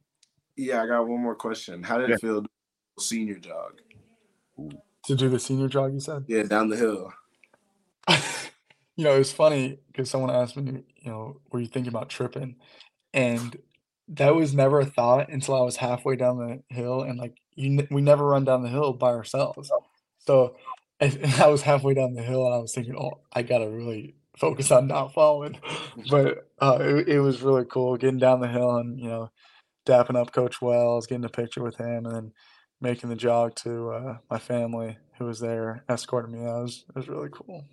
Yeah, 0.56 0.82
I 0.82 0.86
got 0.86 1.06
one 1.06 1.22
more 1.22 1.36
question. 1.36 1.82
How 1.82 1.98
did 1.98 2.08
yeah. 2.08 2.14
it 2.16 2.20
feel 2.20 2.44
senior 2.98 3.38
jog? 3.38 3.80
To 5.06 5.14
do 5.14 5.28
the 5.28 5.38
senior 5.38 5.68
jog, 5.68 5.92
you 5.92 6.00
said? 6.00 6.24
Yeah, 6.26 6.42
down 6.42 6.68
the 6.68 6.76
hill. 6.76 7.12
you 8.96 9.04
know, 9.04 9.14
it 9.14 9.18
was 9.18 9.32
funny 9.32 9.78
because 9.86 10.10
someone 10.10 10.30
asked 10.30 10.56
me, 10.56 10.82
you 10.96 11.10
know, 11.10 11.40
were 11.52 11.60
you 11.60 11.66
thinking 11.66 11.90
about 11.90 12.08
tripping? 12.08 12.56
And 13.12 13.56
that 14.08 14.34
was 14.34 14.54
never 14.54 14.80
a 14.80 14.86
thought 14.86 15.28
until 15.28 15.54
I 15.54 15.62
was 15.62 15.76
halfway 15.76 16.16
down 16.16 16.38
the 16.38 16.74
hill, 16.74 17.02
and 17.02 17.18
like 17.18 17.36
you, 17.54 17.86
we 17.90 18.00
never 18.00 18.26
run 18.26 18.44
down 18.44 18.62
the 18.62 18.68
hill 18.68 18.92
by 18.92 19.10
ourselves. 19.10 19.70
So 20.18 20.56
I, 21.00 21.18
I 21.38 21.48
was 21.48 21.62
halfway 21.62 21.94
down 21.94 22.14
the 22.14 22.22
hill, 22.22 22.46
and 22.46 22.54
I 22.54 22.58
was 22.58 22.74
thinking, 22.74 22.96
oh, 22.96 23.20
I 23.32 23.42
gotta 23.42 23.68
really 23.68 24.14
focus 24.36 24.70
on 24.70 24.86
not 24.86 25.12
falling. 25.12 25.58
But 26.08 26.48
uh, 26.60 26.78
it, 26.80 27.08
it 27.08 27.20
was 27.20 27.42
really 27.42 27.64
cool 27.64 27.96
getting 27.96 28.18
down 28.18 28.40
the 28.40 28.48
hill 28.48 28.76
and 28.76 28.98
you 28.98 29.08
know 29.08 29.30
dapping 29.86 30.16
up 30.16 30.32
Coach 30.32 30.62
Wells, 30.62 31.06
getting 31.06 31.24
a 31.24 31.28
picture 31.28 31.62
with 31.62 31.76
him, 31.76 32.06
and 32.06 32.14
then 32.14 32.32
making 32.80 33.10
the 33.10 33.16
jog 33.16 33.54
to 33.56 33.90
uh, 33.90 34.18
my 34.30 34.38
family 34.38 34.96
who 35.18 35.26
was 35.26 35.40
there 35.40 35.84
escorting 35.88 36.32
me. 36.32 36.44
That 36.44 36.54
was 36.54 36.84
it 36.88 36.94
was 36.94 37.08
really 37.08 37.28
cool. 37.32 37.64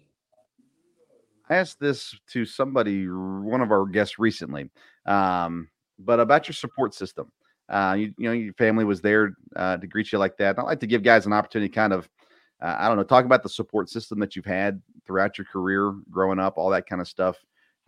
I 1.49 1.55
asked 1.55 1.79
this 1.79 2.13
to 2.31 2.43
somebody, 2.45 3.07
one 3.07 3.61
of 3.61 3.71
our 3.71 3.85
guests 3.85 4.19
recently, 4.19 4.69
um, 5.05 5.69
but 5.97 6.19
about 6.19 6.47
your 6.47 6.53
support 6.53 6.93
system. 6.93 7.31
Uh, 7.69 7.95
you, 7.97 8.13
you 8.17 8.27
know, 8.27 8.33
your 8.33 8.53
family 8.53 8.85
was 8.85 9.01
there 9.01 9.33
uh, 9.55 9.77
to 9.77 9.87
greet 9.87 10.11
you 10.11 10.19
like 10.19 10.37
that. 10.37 10.51
And 10.51 10.59
I 10.59 10.63
like 10.63 10.79
to 10.81 10.87
give 10.87 11.03
guys 11.03 11.25
an 11.25 11.33
opportunity, 11.33 11.69
kind 11.69 11.93
of, 11.93 12.07
uh, 12.61 12.75
I 12.77 12.87
don't 12.87 12.97
know, 12.97 13.03
talk 13.03 13.25
about 13.25 13.43
the 13.43 13.49
support 13.49 13.89
system 13.89 14.19
that 14.19 14.35
you've 14.35 14.45
had 14.45 14.81
throughout 15.05 15.37
your 15.37 15.45
career, 15.45 15.93
growing 16.09 16.39
up, 16.39 16.57
all 16.57 16.69
that 16.71 16.87
kind 16.87 17.01
of 17.01 17.07
stuff, 17.07 17.37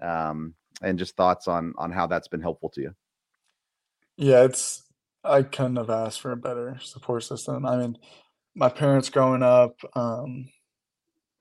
um, 0.01 0.53
and 0.82 0.99
just 0.99 1.15
thoughts 1.15 1.47
on 1.47 1.74
on 1.78 1.91
how 1.91 2.07
that's 2.07 2.28
been 2.28 2.41
helpful 2.41 2.70
to 2.70 2.82
you. 2.82 2.95
Yeah, 4.17 4.43
it's 4.43 4.84
I 5.24 5.43
couldn't 5.43 5.78
have 5.78 5.89
asked 5.89 6.22
for 6.22 6.32
a 6.32 6.38
better 6.38 6.78
support 6.82 7.24
system. 7.24 7.65
I 7.65 7.78
mean, 7.78 7.97
my 8.55 8.70
parents 8.70 9.09
growing 9.09 9.43
up, 9.43 9.76
um, 9.95 10.49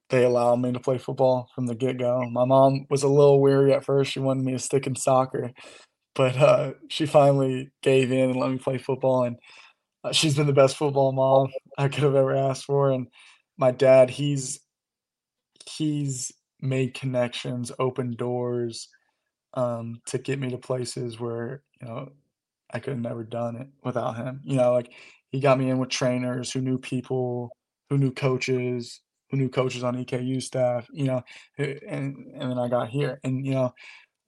they 0.08 0.24
allowed 0.24 0.56
me 0.56 0.72
to 0.72 0.80
play 0.80 0.96
football 0.96 1.50
from 1.54 1.66
the 1.66 1.74
get 1.74 1.98
go. 1.98 2.28
My 2.30 2.46
mom 2.46 2.86
was 2.88 3.02
a 3.02 3.08
little 3.08 3.42
weary 3.42 3.74
at 3.74 3.84
first; 3.84 4.10
she 4.10 4.20
wanted 4.20 4.44
me 4.44 4.52
to 4.52 4.58
stick 4.58 4.86
in 4.86 4.96
soccer, 4.96 5.52
but 6.14 6.34
uh, 6.36 6.72
she 6.88 7.04
finally 7.04 7.70
gave 7.82 8.10
in 8.10 8.30
and 8.30 8.40
let 8.40 8.50
me 8.50 8.58
play 8.58 8.78
football. 8.78 9.24
And 9.24 9.36
uh, 10.02 10.12
she's 10.12 10.34
been 10.34 10.46
the 10.46 10.52
best 10.54 10.78
football 10.78 11.12
mom 11.12 11.48
I 11.78 11.88
could 11.88 12.02
have 12.02 12.16
ever 12.16 12.36
asked 12.36 12.64
for. 12.64 12.90
And 12.90 13.06
my 13.56 13.70
dad, 13.70 14.10
he's 14.10 14.60
he's 15.64 16.32
made 16.60 16.94
connections, 16.94 17.72
opened 17.78 18.16
doors 18.16 18.88
um, 19.54 20.00
to 20.06 20.18
get 20.18 20.38
me 20.38 20.50
to 20.50 20.58
places 20.58 21.18
where 21.20 21.62
you 21.80 21.88
know 21.88 22.10
I 22.72 22.80
could 22.80 22.94
have 22.94 23.02
never 23.02 23.24
done 23.24 23.56
it 23.56 23.68
without 23.82 24.16
him. 24.16 24.40
You 24.44 24.56
know, 24.56 24.72
like 24.72 24.92
he 25.30 25.40
got 25.40 25.58
me 25.58 25.70
in 25.70 25.78
with 25.78 25.88
trainers 25.90 26.52
who 26.52 26.60
knew 26.60 26.78
people, 26.78 27.50
who 27.88 27.98
knew 27.98 28.12
coaches, 28.12 29.00
who 29.30 29.36
knew 29.36 29.48
coaches 29.48 29.84
on 29.84 30.04
EKU 30.04 30.42
staff. 30.42 30.88
You 30.92 31.04
know, 31.04 31.24
and 31.58 32.32
and 32.34 32.50
then 32.50 32.58
I 32.58 32.68
got 32.68 32.88
here, 32.88 33.20
and 33.24 33.46
you 33.46 33.54
know, 33.54 33.74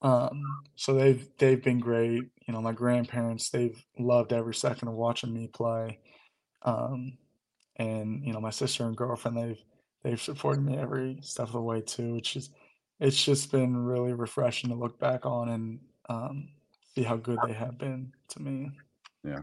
um, 0.03 0.43
so 0.77 0.95
they've 0.95 1.29
they've 1.39 1.63
been 1.63 1.81
great. 1.81 2.23
You 2.47 2.55
know, 2.55 2.63
my 2.63 2.73
grandparents 2.73 3.51
they've 3.51 3.85
loved 3.99 4.33
every 4.33 4.55
second 4.55 4.89
of 4.89 4.95
watching 4.95 5.33
me 5.33 5.49
play, 5.49 5.99
um, 6.63 7.19
and 7.77 8.25
you 8.25 8.33
know, 8.33 8.41
my 8.41 8.51
sister 8.51 8.85
and 8.85 8.97
girlfriend 8.97 9.37
they've 9.37 9.65
they've 10.03 10.21
supported 10.21 10.65
me 10.65 10.77
every 10.77 11.19
step 11.23 11.47
of 11.47 11.53
the 11.53 11.61
way 11.61 11.81
too. 11.81 12.15
Which 12.15 12.37
is 12.37 12.51
it's 13.01 13.23
just 13.23 13.51
been 13.51 13.77
really 13.77 14.13
refreshing 14.13 14.71
to 14.71 14.77
look 14.77 14.99
back 14.99 15.25
on 15.25 15.49
and 15.49 15.81
um, 16.09 16.49
see 16.95 17.03
how 17.03 17.17
good 17.17 17.39
they 17.47 17.53
have 17.53 17.79
been 17.79 18.13
to 18.29 18.43
me. 18.43 18.71
Yeah. 19.25 19.41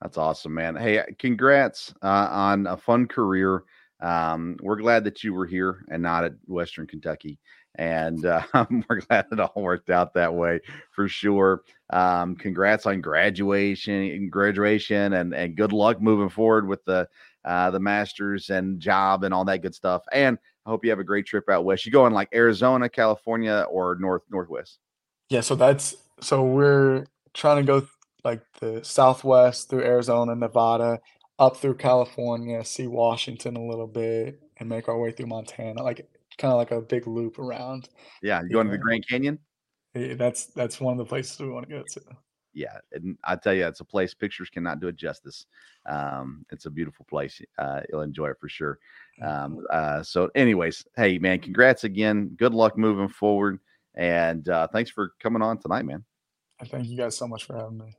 That's 0.00 0.18
awesome, 0.18 0.54
man. 0.54 0.76
Hey, 0.76 1.02
congrats 1.18 1.92
uh, 2.02 2.28
on 2.30 2.66
a 2.66 2.76
fun 2.76 3.06
career. 3.06 3.64
Um, 4.00 4.56
we're 4.62 4.76
glad 4.76 5.02
that 5.04 5.24
you 5.24 5.34
were 5.34 5.46
here 5.46 5.84
and 5.90 6.02
not 6.02 6.24
at 6.24 6.34
Western 6.46 6.86
Kentucky. 6.86 7.40
And 7.74 8.24
uh, 8.24 8.42
we're 8.88 9.00
glad 9.00 9.26
it 9.32 9.40
all 9.40 9.52
worked 9.56 9.90
out 9.90 10.14
that 10.14 10.32
way 10.32 10.60
for 10.92 11.08
sure. 11.08 11.62
Um, 11.90 12.36
congrats 12.36 12.86
on 12.86 13.00
graduation, 13.00 14.28
graduation, 14.28 15.14
and 15.14 15.34
and 15.34 15.56
good 15.56 15.72
luck 15.72 16.00
moving 16.00 16.28
forward 16.28 16.66
with 16.68 16.84
the 16.84 17.08
uh, 17.44 17.70
the 17.70 17.80
masters 17.80 18.50
and 18.50 18.80
job 18.80 19.24
and 19.24 19.32
all 19.32 19.44
that 19.44 19.62
good 19.62 19.74
stuff. 19.74 20.02
And 20.12 20.38
I 20.66 20.70
hope 20.70 20.84
you 20.84 20.90
have 20.90 20.98
a 20.98 21.04
great 21.04 21.26
trip 21.26 21.48
out 21.48 21.64
west. 21.64 21.86
You 21.86 21.92
going 21.92 22.12
like 22.12 22.28
Arizona, 22.34 22.88
California, 22.88 23.66
or 23.70 23.96
north 24.00 24.22
northwest? 24.30 24.78
Yeah, 25.30 25.40
so 25.40 25.54
that's 25.54 25.96
so 26.20 26.44
we're 26.44 27.06
trying 27.34 27.64
to 27.64 27.80
go 27.80 27.86
like 28.24 28.42
the 28.60 28.82
southwest 28.84 29.70
through 29.70 29.84
Arizona, 29.84 30.34
Nevada, 30.34 31.00
up 31.38 31.56
through 31.56 31.76
California, 31.76 32.64
see 32.64 32.86
Washington 32.86 33.56
a 33.56 33.66
little 33.66 33.86
bit, 33.86 34.40
and 34.58 34.68
make 34.68 34.88
our 34.88 34.98
way 34.98 35.12
through 35.12 35.26
Montana, 35.26 35.82
like 35.82 36.06
kind 36.36 36.52
of 36.52 36.58
like 36.58 36.70
a 36.70 36.80
big 36.80 37.06
loop 37.06 37.38
around. 37.38 37.88
Yeah, 38.22 38.42
you 38.42 38.50
going 38.50 38.66
to 38.66 38.72
the 38.72 38.78
Grand 38.78 39.06
Canyon? 39.08 39.38
Yeah, 39.94 40.14
that's 40.14 40.46
that's 40.46 40.80
one 40.80 40.92
of 40.92 40.98
the 40.98 41.04
places 41.04 41.38
we 41.38 41.48
want 41.48 41.68
to 41.68 41.76
go 41.76 41.82
to. 41.82 42.00
Yeah, 42.58 42.78
and 42.92 43.16
I 43.22 43.36
tell 43.36 43.54
you, 43.54 43.64
it's 43.68 43.78
a 43.78 43.84
place 43.84 44.14
pictures 44.14 44.50
cannot 44.50 44.80
do 44.80 44.88
it 44.88 44.96
justice. 44.96 45.46
Um, 45.86 46.44
it's 46.50 46.66
a 46.66 46.70
beautiful 46.70 47.06
place. 47.08 47.40
Uh, 47.56 47.82
you'll 47.88 48.00
enjoy 48.00 48.30
it 48.30 48.40
for 48.40 48.48
sure. 48.48 48.80
Um, 49.22 49.64
uh, 49.70 50.02
so, 50.02 50.28
anyways, 50.34 50.84
hey 50.96 51.18
man, 51.18 51.38
congrats 51.38 51.84
again. 51.84 52.30
Good 52.36 52.54
luck 52.54 52.76
moving 52.76 53.08
forward, 53.08 53.60
and 53.94 54.48
uh, 54.48 54.66
thanks 54.66 54.90
for 54.90 55.12
coming 55.20 55.40
on 55.40 55.58
tonight, 55.58 55.84
man. 55.84 56.04
I 56.60 56.64
thank 56.64 56.88
you 56.88 56.96
guys 56.96 57.16
so 57.16 57.28
much 57.28 57.44
for 57.44 57.56
having 57.56 57.78
me. 57.78 57.94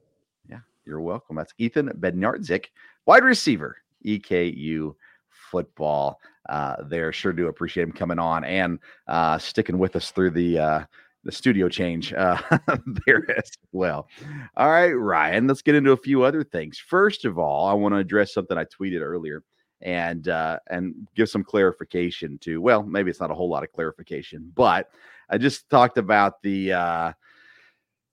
Yeah, 0.49 0.59
you're 0.85 0.99
welcome. 0.99 1.37
That's 1.37 1.53
Ethan 1.57 1.87
Bednarczyk, 1.97 2.65
wide 3.05 3.23
receiver, 3.23 3.77
EKU 4.05 4.93
football. 5.29 6.19
Uh, 6.49 6.83
there, 6.83 7.13
sure 7.13 7.31
do 7.31 7.47
appreciate 7.47 7.83
him 7.83 7.93
coming 7.93 8.19
on 8.19 8.43
and 8.43 8.77
uh, 9.07 9.37
sticking 9.37 9.77
with 9.77 9.95
us 9.95 10.11
through 10.11 10.31
the 10.31 10.59
uh, 10.59 10.83
the 11.23 11.31
studio 11.31 11.67
change 11.69 12.13
uh, 12.13 12.37
there 13.05 13.25
as 13.37 13.51
well. 13.71 14.07
All 14.55 14.69
right, 14.69 14.91
Ryan, 14.91 15.47
let's 15.47 15.61
get 15.61 15.75
into 15.75 15.91
a 15.91 15.97
few 15.97 16.23
other 16.23 16.43
things. 16.43 16.79
First 16.79 17.25
of 17.25 17.37
all, 17.37 17.67
I 17.67 17.73
want 17.73 17.93
to 17.93 17.99
address 17.99 18.33
something 18.33 18.57
I 18.57 18.65
tweeted 18.65 19.01
earlier 19.01 19.43
and 19.81 20.27
uh, 20.27 20.59
and 20.69 21.07
give 21.15 21.29
some 21.29 21.43
clarification 21.43 22.37
to. 22.39 22.61
Well, 22.61 22.83
maybe 22.83 23.09
it's 23.09 23.19
not 23.19 23.31
a 23.31 23.35
whole 23.35 23.49
lot 23.49 23.63
of 23.63 23.71
clarification, 23.71 24.51
but 24.55 24.89
I 25.29 25.37
just 25.37 25.69
talked 25.69 25.97
about 25.97 26.41
the 26.41 26.73
uh, 26.73 27.13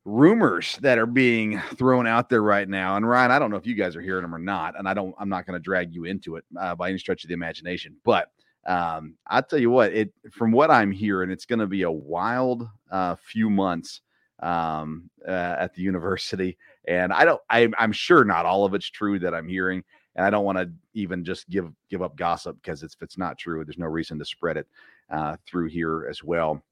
rumors 0.04 0.78
that 0.82 0.98
are 0.98 1.06
being 1.06 1.60
thrown 1.74 2.06
out 2.06 2.28
there 2.28 2.42
right 2.42 2.68
now. 2.68 2.96
And 2.96 3.08
Ryan, 3.08 3.30
I 3.30 3.38
don't 3.38 3.50
know 3.50 3.56
if 3.56 3.66
you 3.66 3.74
guys 3.74 3.96
are 3.96 4.00
hearing 4.00 4.22
them 4.22 4.34
or 4.34 4.38
not, 4.38 4.78
and 4.78 4.88
I 4.88 4.94
don't. 4.94 5.14
I'm 5.18 5.28
not 5.28 5.46
going 5.46 5.58
to 5.58 5.62
drag 5.62 5.94
you 5.94 6.04
into 6.04 6.36
it 6.36 6.44
uh, 6.58 6.74
by 6.74 6.88
any 6.88 6.98
stretch 6.98 7.24
of 7.24 7.28
the 7.28 7.34
imagination, 7.34 7.96
but 8.04 8.30
um, 8.66 9.14
I 9.26 9.40
tell 9.40 9.60
you 9.60 9.70
what, 9.70 9.92
it 9.92 10.12
from 10.32 10.52
what 10.52 10.70
I'm 10.70 10.90
hearing, 10.90 11.30
it's 11.30 11.46
going 11.46 11.60
to 11.60 11.66
be 11.66 11.82
a 11.82 11.90
wild 11.90 12.68
uh, 12.90 13.14
few 13.14 13.48
months 13.48 14.00
um, 14.40 15.08
uh, 15.26 15.56
at 15.58 15.74
the 15.74 15.82
university. 15.82 16.58
And 16.88 17.12
I 17.12 17.24
don't, 17.24 17.40
I, 17.48 17.68
I'm 17.78 17.92
sure 17.92 18.24
not 18.24 18.46
all 18.46 18.64
of 18.64 18.74
it's 18.74 18.90
true 18.90 19.18
that 19.20 19.34
I'm 19.34 19.48
hearing, 19.48 19.84
and 20.16 20.26
I 20.26 20.30
don't 20.30 20.44
want 20.44 20.58
to 20.58 20.70
even 20.94 21.24
just 21.24 21.48
give 21.48 21.70
give 21.88 22.02
up 22.02 22.16
gossip 22.16 22.56
because 22.60 22.82
if 22.82 22.92
it's 23.00 23.18
not 23.18 23.38
true, 23.38 23.64
there's 23.64 23.78
no 23.78 23.86
reason 23.86 24.18
to 24.18 24.24
spread 24.24 24.56
it 24.56 24.66
uh, 25.10 25.36
through 25.46 25.68
here 25.68 26.06
as 26.10 26.24
well. 26.24 26.62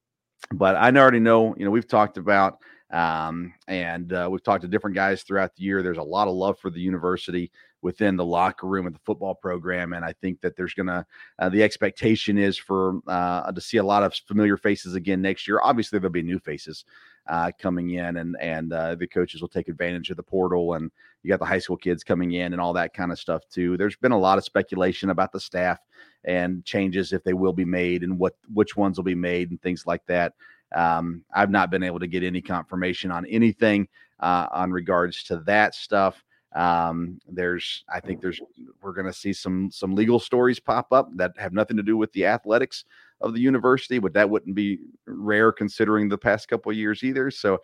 But 0.52 0.76
I 0.76 0.90
already 0.90 1.20
know, 1.20 1.54
you 1.56 1.64
know, 1.64 1.70
we've 1.70 1.88
talked 1.88 2.18
about 2.18 2.58
um, 2.90 3.54
and 3.66 4.12
uh, 4.12 4.28
we've 4.30 4.42
talked 4.42 4.62
to 4.62 4.68
different 4.68 4.94
guys 4.96 5.22
throughout 5.22 5.54
the 5.56 5.62
year. 5.62 5.82
There's 5.82 5.98
a 5.98 6.02
lot 6.02 6.28
of 6.28 6.34
love 6.34 6.58
for 6.58 6.70
the 6.70 6.80
university 6.80 7.50
within 7.84 8.16
the 8.16 8.24
locker 8.24 8.66
room 8.66 8.86
of 8.86 8.94
the 8.94 8.98
football 9.04 9.34
program, 9.34 9.92
and 9.92 10.04
I 10.06 10.14
think 10.14 10.40
that 10.40 10.56
there's 10.56 10.72
gonna 10.72 11.06
uh, 11.38 11.50
the 11.50 11.62
expectation 11.62 12.38
is 12.38 12.58
for 12.58 13.00
uh, 13.06 13.52
to 13.52 13.60
see 13.60 13.76
a 13.76 13.84
lot 13.84 14.02
of 14.02 14.14
familiar 14.26 14.56
faces 14.56 14.94
again 14.94 15.20
next 15.20 15.46
year. 15.46 15.60
Obviously, 15.62 15.98
there'll 15.98 16.10
be 16.10 16.22
new 16.22 16.38
faces 16.38 16.86
uh, 17.28 17.52
coming 17.60 17.90
in, 17.90 18.16
and 18.16 18.36
and 18.40 18.72
uh, 18.72 18.94
the 18.94 19.06
coaches 19.06 19.42
will 19.42 19.48
take 19.48 19.68
advantage 19.68 20.08
of 20.08 20.16
the 20.16 20.22
portal, 20.22 20.74
and 20.74 20.90
you 21.22 21.28
got 21.28 21.38
the 21.38 21.44
high 21.44 21.58
school 21.58 21.76
kids 21.76 22.02
coming 22.02 22.32
in 22.32 22.54
and 22.54 22.60
all 22.60 22.72
that 22.72 22.94
kind 22.94 23.12
of 23.12 23.18
stuff 23.18 23.42
too. 23.50 23.76
There's 23.76 23.96
been 23.96 24.12
a 24.12 24.18
lot 24.18 24.38
of 24.38 24.44
speculation 24.44 25.10
about 25.10 25.30
the 25.30 25.40
staff 25.40 25.78
and 26.24 26.64
changes 26.64 27.12
if 27.12 27.22
they 27.22 27.34
will 27.34 27.52
be 27.52 27.66
made 27.66 28.02
and 28.02 28.18
what 28.18 28.34
which 28.52 28.76
ones 28.76 28.96
will 28.96 29.04
be 29.04 29.14
made 29.14 29.50
and 29.50 29.60
things 29.60 29.86
like 29.86 30.04
that. 30.06 30.32
Um, 30.74 31.22
I've 31.34 31.50
not 31.50 31.70
been 31.70 31.82
able 31.82 32.00
to 32.00 32.06
get 32.06 32.24
any 32.24 32.40
confirmation 32.40 33.10
on 33.10 33.26
anything 33.26 33.88
uh, 34.20 34.48
on 34.50 34.72
regards 34.72 35.22
to 35.24 35.36
that 35.40 35.74
stuff. 35.74 36.24
Um, 36.54 37.18
there's, 37.28 37.84
I 37.92 38.00
think 38.00 38.20
there's, 38.20 38.40
we're 38.80 38.92
going 38.92 39.06
to 39.06 39.12
see 39.12 39.32
some 39.32 39.70
some 39.72 39.94
legal 39.94 40.20
stories 40.20 40.60
pop 40.60 40.92
up 40.92 41.08
that 41.16 41.32
have 41.36 41.52
nothing 41.52 41.76
to 41.76 41.82
do 41.82 41.96
with 41.96 42.12
the 42.12 42.26
athletics 42.26 42.84
of 43.20 43.34
the 43.34 43.40
university, 43.40 43.98
but 43.98 44.12
that 44.12 44.28
wouldn't 44.28 44.54
be 44.54 44.78
rare 45.06 45.50
considering 45.50 46.08
the 46.08 46.18
past 46.18 46.48
couple 46.48 46.72
years 46.72 47.02
either. 47.02 47.30
So 47.30 47.60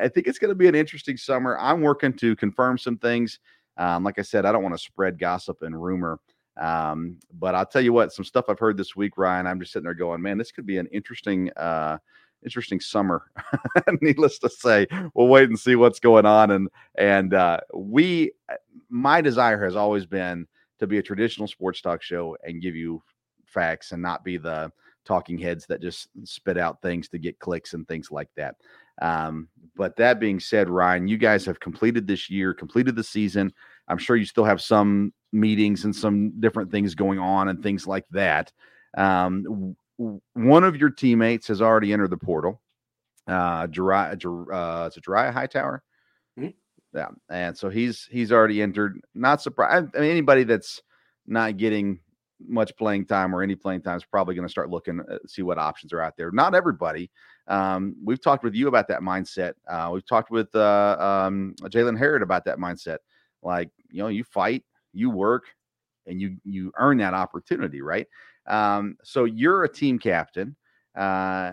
I 0.00 0.08
think 0.08 0.26
it's 0.26 0.38
going 0.38 0.50
to 0.50 0.54
be 0.54 0.68
an 0.68 0.74
interesting 0.74 1.16
summer. 1.16 1.58
I'm 1.58 1.80
working 1.80 2.14
to 2.14 2.36
confirm 2.36 2.78
some 2.78 2.96
things. 2.96 3.40
Um, 3.76 4.04
like 4.04 4.18
I 4.18 4.22
said, 4.22 4.46
I 4.46 4.52
don't 4.52 4.62
want 4.62 4.74
to 4.74 4.82
spread 4.82 5.18
gossip 5.18 5.62
and 5.62 5.80
rumor. 5.80 6.18
Um, 6.60 7.16
but 7.38 7.54
I'll 7.54 7.66
tell 7.66 7.80
you 7.80 7.92
what, 7.92 8.12
some 8.12 8.24
stuff 8.24 8.46
I've 8.48 8.58
heard 8.58 8.76
this 8.76 8.94
week, 8.94 9.16
Ryan. 9.16 9.46
I'm 9.46 9.60
just 9.60 9.72
sitting 9.72 9.84
there 9.84 9.94
going, 9.94 10.20
man, 10.20 10.38
this 10.38 10.52
could 10.52 10.66
be 10.66 10.78
an 10.78 10.86
interesting 10.88 11.50
uh, 11.56 11.98
interesting 12.44 12.80
summer. 12.80 13.30
Needless 14.00 14.38
to 14.38 14.48
say, 14.48 14.86
we'll 15.14 15.28
wait 15.28 15.48
and 15.48 15.58
see 15.58 15.76
what's 15.76 16.00
going 16.00 16.26
on. 16.26 16.50
And 16.50 16.68
and 16.96 17.34
uh, 17.34 17.60
we, 17.74 18.32
uh, 18.50 18.56
my 18.88 19.20
desire 19.20 19.62
has 19.64 19.76
always 19.76 20.06
been 20.06 20.46
to 20.78 20.86
be 20.86 20.98
a 20.98 21.02
traditional 21.02 21.48
sports 21.48 21.80
talk 21.80 22.02
show 22.02 22.36
and 22.44 22.62
give 22.62 22.74
you 22.74 23.02
facts 23.44 23.92
and 23.92 24.02
not 24.02 24.24
be 24.24 24.36
the 24.36 24.72
talking 25.04 25.38
heads 25.38 25.66
that 25.66 25.82
just 25.82 26.08
spit 26.24 26.58
out 26.58 26.80
things 26.82 27.08
to 27.08 27.18
get 27.18 27.38
clicks 27.38 27.74
and 27.74 27.86
things 27.88 28.10
like 28.10 28.28
that. 28.36 28.56
Um, 29.02 29.48
but 29.76 29.96
that 29.96 30.20
being 30.20 30.40
said, 30.40 30.68
Ryan, 30.68 31.08
you 31.08 31.16
guys 31.16 31.44
have 31.46 31.60
completed 31.60 32.06
this 32.06 32.28
year, 32.28 32.52
completed 32.52 32.96
the 32.96 33.04
season. 33.04 33.52
I'm 33.88 33.98
sure 33.98 34.16
you 34.16 34.26
still 34.26 34.44
have 34.44 34.60
some 34.60 35.12
meetings 35.32 35.84
and 35.84 35.94
some 35.94 36.38
different 36.40 36.70
things 36.70 36.94
going 36.94 37.18
on 37.18 37.48
and 37.48 37.62
things 37.62 37.86
like 37.86 38.04
that. 38.10 38.52
Um, 38.96 39.76
one 40.34 40.64
of 40.64 40.76
your 40.76 40.90
teammates 40.90 41.48
has 41.48 41.60
already 41.60 41.92
entered 41.92 42.10
the 42.10 42.16
portal. 42.16 42.60
Uh, 43.26 43.66
Jariah, 43.66 44.12
uh, 44.12 44.86
it's 44.86 44.96
a 44.96 45.00
Jariah 45.00 45.32
Hightower. 45.32 45.82
Mm-hmm. 46.38 46.48
Yeah, 46.96 47.08
and 47.28 47.56
so 47.56 47.68
he's 47.68 48.08
he's 48.10 48.32
already 48.32 48.62
entered. 48.62 49.00
Not 49.14 49.42
surprised. 49.42 49.94
I 49.94 50.00
mean, 50.00 50.10
anybody 50.10 50.44
that's 50.44 50.82
not 51.26 51.56
getting 51.56 52.00
much 52.48 52.74
playing 52.76 53.04
time 53.04 53.34
or 53.34 53.42
any 53.42 53.54
playing 53.54 53.82
time 53.82 53.96
is 53.98 54.04
probably 54.04 54.34
going 54.34 54.46
to 54.46 54.50
start 54.50 54.70
looking 54.70 55.00
uh, 55.00 55.18
see 55.26 55.42
what 55.42 55.58
options 55.58 55.92
are 55.92 56.00
out 56.00 56.16
there. 56.16 56.30
Not 56.30 56.54
everybody. 56.54 57.10
Um, 57.46 57.94
we've 58.02 58.20
talked 58.20 58.42
with 58.42 58.54
you 58.54 58.68
about 58.68 58.88
that 58.88 59.00
mindset. 59.02 59.52
Uh, 59.68 59.90
we've 59.92 60.06
talked 60.06 60.30
with 60.30 60.54
uh, 60.54 60.96
um, 60.98 61.54
Jalen 61.64 61.98
Harrod 61.98 62.22
about 62.22 62.44
that 62.46 62.58
mindset. 62.58 62.98
Like 63.42 63.70
you 63.90 64.02
know, 64.02 64.08
you 64.08 64.24
fight, 64.24 64.64
you 64.92 65.10
work, 65.10 65.44
and 66.06 66.20
you 66.20 66.38
you 66.44 66.72
earn 66.78 66.98
that 66.98 67.14
opportunity, 67.14 67.82
right? 67.82 68.06
Um, 68.50 68.96
so 69.04 69.24
you're 69.24 69.64
a 69.64 69.72
team 69.72 69.98
captain. 69.98 70.56
Uh, 70.94 71.52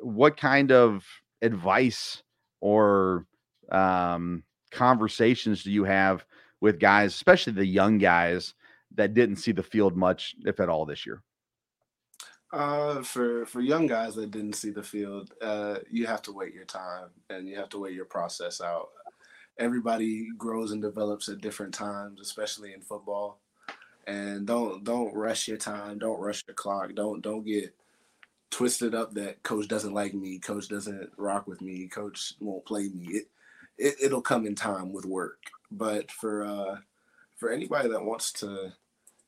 what 0.00 0.36
kind 0.36 0.72
of 0.72 1.04
advice 1.42 2.22
or 2.60 3.26
um, 3.70 4.42
conversations 4.70 5.62
do 5.62 5.70
you 5.70 5.84
have 5.84 6.24
with 6.60 6.80
guys, 6.80 7.14
especially 7.14 7.52
the 7.52 7.66
young 7.66 7.98
guys 7.98 8.54
that 8.94 9.14
didn't 9.14 9.36
see 9.36 9.52
the 9.52 9.62
field 9.62 9.96
much, 9.96 10.34
if 10.44 10.60
at 10.60 10.68
all, 10.68 10.86
this 10.86 11.06
year? 11.06 11.22
Uh, 12.52 13.00
for 13.02 13.46
for 13.46 13.60
young 13.60 13.86
guys 13.86 14.16
that 14.16 14.32
didn't 14.32 14.54
see 14.54 14.70
the 14.70 14.82
field, 14.82 15.32
uh, 15.40 15.76
you 15.88 16.06
have 16.06 16.22
to 16.22 16.32
wait 16.32 16.52
your 16.52 16.64
time 16.64 17.08
and 17.28 17.46
you 17.48 17.54
have 17.54 17.68
to 17.68 17.78
wait 17.78 17.94
your 17.94 18.06
process 18.06 18.60
out. 18.60 18.88
Everybody 19.58 20.26
grows 20.36 20.72
and 20.72 20.82
develops 20.82 21.28
at 21.28 21.40
different 21.40 21.74
times, 21.74 22.18
especially 22.20 22.72
in 22.72 22.80
football. 22.80 23.40
And 24.06 24.46
don't 24.46 24.84
don't 24.84 25.14
rush 25.14 25.48
your 25.48 25.56
time. 25.56 25.98
Don't 25.98 26.20
rush 26.20 26.42
your 26.46 26.54
clock. 26.54 26.94
Don't 26.94 27.20
don't 27.20 27.44
get 27.44 27.74
twisted 28.50 28.94
up 28.94 29.14
that 29.14 29.42
coach 29.42 29.68
doesn't 29.68 29.94
like 29.94 30.14
me. 30.14 30.38
Coach 30.38 30.68
doesn't 30.68 31.10
rock 31.16 31.46
with 31.46 31.60
me. 31.60 31.86
Coach 31.88 32.34
won't 32.40 32.64
play 32.64 32.88
me. 32.88 33.06
It, 33.08 33.24
it 33.78 33.94
it'll 34.02 34.22
come 34.22 34.46
in 34.46 34.54
time 34.54 34.92
with 34.92 35.06
work. 35.06 35.38
But 35.70 36.10
for 36.10 36.44
uh, 36.44 36.76
for 37.36 37.50
anybody 37.50 37.88
that 37.88 38.04
wants 38.04 38.32
to 38.34 38.72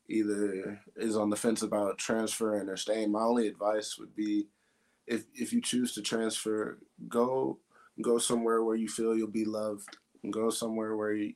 either 0.09 0.81
is 0.97 1.17
on 1.17 1.31
the 1.31 1.37
fence 1.37 1.63
about 1.63 1.99
transferring 1.99 2.69
or 2.69 2.77
staying, 2.77 3.13
my 3.13 3.23
only 3.23 3.47
advice 3.47 3.99
would 3.99 4.15
be 4.17 4.47
if 5.07 5.25
if 5.35 5.53
you 5.53 5.61
choose 5.61 5.95
to 5.95 6.03
transfer, 6.03 6.79
go 7.09 7.59
go 8.01 8.19
somewhere 8.19 8.65
where 8.65 8.77
you 8.77 8.89
feel 8.89 9.17
you'll 9.17 9.29
be 9.29 9.45
loved. 9.45 9.97
and 10.23 10.33
Go 10.33 10.51
somewhere 10.51 10.97
where 10.97 11.13
you, 11.13 11.35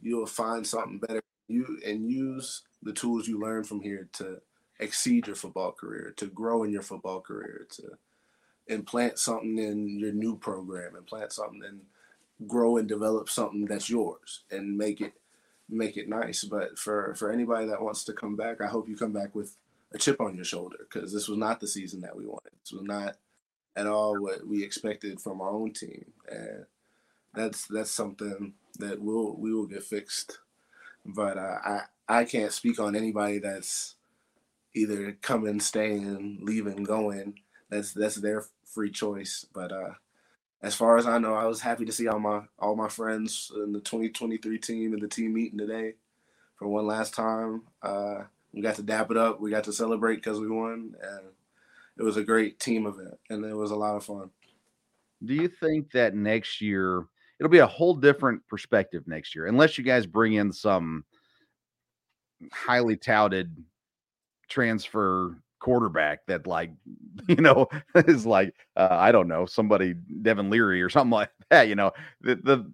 you'll 0.00 0.26
find 0.26 0.66
something 0.66 0.98
better. 0.98 1.22
You 1.48 1.78
and 1.86 2.10
use 2.10 2.62
the 2.82 2.92
tools 2.92 3.28
you 3.28 3.40
learn 3.40 3.64
from 3.64 3.80
here 3.80 4.08
to 4.14 4.40
exceed 4.80 5.26
your 5.26 5.36
football 5.36 5.72
career, 5.72 6.12
to 6.16 6.26
grow 6.26 6.64
in 6.64 6.72
your 6.72 6.82
football 6.82 7.20
career, 7.20 7.66
to 7.76 7.98
implant 8.66 9.18
something 9.18 9.58
in 9.58 9.98
your 9.98 10.12
new 10.12 10.36
program, 10.36 10.96
implant 10.96 11.32
something 11.32 11.62
and 11.64 11.80
grow 12.48 12.76
and 12.76 12.88
develop 12.88 13.28
something 13.28 13.64
that's 13.64 13.88
yours 13.88 14.42
and 14.50 14.76
make 14.76 15.00
it 15.00 15.14
make 15.68 15.96
it 15.96 16.08
nice. 16.08 16.44
But 16.44 16.78
for 16.78 17.14
for 17.14 17.32
anybody 17.32 17.66
that 17.66 17.82
wants 17.82 18.04
to 18.04 18.12
come 18.12 18.36
back, 18.36 18.60
I 18.60 18.66
hope 18.66 18.88
you 18.88 18.96
come 18.96 19.12
back 19.12 19.34
with 19.34 19.56
a 19.92 19.98
chip 19.98 20.20
on 20.20 20.36
your 20.36 20.44
shoulder 20.44 20.78
because 20.80 21.12
this 21.12 21.28
was 21.28 21.38
not 21.38 21.60
the 21.60 21.68
season 21.68 22.00
that 22.02 22.16
we 22.16 22.26
wanted. 22.26 22.52
This 22.62 22.72
was 22.72 22.82
not 22.82 23.16
at 23.76 23.86
all 23.86 24.20
what 24.20 24.46
we 24.46 24.64
expected 24.64 25.20
from 25.20 25.40
our 25.40 25.50
own 25.50 25.72
team, 25.72 26.06
and 26.30 26.66
that's 27.34 27.66
that's 27.66 27.90
something 27.90 28.54
that 28.78 29.00
will 29.00 29.36
we 29.36 29.52
will 29.52 29.66
get 29.66 29.84
fixed. 29.84 30.38
But 31.06 31.38
uh, 31.38 31.58
I 31.64 31.80
I 32.08 32.24
can't 32.24 32.52
speak 32.52 32.78
on 32.78 32.96
anybody 32.96 33.38
that's 33.38 33.96
either 34.74 35.12
coming, 35.22 35.60
staying, 35.60 36.40
leaving, 36.42 36.84
going. 36.84 37.40
That's 37.70 37.92
that's 37.92 38.16
their 38.16 38.44
free 38.64 38.90
choice. 38.90 39.44
But 39.52 39.72
uh, 39.72 39.94
as 40.62 40.74
far 40.74 40.98
as 40.98 41.06
I 41.06 41.18
know, 41.18 41.34
I 41.34 41.46
was 41.46 41.60
happy 41.60 41.84
to 41.84 41.92
see 41.92 42.08
all 42.08 42.20
my 42.20 42.42
all 42.58 42.76
my 42.76 42.88
friends 42.88 43.50
in 43.54 43.72
the 43.72 43.80
2023 43.80 44.58
team 44.58 44.92
and 44.92 45.02
the 45.02 45.08
team 45.08 45.34
meeting 45.34 45.58
today 45.58 45.94
for 46.56 46.68
one 46.68 46.86
last 46.86 47.14
time. 47.14 47.62
Uh, 47.82 48.24
we 48.52 48.62
got 48.62 48.76
to 48.76 48.82
dap 48.82 49.10
it 49.10 49.16
up. 49.16 49.40
We 49.40 49.50
got 49.50 49.64
to 49.64 49.72
celebrate 49.72 50.16
because 50.16 50.40
we 50.40 50.48
won, 50.48 50.94
and 51.02 51.26
it 51.98 52.02
was 52.02 52.16
a 52.16 52.24
great 52.24 52.58
team 52.58 52.86
event, 52.86 53.18
and 53.30 53.44
it 53.44 53.54
was 53.54 53.70
a 53.70 53.76
lot 53.76 53.96
of 53.96 54.04
fun. 54.04 54.30
Do 55.24 55.34
you 55.34 55.48
think 55.48 55.92
that 55.92 56.14
next 56.14 56.60
year 56.60 57.06
it'll 57.38 57.50
be 57.50 57.58
a 57.58 57.66
whole 57.66 57.94
different 57.94 58.46
perspective 58.48 59.04
next 59.06 59.34
year, 59.34 59.46
unless 59.46 59.76
you 59.78 59.84
guys 59.84 60.06
bring 60.06 60.34
in 60.34 60.52
some 60.52 61.04
highly 62.52 62.96
touted 62.96 63.56
transfer 64.48 65.36
quarterback 65.58 66.24
that 66.26 66.46
like 66.46 66.70
you 67.28 67.36
know 67.36 67.68
is 67.94 68.26
like 68.26 68.54
uh, 68.76 68.88
I 68.90 69.12
don't 69.12 69.28
know 69.28 69.46
somebody 69.46 69.94
Devin 70.22 70.50
Leary 70.50 70.82
or 70.82 70.90
something 70.90 71.10
like 71.10 71.30
that. 71.50 71.68
You 71.68 71.74
know 71.74 71.92
the 72.20 72.36
the 72.36 72.72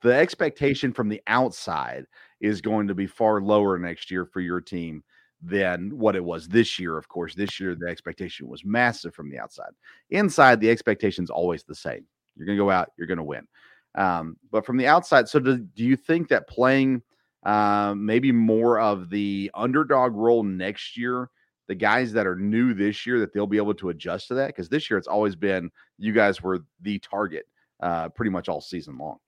the 0.00 0.14
expectation 0.14 0.92
from 0.92 1.08
the 1.08 1.20
outside 1.26 2.06
is 2.40 2.60
going 2.60 2.88
to 2.88 2.94
be 2.94 3.06
far 3.06 3.40
lower 3.40 3.78
next 3.78 4.10
year 4.10 4.24
for 4.24 4.40
your 4.40 4.60
team 4.60 5.02
than 5.42 5.90
what 5.98 6.16
it 6.16 6.24
was 6.24 6.48
this 6.48 6.78
year. 6.78 6.96
Of 6.96 7.08
course, 7.08 7.34
this 7.34 7.60
year 7.60 7.74
the 7.74 7.88
expectation 7.88 8.48
was 8.48 8.64
massive 8.64 9.14
from 9.14 9.30
the 9.30 9.38
outside. 9.38 9.72
Inside, 10.10 10.60
the 10.60 10.70
expectation 10.70 11.22
is 11.22 11.30
always 11.30 11.64
the 11.64 11.74
same. 11.74 12.06
You're 12.36 12.46
going 12.46 12.58
to 12.58 12.64
go 12.64 12.70
out, 12.70 12.92
you're 12.96 13.06
going 13.06 13.18
to 13.18 13.24
win. 13.24 13.46
Um, 13.94 14.36
but 14.50 14.66
from 14.66 14.76
the 14.76 14.86
outside, 14.86 15.28
so 15.28 15.38
do, 15.38 15.58
do 15.58 15.84
you 15.84 15.96
think 15.96 16.28
that 16.28 16.48
playing 16.48 17.02
uh, 17.44 17.94
maybe 17.96 18.32
more 18.32 18.80
of 18.80 19.10
the 19.10 19.50
underdog 19.54 20.14
role 20.14 20.42
next 20.42 20.96
year 20.96 21.30
the 21.66 21.74
guys 21.74 22.12
that 22.12 22.26
are 22.26 22.36
new 22.36 22.74
this 22.74 23.06
year 23.06 23.18
that 23.20 23.32
they'll 23.32 23.46
be 23.46 23.56
able 23.56 23.74
to 23.74 23.88
adjust 23.88 24.28
to 24.28 24.34
that 24.34 24.48
because 24.48 24.68
this 24.68 24.90
year 24.90 24.98
it's 24.98 25.08
always 25.08 25.34
been 25.34 25.70
you 25.98 26.12
guys 26.12 26.42
were 26.42 26.64
the 26.82 26.98
target 26.98 27.46
uh, 27.80 28.08
pretty 28.10 28.30
much 28.30 28.48
all 28.48 28.60
season 28.60 28.98
long. 28.98 29.18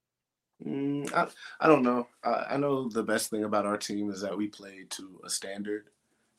Mm, 0.65 1.13
I, 1.15 1.29
I 1.61 1.69
don't 1.69 1.83
know. 1.83 2.09
I, 2.25 2.47
I 2.51 2.57
know 2.57 2.89
the 2.89 3.03
best 3.03 3.31
thing 3.31 3.45
about 3.45 3.67
our 3.67 3.77
team 3.77 4.11
is 4.11 4.21
that 4.23 4.37
we 4.37 4.49
play 4.49 4.85
to 4.91 5.21
a 5.25 5.31
standard, 5.31 5.91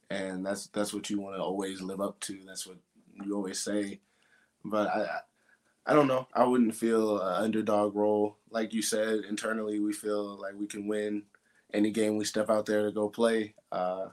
and 0.10 0.46
that's 0.46 0.68
that's 0.68 0.94
what 0.94 1.10
you 1.10 1.20
want 1.20 1.36
to 1.36 1.42
always 1.42 1.82
live 1.82 2.02
up 2.02 2.20
to. 2.22 2.40
That's 2.46 2.66
what 2.66 2.78
you 3.24 3.36
always 3.36 3.60
say. 3.60 4.00
But 4.66 4.88
I, 4.88 5.20
I 5.88 5.94
don't 5.94 6.08
know. 6.08 6.28
I 6.34 6.44
wouldn't 6.44 6.76
feel 6.76 7.22
an 7.22 7.44
underdog 7.44 7.96
role 7.96 8.38
like 8.52 8.74
you 8.74 8.82
said. 8.82 9.22
Internally, 9.30 9.80
we 9.80 9.94
feel 9.94 10.38
like 10.40 10.54
we 10.60 10.68
can 10.68 10.86
win 10.86 11.24
any 11.74 11.92
game 11.92 12.18
we 12.18 12.26
step 12.26 12.50
out 12.50 12.66
there 12.66 12.84
to 12.84 12.92
go 12.92 13.08
play. 13.08 13.54
Uh, 13.72 14.08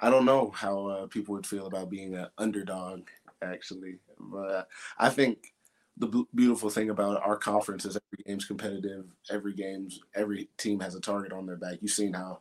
I 0.00 0.08
don't 0.10 0.24
know 0.24 0.50
how 0.50 0.86
uh, 0.86 1.06
people 1.06 1.34
would 1.34 1.46
feel 1.46 1.66
about 1.66 1.90
being 1.90 2.14
an 2.14 2.28
underdog, 2.38 3.08
actually. 3.42 3.98
But 4.18 4.68
I 4.98 5.10
think 5.10 5.52
the 5.98 6.06
b- 6.06 6.26
beautiful 6.34 6.70
thing 6.70 6.88
about 6.88 7.22
our 7.22 7.36
conference 7.36 7.84
is 7.84 7.96
every 7.96 8.24
game's 8.24 8.46
competitive. 8.46 9.04
Every 9.30 9.52
game's 9.52 10.00
every 10.14 10.48
team 10.56 10.80
has 10.80 10.94
a 10.94 11.00
target 11.00 11.32
on 11.32 11.44
their 11.46 11.56
back. 11.56 11.78
You've 11.82 11.92
seen 11.92 12.14
how 12.14 12.40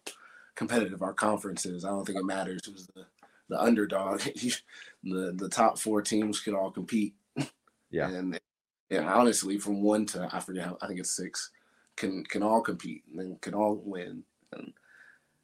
competitive 0.56 1.02
our 1.02 1.14
conference 1.14 1.66
is. 1.66 1.84
I 1.84 1.90
don't 1.90 2.06
think 2.06 2.20
it 2.20 2.26
matters 2.26 2.62
who's 2.66 2.88
the, 2.96 3.06
the 3.50 3.62
underdog. 3.62 4.22
the 5.04 5.34
the 5.36 5.50
top 5.50 5.78
four 5.78 6.02
teams 6.02 6.40
can 6.40 6.56
all 6.56 6.72
compete. 6.72 7.16
Yeah. 7.94 8.10
And 8.10 8.40
yeah, 8.90 9.14
honestly, 9.14 9.58
from 9.58 9.82
one 9.82 10.06
to 10.08 10.28
I 10.34 10.40
forget 10.40 10.66
how 10.66 10.78
I 10.82 10.88
think 10.88 11.00
it's 11.00 11.16
six, 11.16 11.52
can 11.96 12.26
can 12.26 12.44
all 12.44 12.62
compete 12.62 13.04
and 13.16 13.40
can 13.42 13.54
all 13.54 13.82
win. 13.86 14.24
And 14.52 14.74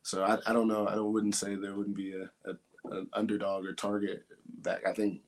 so 0.04 0.24
I, 0.24 0.40
I 0.46 0.54
don't 0.54 0.68
know. 0.68 0.88
I 0.88 1.00
wouldn't 1.00 1.36
say 1.36 1.56
there 1.56 1.76
wouldn't 1.76 1.96
be 1.96 2.14
a, 2.14 2.50
a 2.50 2.54
an 2.92 3.08
underdog 3.14 3.66
or 3.66 3.74
target 3.74 4.24
back. 4.62 4.86
I 4.88 4.94
think 4.94 5.22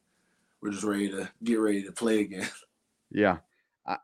we're 0.62 0.72
just 0.72 0.84
ready 0.84 1.10
to 1.10 1.30
get 1.44 1.60
ready 1.60 1.84
to 1.84 1.92
play 1.92 2.22
again. 2.22 2.50
Yeah. 3.14 3.40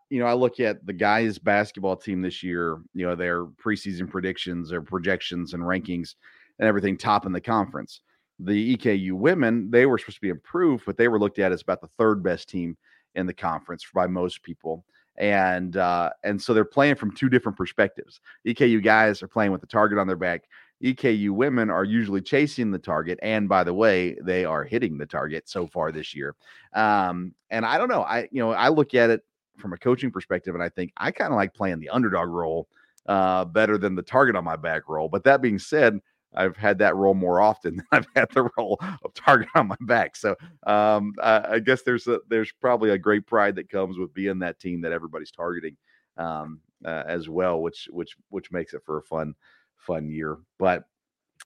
you 0.10 0.20
know, 0.20 0.26
I 0.26 0.34
look 0.34 0.60
at 0.60 0.86
the 0.86 0.92
guys' 0.92 1.38
basketball 1.38 1.96
team 1.96 2.22
this 2.22 2.44
year, 2.44 2.82
you 2.94 3.08
know, 3.08 3.16
their 3.16 3.46
preseason 3.46 4.10
predictions 4.10 4.74
or 4.74 4.82
projections 4.82 5.54
and 5.54 5.64
rankings 5.64 6.16
and 6.60 6.68
everything 6.68 6.98
top 6.98 7.26
in 7.26 7.32
the 7.32 7.40
conference. 7.40 8.02
The 8.40 8.76
EKU 8.76 9.14
women, 9.14 9.72
they 9.72 9.86
were 9.86 9.98
supposed 9.98 10.18
to 10.18 10.22
be 10.22 10.28
improved, 10.28 10.84
but 10.86 10.98
they 10.98 11.08
were 11.08 11.22
looked 11.22 11.40
at 11.40 11.54
as 11.54 11.62
about 11.62 11.80
the 11.80 11.88
third 11.98 12.22
best 12.22 12.50
team 12.50 12.76
in 13.18 13.26
the 13.26 13.34
conference 13.34 13.86
by 13.94 14.08
most 14.08 14.42
people. 14.44 14.86
And 15.18 15.76
uh, 15.78 16.12
and 16.24 16.40
so 16.40 16.54
they're 16.54 16.64
playing 16.64 16.96
from 16.96 17.12
two 17.12 17.28
different 17.28 17.58
perspectives. 17.58 18.22
EKU 18.46 18.84
guys 18.84 19.24
are 19.24 19.28
playing 19.28 19.52
with 19.52 19.62
the 19.62 19.68
target 19.68 19.98
on 19.98 20.06
their 20.06 20.16
back. 20.16 20.44
EKU 20.84 21.32
women 21.32 21.72
are 21.72 21.84
usually 21.84 22.22
chasing 22.22 22.70
the 22.70 22.78
target, 22.78 23.18
and 23.24 23.50
by 23.50 23.64
the 23.64 23.74
way, 23.74 24.16
they 24.22 24.46
are 24.46 24.64
hitting 24.64 24.96
the 24.96 25.08
target 25.08 25.50
so 25.50 25.66
far 25.66 25.92
this 25.92 26.14
year. 26.14 26.36
Um, 26.74 27.34
and 27.50 27.66
I 27.66 27.80
don't 27.80 27.90
know, 27.90 28.04
I 28.04 28.30
you 28.32 28.40
know 28.40 28.52
I 28.52 28.70
look 28.70 28.94
at 28.94 29.10
it 29.10 29.22
from 29.58 29.74
a 29.74 29.78
coaching 29.78 30.12
perspective, 30.12 30.54
and 30.54 30.64
I 30.64 30.70
think 30.70 30.94
I 30.98 31.10
kind 31.10 31.34
of 31.34 31.36
like 31.36 31.56
playing 31.56 31.80
the 31.80 31.90
underdog 31.90 32.30
role 32.30 32.68
uh, 33.08 33.44
better 33.46 33.80
than 33.80 33.96
the 33.96 34.04
target 34.04 34.36
on 34.36 34.44
my 34.44 34.56
back 34.56 34.88
role. 34.88 35.10
But 35.10 35.24
that 35.24 35.42
being 35.42 35.58
said, 35.58 36.00
I've 36.34 36.58
had 36.58 36.78
that 36.80 36.96
role 36.96 37.14
more 37.14 37.42
often 37.42 37.78
than 37.78 37.86
I've 37.92 38.08
had 38.16 38.30
the 38.32 38.50
role 38.58 38.78
of 38.82 39.14
target 39.14 39.50
on 39.56 39.68
my 39.68 39.78
back. 39.82 40.16
So 40.16 40.36
um, 40.66 41.14
I, 41.22 41.54
I, 41.54 41.60
guess 41.60 41.82
there's 41.84 42.08
a, 42.08 42.20
there's 42.30 42.52
probably 42.52 42.92
a 42.92 42.98
great 42.98 43.26
pride 43.26 43.56
that 43.56 43.70
comes 43.70 43.98
with 43.98 44.14
being 44.14 44.40
that 44.40 44.60
team 44.60 44.82
that 44.82 44.92
everybody's 44.92 45.32
targeting 45.32 45.78
um, 46.18 46.60
uh, 46.86 47.04
as 47.08 47.30
well, 47.30 47.62
which 47.62 47.88
which 47.92 48.16
which 48.30 48.52
makes 48.52 48.74
it 48.74 48.82
for 48.86 48.98
a 48.98 49.04
fun 49.04 49.34
fun 49.78 50.10
year. 50.10 50.38
But 50.60 50.86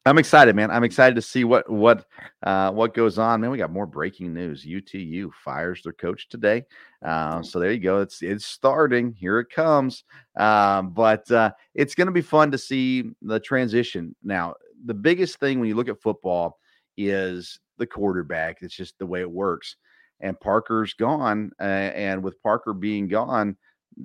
I'm 0.05 0.17
excited, 0.17 0.55
man. 0.55 0.71
I'm 0.71 0.83
excited 0.83 1.15
to 1.15 1.21
see 1.21 1.43
what 1.43 1.69
what 1.69 2.05
uh, 2.41 2.71
what 2.71 2.95
goes 2.95 3.19
on. 3.19 3.41
Man, 3.41 3.51
we 3.51 3.59
got 3.59 3.71
more 3.71 3.85
breaking 3.85 4.33
news. 4.33 4.65
UTU 4.65 5.29
fires 5.43 5.83
their 5.83 5.93
coach 5.93 6.27
today. 6.27 6.63
Uh, 7.05 7.43
so 7.43 7.59
there 7.59 7.71
you 7.71 7.79
go. 7.79 8.01
It's 8.01 8.23
it's 8.23 8.45
starting. 8.45 9.13
Here 9.13 9.39
it 9.39 9.51
comes. 9.51 10.03
Um, 10.37 10.89
but 10.89 11.29
uh, 11.29 11.51
it's 11.75 11.93
going 11.93 12.07
to 12.07 12.11
be 12.11 12.21
fun 12.21 12.49
to 12.51 12.57
see 12.57 13.11
the 13.21 13.39
transition. 13.39 14.15
Now, 14.23 14.55
the 14.85 14.93
biggest 14.93 15.39
thing 15.39 15.59
when 15.59 15.69
you 15.69 15.75
look 15.75 15.89
at 15.89 16.01
football 16.01 16.59
is 16.97 17.59
the 17.77 17.87
quarterback. 17.87 18.61
It's 18.61 18.75
just 18.75 18.97
the 18.99 19.05
way 19.05 19.21
it 19.21 19.31
works. 19.31 19.75
And 20.19 20.39
Parker's 20.39 20.93
gone, 20.93 21.51
uh, 21.59 21.63
and 21.63 22.23
with 22.23 22.41
Parker 22.43 22.73
being 22.73 23.07
gone, 23.07 23.57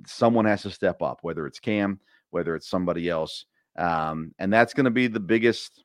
someone 0.05 0.45
has 0.45 0.63
to 0.63 0.71
step 0.71 1.01
up. 1.01 1.19
Whether 1.21 1.45
it's 1.45 1.59
Cam, 1.59 1.99
whether 2.31 2.55
it's 2.55 2.69
somebody 2.69 3.09
else. 3.09 3.45
Um, 3.77 4.33
and 4.39 4.51
that's 4.51 4.73
going 4.73 4.85
to 4.85 4.91
be 4.91 5.07
the 5.07 5.19
biggest 5.19 5.83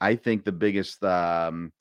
I 0.00 0.16
think 0.16 0.44
the 0.44 0.52
biggest 0.52 1.04
um, 1.04 1.72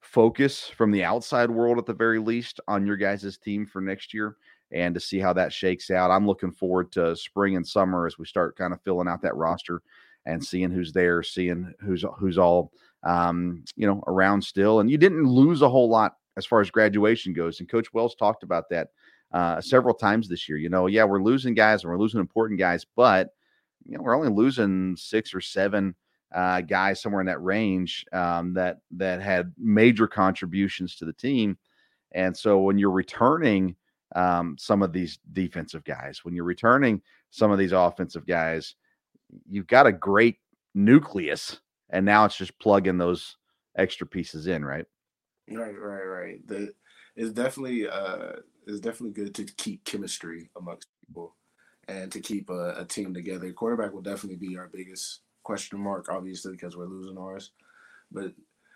focus 0.00 0.66
from 0.66 0.90
the 0.90 1.04
outside 1.04 1.50
world, 1.50 1.78
at 1.78 1.86
the 1.86 1.94
very 1.94 2.18
least, 2.18 2.60
on 2.66 2.86
your 2.86 2.96
guys' 2.96 3.38
team 3.38 3.64
for 3.64 3.80
next 3.80 4.12
year 4.12 4.36
and 4.72 4.94
to 4.94 5.00
see 5.00 5.18
how 5.18 5.32
that 5.32 5.52
shakes 5.52 5.90
out. 5.90 6.10
I'm 6.10 6.26
looking 6.26 6.52
forward 6.52 6.92
to 6.92 7.16
spring 7.16 7.56
and 7.56 7.66
summer 7.66 8.06
as 8.06 8.18
we 8.18 8.24
start 8.24 8.56
kind 8.56 8.72
of 8.72 8.80
filling 8.82 9.08
out 9.08 9.22
that 9.22 9.36
roster 9.36 9.82
and 10.26 10.44
seeing 10.44 10.70
who's 10.70 10.92
there, 10.92 11.22
seeing 11.22 11.72
who's 11.80 12.04
who's 12.18 12.38
all 12.38 12.72
um, 13.02 13.64
you 13.76 13.86
know 13.86 14.02
around 14.06 14.42
still. 14.42 14.80
And 14.80 14.90
you 14.90 14.98
didn't 14.98 15.24
lose 15.24 15.62
a 15.62 15.68
whole 15.68 15.88
lot 15.88 16.16
as 16.36 16.46
far 16.46 16.60
as 16.60 16.70
graduation 16.70 17.32
goes. 17.32 17.60
And 17.60 17.68
Coach 17.68 17.92
Wells 17.92 18.14
talked 18.14 18.42
about 18.42 18.68
that 18.70 18.88
uh, 19.32 19.60
several 19.60 19.94
times 19.94 20.28
this 20.28 20.48
year. 20.48 20.58
You 20.58 20.68
know, 20.68 20.86
yeah, 20.86 21.04
we're 21.04 21.22
losing 21.22 21.54
guys 21.54 21.82
and 21.82 21.90
we're 21.90 21.98
losing 21.98 22.20
important 22.20 22.58
guys, 22.58 22.84
but 22.96 23.30
you 23.86 23.96
know, 23.96 24.02
we're 24.02 24.16
only 24.16 24.30
losing 24.30 24.96
six 24.96 25.34
or 25.34 25.40
seven 25.40 25.94
uh, 26.34 26.60
guys 26.60 27.00
somewhere 27.00 27.20
in 27.20 27.26
that 27.26 27.42
range 27.42 28.04
um, 28.12 28.54
that 28.54 28.78
that 28.92 29.20
had 29.20 29.52
major 29.58 30.06
contributions 30.06 30.96
to 30.96 31.04
the 31.04 31.12
team. 31.12 31.58
And 32.12 32.36
so 32.36 32.58
when 32.58 32.78
you're 32.78 32.90
returning 32.90 33.76
um, 34.16 34.56
some 34.58 34.82
of 34.82 34.92
these 34.92 35.18
defensive 35.32 35.84
guys, 35.84 36.24
when 36.24 36.34
you're 36.34 36.44
returning 36.44 37.00
some 37.30 37.50
of 37.50 37.58
these 37.58 37.72
offensive 37.72 38.26
guys, 38.26 38.74
you've 39.48 39.66
got 39.66 39.86
a 39.86 39.92
great 39.92 40.38
nucleus, 40.74 41.60
and 41.90 42.04
now 42.04 42.24
it's 42.24 42.36
just 42.36 42.58
plugging 42.58 42.98
those 42.98 43.36
extra 43.76 44.06
pieces 44.06 44.46
in, 44.46 44.64
right? 44.64 44.86
Right, 45.50 45.78
right, 45.78 46.04
right. 46.04 46.46
The 46.46 46.72
it's 47.16 47.32
definitely 47.32 47.88
uh 47.88 48.32
it's 48.66 48.80
definitely 48.80 49.12
good 49.12 49.34
to 49.34 49.44
keep 49.56 49.84
chemistry 49.84 50.50
amongst 50.56 50.88
people 51.06 51.34
and 51.88 52.12
to 52.12 52.20
keep 52.20 52.50
a, 52.50 52.74
a 52.78 52.84
team 52.84 53.12
together. 53.12 53.52
Quarterback 53.52 53.92
will 53.92 54.02
definitely 54.02 54.36
be 54.36 54.56
our 54.56 54.70
biggest 54.72 55.20
question 55.42 55.80
mark, 55.80 56.08
obviously, 56.08 56.52
because 56.52 56.76
we're 56.76 56.86
losing 56.86 57.18
ours. 57.18 57.50
But 58.12 58.32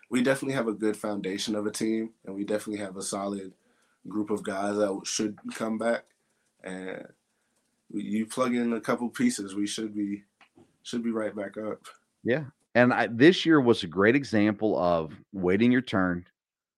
we 0.09 0.21
definitely 0.21 0.55
have 0.55 0.67
a 0.67 0.73
good 0.73 0.97
foundation 0.97 1.55
of 1.55 1.65
a 1.65 1.71
team, 1.71 2.11
and 2.25 2.35
we 2.35 2.43
definitely 2.43 2.83
have 2.83 2.97
a 2.97 3.01
solid 3.01 3.53
group 4.07 4.29
of 4.29 4.43
guys 4.43 4.75
that 4.75 5.01
should 5.05 5.37
come 5.53 5.77
back. 5.77 6.05
And 6.63 7.05
you 7.91 8.25
plug 8.25 8.53
in 8.53 8.73
a 8.73 8.81
couple 8.81 9.09
pieces, 9.09 9.55
we 9.55 9.67
should 9.67 9.95
be 9.95 10.23
should 10.85 11.03
be 11.03 11.11
right 11.11 11.35
back 11.35 11.57
up. 11.57 11.79
Yeah, 12.23 12.45
and 12.75 12.93
I, 12.93 13.07
this 13.07 13.45
year 13.45 13.59
was 13.59 13.83
a 13.83 13.87
great 13.87 14.15
example 14.15 14.77
of 14.77 15.13
waiting 15.33 15.71
your 15.71 15.81
turn 15.81 16.25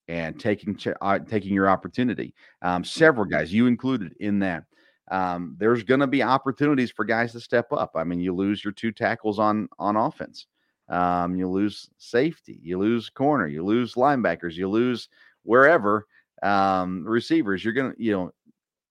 and 0.08 0.40
taking 0.40 0.80
uh, 1.02 1.20
taking 1.20 1.54
your 1.54 1.70
opportunity. 1.70 2.34
Um, 2.62 2.84
several 2.84 3.26
guys, 3.26 3.54
you 3.54 3.68
included 3.68 4.16
in 4.20 4.40
that, 4.40 4.64
um, 5.12 5.56
there's 5.60 5.84
going 5.84 6.00
to 6.00 6.08
be 6.08 6.24
opportunities 6.24 6.92
for 6.92 7.06
guys 7.06 7.34
to 7.34 7.40
step 7.40 7.72
up. 7.72 7.92
I 7.96 8.04
mean, 8.04 8.20
you 8.20 8.34
lose 8.34 8.64
your 8.64 8.74
two 8.74 8.92
tackles 8.92 9.40
on 9.40 9.68
on 9.80 9.96
offense, 9.96 10.48
um, 10.90 11.36
you 11.36 11.50
lose 11.50 11.90
safety, 11.98 12.60
you 12.62 12.78
lose 12.78 13.10
corner, 13.10 13.48
you 13.48 13.64
lose 13.64 13.96
linebackers, 13.96 14.54
you 14.54 14.70
lose 14.70 15.10
wherever 15.44 16.08
um, 16.44 17.04
receivers. 17.06 17.64
You're 17.64 17.74
gonna, 17.74 17.94
you 17.98 18.14
know, 18.14 18.32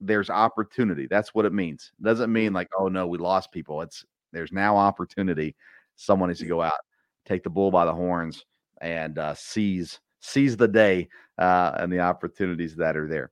there's 0.00 0.28
opportunity. 0.28 1.06
That's 1.08 1.34
what 1.34 1.46
it 1.46 1.52
means. 1.52 1.92
It 1.98 2.04
doesn't 2.04 2.32
mean 2.32 2.52
like, 2.52 2.68
oh 2.78 2.88
no, 2.88 3.06
we 3.06 3.18
lost 3.18 3.52
people. 3.52 3.80
It's 3.80 4.04
there's 4.36 4.52
now 4.52 4.76
opportunity. 4.76 5.56
Someone 5.96 6.28
needs 6.28 6.40
to 6.40 6.46
go 6.46 6.60
out, 6.60 6.72
take 7.24 7.42
the 7.42 7.50
bull 7.50 7.70
by 7.70 7.86
the 7.86 7.94
horns, 7.94 8.44
and 8.80 9.18
uh, 9.18 9.34
seize 9.34 9.98
seize 10.20 10.56
the 10.56 10.68
day 10.68 11.08
uh, 11.38 11.72
and 11.78 11.92
the 11.92 12.00
opportunities 12.00 12.76
that 12.76 12.96
are 12.96 13.08
there. 13.08 13.30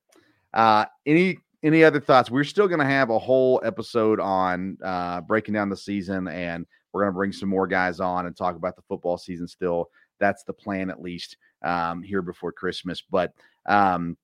Uh, 0.55 0.87
any 1.07 1.39
any 1.63 1.85
other 1.85 2.01
thoughts? 2.01 2.31
We're 2.31 2.45
still 2.45 2.69
going 2.69 2.81
to 2.81 2.87
have 2.87 3.11
a 3.11 3.19
whole 3.19 3.61
episode 3.65 4.21
on 4.21 4.79
uh, 4.83 5.21
breaking 5.23 5.55
down 5.55 5.69
the 5.69 5.77
season, 5.77 6.29
and 6.29 6.67
we're 6.93 7.03
going 7.03 7.13
to 7.13 7.17
bring 7.17 7.33
some 7.33 7.49
more 7.49 7.67
guys 7.67 8.01
on 8.01 8.27
and 8.27 8.37
talk 8.37 8.57
about 8.57 8.77
the 8.77 8.83
football 8.83 9.19
season. 9.19 9.47
Still, 9.47 9.91
that's 10.19 10.45
the 10.45 10.53
plan, 10.53 10.91
at 10.91 11.03
least 11.03 11.37
um, 11.63 12.03
here 12.03 12.23
before 12.23 12.53
Christmas. 12.53 13.03
But 13.03 13.33
um, 13.67 14.17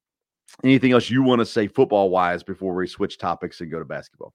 anything 0.65 0.93
else 0.93 1.11
you 1.11 1.23
want 1.23 1.41
to 1.41 1.47
say 1.47 1.67
football 1.67 2.11
wise 2.11 2.43
before 2.43 2.75
we 2.75 2.87
switch 2.87 3.19
topics 3.19 3.61
and 3.61 3.71
go 3.71 3.79
to 3.79 3.85
basketball? 3.85 4.33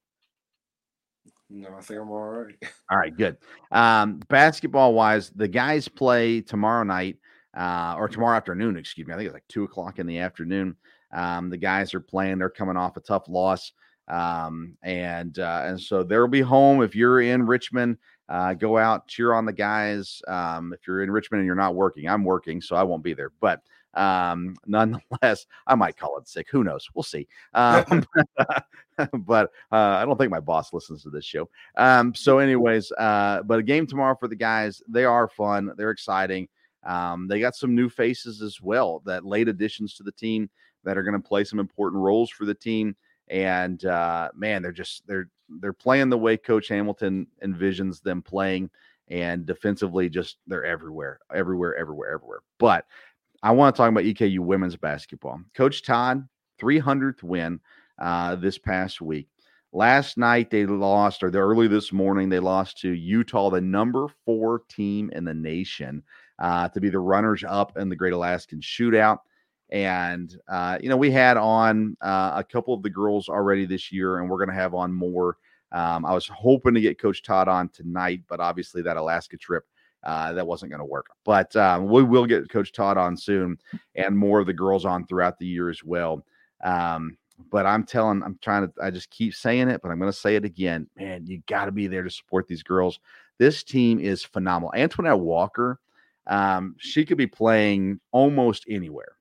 No, 1.50 1.70
I 1.78 1.82
think 1.82 2.00
I'm 2.02 2.10
all 2.10 2.24
right. 2.24 2.56
All 2.92 2.98
right, 2.98 3.16
good. 3.16 3.38
Um, 3.72 4.20
basketball 4.30 4.94
wise, 4.94 5.30
the 5.36 5.48
guys 5.48 5.88
play 5.88 6.42
tomorrow 6.42 6.84
night 6.84 7.18
uh, 7.56 7.96
or 7.98 8.08
tomorrow 8.08 8.36
afternoon. 8.36 8.78
Excuse 8.78 9.08
me. 9.08 9.14
I 9.14 9.18
think 9.18 9.28
it's 9.28 9.34
like 9.34 9.48
two 9.48 9.64
o'clock 9.64 10.00
in 10.00 10.08
the 10.08 10.20
afternoon. 10.20 10.76
Um, 11.14 11.50
the 11.50 11.58
guys 11.58 11.94
are 11.94 12.00
playing; 12.00 12.40
they're 12.40 12.50
coming 12.50 12.78
off 12.78 12.98
a 12.98 13.00
tough 13.00 13.30
loss, 13.30 13.72
um, 14.08 14.76
and 14.84 15.38
uh, 15.38 15.64
and 15.66 15.80
so 15.80 16.04
they'll 16.04 16.28
be 16.28 16.42
home. 16.42 16.82
If 16.82 16.96
you're 16.96 17.22
in 17.22 17.46
Richmond, 17.46 17.98
uh, 18.28 18.54
go 18.54 18.78
out 18.78 19.08
cheer 19.08 19.34
on 19.34 19.46
the 19.46 19.54
guys. 19.54 20.22
Um, 20.28 20.74
if 20.74 20.88
you're 20.88 21.04
in 21.04 21.12
Richmond 21.12 21.40
and 21.42 21.46
you're 21.46 21.56
not 21.56 21.76
working, 21.76 22.10
I'm 22.10 22.24
working, 22.24 22.60
so 22.60 22.76
I 22.76 22.84
won't 22.84 23.04
be 23.04 23.14
there. 23.14 23.32
But 23.40 23.62
um, 23.96 24.56
nonetheless, 24.66 25.46
I 25.68 25.76
might 25.76 25.98
call 25.98 26.18
it 26.18 26.28
sick. 26.28 26.48
Who 26.52 26.64
knows? 26.64 26.88
We'll 26.94 27.04
see. 27.04 27.28
Um, 27.54 28.06
but 29.14 29.52
uh, 29.72 29.76
I 29.76 30.06
don't 30.06 30.18
think 30.18 30.32
my 30.32 30.40
boss 30.40 30.74
listens 30.74 31.04
to 31.04 31.10
this 31.10 31.26
show. 31.26 31.50
Um, 31.78 32.14
so, 32.16 32.40
anyways, 32.40 32.92
uh, 32.94 33.42
but 33.44 33.60
a 33.60 33.64
game 33.64 33.88
tomorrow 33.88 34.16
for 34.20 34.28
the 34.28 34.36
guys. 34.36 34.82
They 34.88 35.06
are 35.06 35.28
fun. 35.28 35.72
They're 35.78 35.92
exciting. 35.92 36.48
Um, 36.86 37.28
they 37.28 37.40
got 37.40 37.56
some 37.56 37.76
new 37.76 37.90
faces 37.90 38.42
as 38.42 38.62
well, 38.62 39.02
that 39.06 39.26
late 39.26 39.48
additions 39.48 39.96
to 39.96 40.04
the 40.04 40.12
team 40.12 40.50
that 40.84 40.98
are 40.98 41.04
going 41.04 41.20
to 41.20 41.28
play 41.28 41.44
some 41.44 41.60
important 41.60 42.02
roles 42.02 42.30
for 42.30 42.46
the 42.46 42.54
team. 42.54 42.96
And 43.28 43.84
uh, 43.86 44.30
man, 44.36 44.62
they're 44.62 44.72
just 44.72 45.06
they're 45.08 45.30
they're 45.60 45.74
playing 45.74 46.10
the 46.10 46.18
way 46.18 46.38
Coach 46.38 46.68
Hamilton 46.68 47.28
envisions 47.44 48.02
them 48.02 48.22
playing, 48.22 48.70
and 49.08 49.46
defensively, 49.48 50.10
just 50.10 50.38
they're 50.46 50.64
everywhere, 50.64 51.20
everywhere, 51.34 51.76
everywhere, 51.76 52.14
everywhere. 52.14 52.40
But 52.60 52.86
I 53.44 53.52
want 53.52 53.76
to 53.76 53.78
talk 53.78 53.90
about 53.90 54.04
EKU 54.04 54.40
women's 54.40 54.76
basketball. 54.76 55.42
Coach 55.56 55.84
Todd, 55.84 56.28
300th 56.62 57.24
win 57.24 57.60
uh, 58.00 58.36
this 58.36 58.58
past 58.58 59.02
week. 59.02 59.28
Last 59.74 60.18
night 60.18 60.50
they 60.50 60.66
lost, 60.66 61.22
or 61.22 61.30
early 61.30 61.68
this 61.68 61.92
morning 61.92 62.30
they 62.30 62.40
lost 62.40 62.80
to 62.80 62.92
Utah, 62.92 63.50
the 63.50 63.60
number 63.60 64.08
four 64.26 64.62
team 64.70 65.10
in 65.14 65.26
the 65.26 65.34
nation, 65.34 66.02
uh, 66.40 66.70
to 66.70 66.80
be 66.80 66.90
the 66.90 67.00
runners 67.00 67.44
up 67.48 67.78
in 67.78 67.90
the 67.90 67.96
Great 67.96 68.14
Alaskan 68.14 68.62
Shootout. 68.62 69.20
And, 69.72 70.34
uh, 70.48 70.78
you 70.82 70.90
know, 70.90 70.98
we 70.98 71.12
had 71.12 71.38
on 71.38 71.98
uh, 72.02 72.34
a 72.36 72.44
couple 72.44 72.74
of 72.74 72.84
the 72.84 72.90
girls 72.90 73.28
already 73.28 73.66
this 73.66 73.92
year, 73.92 74.20
and 74.20 74.30
we're 74.30 74.38
going 74.38 74.50
to 74.50 74.56
have 74.56 74.74
on 74.74 74.94
more. 74.94 75.38
Um, 75.72 76.06
I 76.06 76.14
was 76.14 76.28
hoping 76.28 76.74
to 76.76 76.82
get 76.82 77.00
Coach 77.00 77.24
Todd 77.24 77.48
on 77.48 77.70
tonight, 77.70 78.22
but 78.30 78.40
obviously 78.40 78.82
that 78.84 78.98
Alaska 78.98 79.38
trip 79.38 79.66
uh, 80.06 80.34
that 80.34 80.46
wasn't 80.46 80.72
going 80.72 80.80
to 80.80 80.86
work. 80.86 81.08
But 81.24 81.56
um, 81.56 81.88
we 81.88 82.04
will 82.04 82.26
get 82.26 82.50
Coach 82.50 82.72
Todd 82.72 82.98
on 82.98 83.18
soon, 83.18 83.58
and 83.96 84.18
more 84.18 84.40
of 84.40 84.46
the 84.46 84.54
girls 84.54 84.86
on 84.86 85.06
throughout 85.06 85.40
the 85.40 85.48
year 85.48 85.70
as 85.70 85.84
well. 85.84 86.26
Um, 86.64 87.18
but 87.52 87.66
I'm 87.66 87.84
telling, 87.84 88.24
I'm 88.24 88.40
trying 88.42 88.68
to, 88.68 88.74
I 88.82 88.92
just 88.92 89.10
keep 89.10 89.34
saying 89.34 89.68
it, 89.68 89.82
but 89.82 89.92
I'm 89.92 90.00
going 90.00 90.12
to 90.12 90.18
say 90.18 90.36
it 90.36 90.46
again. 90.46 90.88
Man, 90.98 91.26
you 91.26 91.42
got 91.48 91.66
to 91.66 91.72
be 91.72 91.88
there 91.88 92.04
to 92.04 92.10
support 92.10 92.48
these 92.48 92.64
girls. 92.64 93.00
This 93.38 93.64
team 93.64 94.00
is 94.00 94.24
phenomenal. 94.24 94.74
Antoinette 94.76 95.20
Walker, 95.20 95.80
um, 96.28 96.76
she 96.78 97.06
could 97.06 97.18
be 97.18 97.28
playing 97.28 98.00
almost 98.12 98.66
anywhere. 98.70 99.18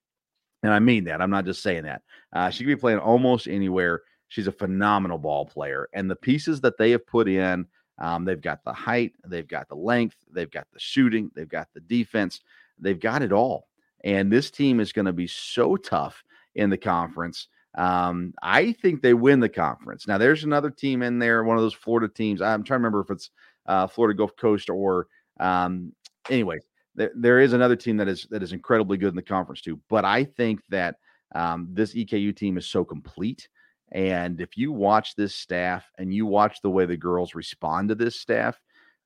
And 0.63 0.73
I 0.73 0.79
mean 0.79 1.05
that. 1.05 1.21
I'm 1.21 1.31
not 1.31 1.45
just 1.45 1.63
saying 1.63 1.85
that. 1.85 2.03
Uh, 2.33 2.51
she 2.51 2.65
could 2.65 2.71
be 2.71 2.77
playing 2.77 3.01
almost 3.01 3.49
anywhere. 3.49 4.03
She's 4.29 4.47
a 4.47 4.53
phenomenal 4.53 5.19
ball 5.19 5.45
player. 5.45 5.89
And 5.93 6.11
the 6.11 6.17
pieces 6.17 6.61
that 6.63 6.79
they 6.79 6.93
have 6.93 7.07
put 7.07 7.29
in, 7.29 7.67
um, 7.99 8.25
they've 8.25 8.41
got 8.41 8.65
the 8.65 8.73
height, 8.73 9.13
they've 9.27 9.49
got 9.49 9.69
the 9.69 9.77
length, 9.77 10.17
they've 10.33 10.51
got 10.51 10.67
the 10.73 10.81
shooting, 10.81 11.31
they've 11.35 11.49
got 11.49 11.69
the 11.75 11.81
defense, 11.81 12.41
they've 12.79 13.01
got 13.01 13.23
it 13.23 13.33
all. 13.33 13.69
And 14.03 14.31
this 14.31 14.51
team 14.51 14.81
is 14.81 14.93
going 14.93 15.07
to 15.07 15.13
be 15.13 15.27
so 15.27 15.77
tough 15.77 16.23
in 16.55 16.71
the 16.71 16.77
conference. 16.77 17.49
Um, 17.77 18.35
I 18.43 18.73
think 18.73 19.03
they 19.03 19.15
win 19.15 19.41
the 19.41 19.49
conference. 19.49 20.07
Now, 20.07 20.19
there's 20.19 20.45
another 20.45 20.71
team 20.71 21.03
in 21.03 21.19
there, 21.19 21.43
one 21.43 21.57
of 21.57 21.63
those 21.63 21.75
Florida 21.75 22.09
teams. 22.09 22.41
I'm 22.41 22.63
trying 22.63 22.79
to 22.79 22.85
remember 22.85 23.01
if 23.01 23.11
it's 23.11 23.31
uh, 23.67 23.87
Florida 23.87 24.17
Gulf 24.17 24.37
Coast 24.37 24.71
or, 24.71 25.09
um, 25.41 25.93
anyway, 26.31 26.61
there, 26.95 27.41
is 27.41 27.53
another 27.53 27.77
team 27.77 27.97
that 27.97 28.09
is 28.09 28.27
that 28.31 28.43
is 28.43 28.53
incredibly 28.53 28.97
good 28.97 29.09
in 29.09 29.17
the 29.17 29.23
conference 29.23 29.61
too. 29.61 29.81
But 29.89 30.05
I 30.05 30.25
think 30.25 30.61
that 30.69 30.97
um, 31.35 31.69
this 31.73 31.95
EKU 31.95 32.37
team 32.37 32.57
is 32.57 32.67
so 32.67 32.85
complete. 32.85 33.49
And 33.95 34.41
if 34.41 34.57
you 34.57 34.73
watch 34.73 35.15
this 35.15 35.35
staff 35.35 35.89
and 35.99 36.13
you 36.13 36.27
watch 36.27 36.61
the 36.61 36.71
way 36.71 36.85
the 36.85 36.97
girls 36.97 37.35
respond 37.35 37.89
to 37.89 37.95
this 37.95 38.17
staff, 38.17 38.61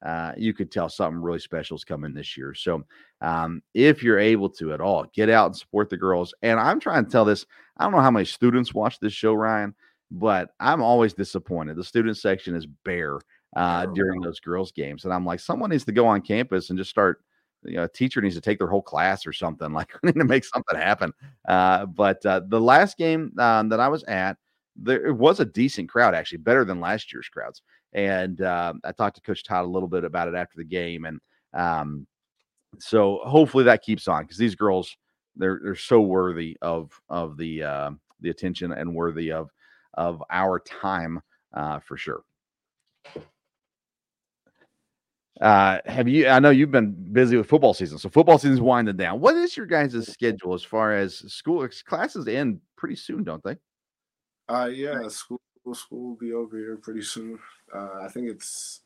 uh, 0.04 0.32
you 0.36 0.54
could 0.54 0.72
tell 0.72 0.88
something 0.88 1.20
really 1.20 1.40
special 1.40 1.76
is 1.76 1.84
coming 1.84 2.14
this 2.14 2.36
year. 2.36 2.54
So, 2.54 2.84
um, 3.20 3.62
if 3.74 4.02
you're 4.02 4.18
able 4.18 4.48
to 4.50 4.72
at 4.72 4.80
all, 4.80 5.04
get 5.12 5.28
out 5.28 5.46
and 5.46 5.56
support 5.56 5.90
the 5.90 5.96
girls. 5.96 6.32
And 6.42 6.58
I'm 6.58 6.80
trying 6.80 7.04
to 7.04 7.10
tell 7.10 7.24
this. 7.24 7.44
I 7.76 7.84
don't 7.84 7.92
know 7.92 8.00
how 8.00 8.10
many 8.10 8.24
students 8.24 8.72
watch 8.74 8.98
this 8.98 9.12
show, 9.12 9.34
Ryan, 9.34 9.74
but 10.10 10.50
I'm 10.58 10.82
always 10.82 11.14
disappointed. 11.14 11.76
The 11.76 11.84
student 11.84 12.16
section 12.16 12.54
is 12.54 12.66
bare 12.84 13.18
uh, 13.56 13.86
during 13.86 14.20
those 14.20 14.40
girls' 14.40 14.72
games, 14.72 15.04
and 15.04 15.12
I'm 15.12 15.26
like, 15.26 15.40
someone 15.40 15.70
needs 15.70 15.84
to 15.84 15.92
go 15.92 16.06
on 16.06 16.22
campus 16.22 16.70
and 16.70 16.78
just 16.78 16.90
start. 16.90 17.22
You 17.64 17.76
know, 17.78 17.84
a 17.84 17.88
teacher 17.88 18.20
needs 18.20 18.36
to 18.36 18.40
take 18.40 18.58
their 18.58 18.68
whole 18.68 18.82
class 18.82 19.26
or 19.26 19.32
something. 19.32 19.72
Like, 19.72 19.92
we 20.02 20.08
need 20.08 20.20
to 20.20 20.24
make 20.24 20.44
something 20.44 20.78
happen. 20.78 21.12
Uh, 21.46 21.86
but 21.86 22.24
uh, 22.24 22.42
the 22.46 22.60
last 22.60 22.96
game 22.96 23.32
um, 23.38 23.68
that 23.70 23.80
I 23.80 23.88
was 23.88 24.04
at, 24.04 24.36
there 24.80 25.06
it 25.06 25.16
was 25.16 25.40
a 25.40 25.44
decent 25.44 25.88
crowd, 25.88 26.14
actually, 26.14 26.38
better 26.38 26.64
than 26.64 26.80
last 26.80 27.12
year's 27.12 27.28
crowds. 27.28 27.62
And 27.92 28.40
uh, 28.42 28.74
I 28.84 28.92
talked 28.92 29.16
to 29.16 29.22
Coach 29.22 29.44
Todd 29.44 29.64
a 29.64 29.68
little 29.68 29.88
bit 29.88 30.04
about 30.04 30.28
it 30.28 30.34
after 30.34 30.56
the 30.56 30.64
game, 30.64 31.04
and 31.04 31.20
um, 31.54 32.06
so 32.78 33.20
hopefully 33.24 33.64
that 33.64 33.82
keeps 33.82 34.08
on 34.08 34.22
because 34.22 34.38
these 34.38 34.54
girls 34.54 34.96
they're 35.36 35.60
they're 35.62 35.74
so 35.74 36.00
worthy 36.00 36.56
of 36.62 36.90
of 37.08 37.36
the 37.36 37.62
uh, 37.62 37.90
the 38.20 38.30
attention 38.30 38.72
and 38.72 38.94
worthy 38.94 39.32
of 39.32 39.50
of 39.94 40.22
our 40.30 40.60
time 40.60 41.20
uh, 41.54 41.78
for 41.80 41.96
sure. 41.96 42.22
Uh, 45.40 45.78
have 45.86 46.08
you? 46.08 46.26
I 46.26 46.40
know 46.40 46.50
you've 46.50 46.72
been 46.72 46.90
busy 47.12 47.36
with 47.36 47.48
football 47.48 47.72
season, 47.72 47.96
so 47.98 48.08
football 48.08 48.38
season's 48.38 48.60
winding 48.60 48.96
down. 48.96 49.20
What 49.20 49.36
is 49.36 49.56
your 49.56 49.66
guys' 49.66 50.08
schedule 50.08 50.52
as 50.52 50.64
far 50.64 50.94
as 50.94 51.18
school 51.32 51.66
classes 51.86 52.26
end 52.26 52.60
pretty 52.76 52.96
soon, 52.96 53.22
don't 53.22 53.42
they? 53.44 53.56
Uh, 54.48 54.70
yeah, 54.72 55.06
school 55.08 55.40
school 55.74 56.08
will 56.08 56.16
be 56.16 56.32
over 56.32 56.56
here 56.56 56.76
pretty 56.76 57.02
soon. 57.02 57.38
Uh, 57.74 58.00
I 58.02 58.08
think 58.08 58.28
it's 58.28 58.80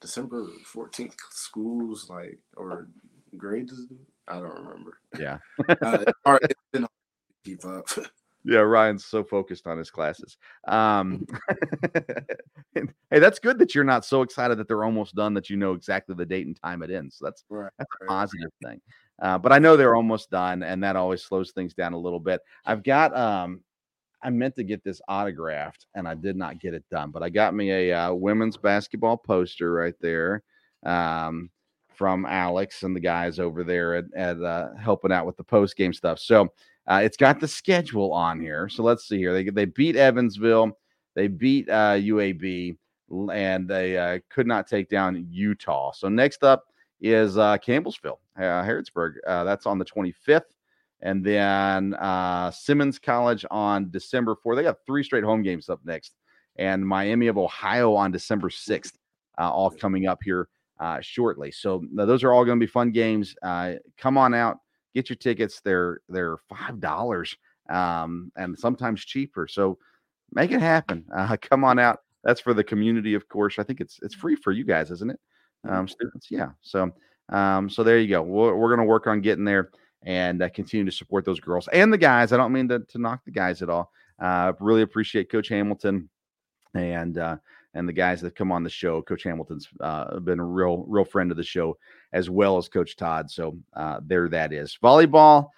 December 0.00 0.46
14th. 0.72 1.14
Schools 1.30 2.10
like 2.10 2.38
or 2.56 2.88
grades. 3.36 3.72
I 4.28 4.34
don't 4.34 4.64
remember. 4.64 4.98
Yeah. 5.18 5.38
uh, 5.68 5.74
it's 5.80 6.02
it's 6.08 6.18
hard 6.24 6.54
to 6.72 6.88
keep 7.44 7.64
up. 7.64 7.88
Yeah, 8.46 8.58
Ryan's 8.58 9.06
so 9.06 9.24
focused 9.24 9.66
on 9.66 9.78
his 9.78 9.90
classes. 9.90 10.36
Um, 10.68 11.26
hey, 12.74 13.18
that's 13.18 13.38
good 13.38 13.58
that 13.58 13.74
you're 13.74 13.84
not 13.84 14.04
so 14.04 14.22
excited 14.22 14.58
that 14.58 14.68
they're 14.68 14.84
almost 14.84 15.14
done 15.14 15.32
that 15.34 15.48
you 15.48 15.56
know 15.56 15.72
exactly 15.72 16.14
the 16.14 16.26
date 16.26 16.46
and 16.46 16.60
time 16.62 16.82
it 16.82 16.90
ends. 16.90 17.16
So 17.16 17.24
that's 17.26 17.44
right, 17.48 17.72
that's 17.78 17.90
a 18.02 18.06
positive 18.06 18.50
thing. 18.62 18.80
Uh, 19.20 19.38
but 19.38 19.52
I 19.52 19.58
know 19.58 19.76
they're 19.76 19.96
almost 19.96 20.30
done, 20.30 20.62
and 20.62 20.82
that 20.82 20.96
always 20.96 21.22
slows 21.22 21.52
things 21.52 21.74
down 21.74 21.92
a 21.92 21.98
little 21.98 22.20
bit. 22.20 22.40
I've 22.64 22.82
got 22.82 23.16
um, 23.16 23.60
I 24.24 24.30
meant 24.30 24.56
to 24.56 24.64
get 24.64 24.82
this 24.82 25.02
autographed 25.06 25.84
and 25.94 26.08
I 26.08 26.14
did 26.14 26.34
not 26.34 26.58
get 26.58 26.72
it 26.72 26.84
done, 26.90 27.10
but 27.10 27.22
I 27.22 27.28
got 27.28 27.54
me 27.54 27.70
a 27.70 27.92
uh, 27.92 28.14
women's 28.14 28.56
basketball 28.56 29.18
poster 29.18 29.70
right 29.70 29.94
there 30.00 30.42
um, 30.84 31.50
from 31.94 32.24
Alex 32.24 32.84
and 32.84 32.96
the 32.96 33.00
guys 33.00 33.38
over 33.38 33.62
there 33.62 33.96
at, 33.96 34.06
at 34.16 34.42
uh, 34.42 34.74
helping 34.80 35.12
out 35.12 35.26
with 35.26 35.36
the 35.36 35.44
post 35.44 35.76
game 35.76 35.92
stuff. 35.92 36.18
So 36.18 36.48
uh, 36.86 37.02
it's 37.04 37.18
got 37.18 37.38
the 37.38 37.46
schedule 37.46 38.14
on 38.14 38.40
here. 38.40 38.70
So 38.70 38.82
let's 38.82 39.06
see 39.06 39.18
here. 39.18 39.34
They 39.34 39.44
they 39.44 39.66
beat 39.66 39.94
Evansville, 39.94 40.72
they 41.14 41.28
beat 41.28 41.68
UAB, 41.68 42.76
uh, 43.12 43.30
and 43.30 43.68
they 43.68 43.98
uh, 43.98 44.20
could 44.30 44.46
not 44.46 44.66
take 44.66 44.88
down 44.88 45.26
Utah. 45.28 45.92
So 45.92 46.08
next 46.08 46.42
up 46.42 46.64
is 47.02 47.36
uh, 48.36 48.62
Harrodsburg. 48.62 49.14
that's 49.26 49.66
on 49.66 49.78
the 49.78 49.84
25th 49.84 50.42
and 51.04 51.22
then 51.22 51.94
uh, 51.94 52.50
Simmons 52.50 52.98
College 52.98 53.44
on 53.50 53.90
December 53.90 54.34
4th. 54.34 54.56
They 54.56 54.62
got 54.62 54.78
three 54.86 55.04
straight 55.04 55.22
home 55.22 55.42
games 55.42 55.68
up 55.68 55.80
next, 55.84 56.14
and 56.56 56.86
Miami 56.86 57.26
of 57.26 57.36
Ohio 57.36 57.94
on 57.94 58.10
December 58.10 58.48
6th, 58.48 58.94
uh, 59.38 59.50
all 59.50 59.70
coming 59.70 60.06
up 60.06 60.20
here 60.22 60.48
uh, 60.80 61.00
shortly. 61.02 61.50
So 61.50 61.84
those 61.92 62.24
are 62.24 62.32
all 62.32 62.44
going 62.44 62.58
to 62.58 62.66
be 62.66 62.70
fun 62.70 62.90
games. 62.90 63.36
Uh, 63.42 63.74
come 63.98 64.16
on 64.16 64.34
out, 64.34 64.58
get 64.94 65.08
your 65.10 65.16
tickets. 65.16 65.60
They're 65.60 66.00
they're 66.08 66.38
five 66.48 66.80
dollars, 66.80 67.36
um, 67.68 68.32
and 68.36 68.58
sometimes 68.58 69.04
cheaper. 69.04 69.46
So 69.46 69.78
make 70.32 70.50
it 70.50 70.60
happen. 70.60 71.04
Uh, 71.14 71.36
come 71.40 71.64
on 71.64 71.78
out. 71.78 72.00
That's 72.24 72.40
for 72.40 72.54
the 72.54 72.64
community, 72.64 73.12
of 73.12 73.28
course. 73.28 73.58
I 73.58 73.62
think 73.62 73.82
it's 73.82 73.98
it's 74.02 74.14
free 74.14 74.36
for 74.36 74.52
you 74.52 74.64
guys, 74.64 74.90
isn't 74.90 75.10
it, 75.10 75.20
um, 75.68 75.86
students? 75.86 76.30
Yeah. 76.30 76.50
So 76.62 76.90
um, 77.28 77.70
so 77.70 77.82
there 77.82 77.98
you 77.98 78.08
go. 78.08 78.22
We're, 78.22 78.54
we're 78.54 78.68
going 78.68 78.86
to 78.86 78.90
work 78.90 79.06
on 79.06 79.20
getting 79.20 79.44
there 79.44 79.70
and 80.02 80.42
uh, 80.42 80.48
continue 80.50 80.84
to 80.84 80.92
support 80.92 81.24
those 81.24 81.40
girls 81.40 81.68
and 81.72 81.92
the 81.92 81.98
guys. 81.98 82.32
I 82.32 82.36
don't 82.36 82.52
mean 82.52 82.68
to, 82.68 82.80
to 82.80 82.98
knock 82.98 83.24
the 83.24 83.30
guys 83.30 83.62
at 83.62 83.70
all. 83.70 83.90
Uh, 84.18 84.52
really 84.60 84.82
appreciate 84.82 85.30
Coach 85.30 85.48
Hamilton 85.48 86.08
and 86.74 87.18
uh, 87.18 87.36
and 87.74 87.88
the 87.88 87.92
guys 87.92 88.20
that 88.20 88.36
come 88.36 88.52
on 88.52 88.62
the 88.62 88.70
show. 88.70 89.02
Coach 89.02 89.24
Hamilton's 89.24 89.68
uh, 89.80 90.18
been 90.20 90.38
a 90.38 90.44
real 90.44 90.84
real 90.86 91.04
friend 91.04 91.30
of 91.30 91.36
the 91.36 91.42
show 91.42 91.76
as 92.12 92.30
well 92.30 92.56
as 92.56 92.68
Coach 92.68 92.96
Todd. 92.96 93.30
So 93.30 93.58
uh, 93.74 94.00
there 94.04 94.28
that 94.28 94.52
is. 94.52 94.78
Volleyball 94.82 95.48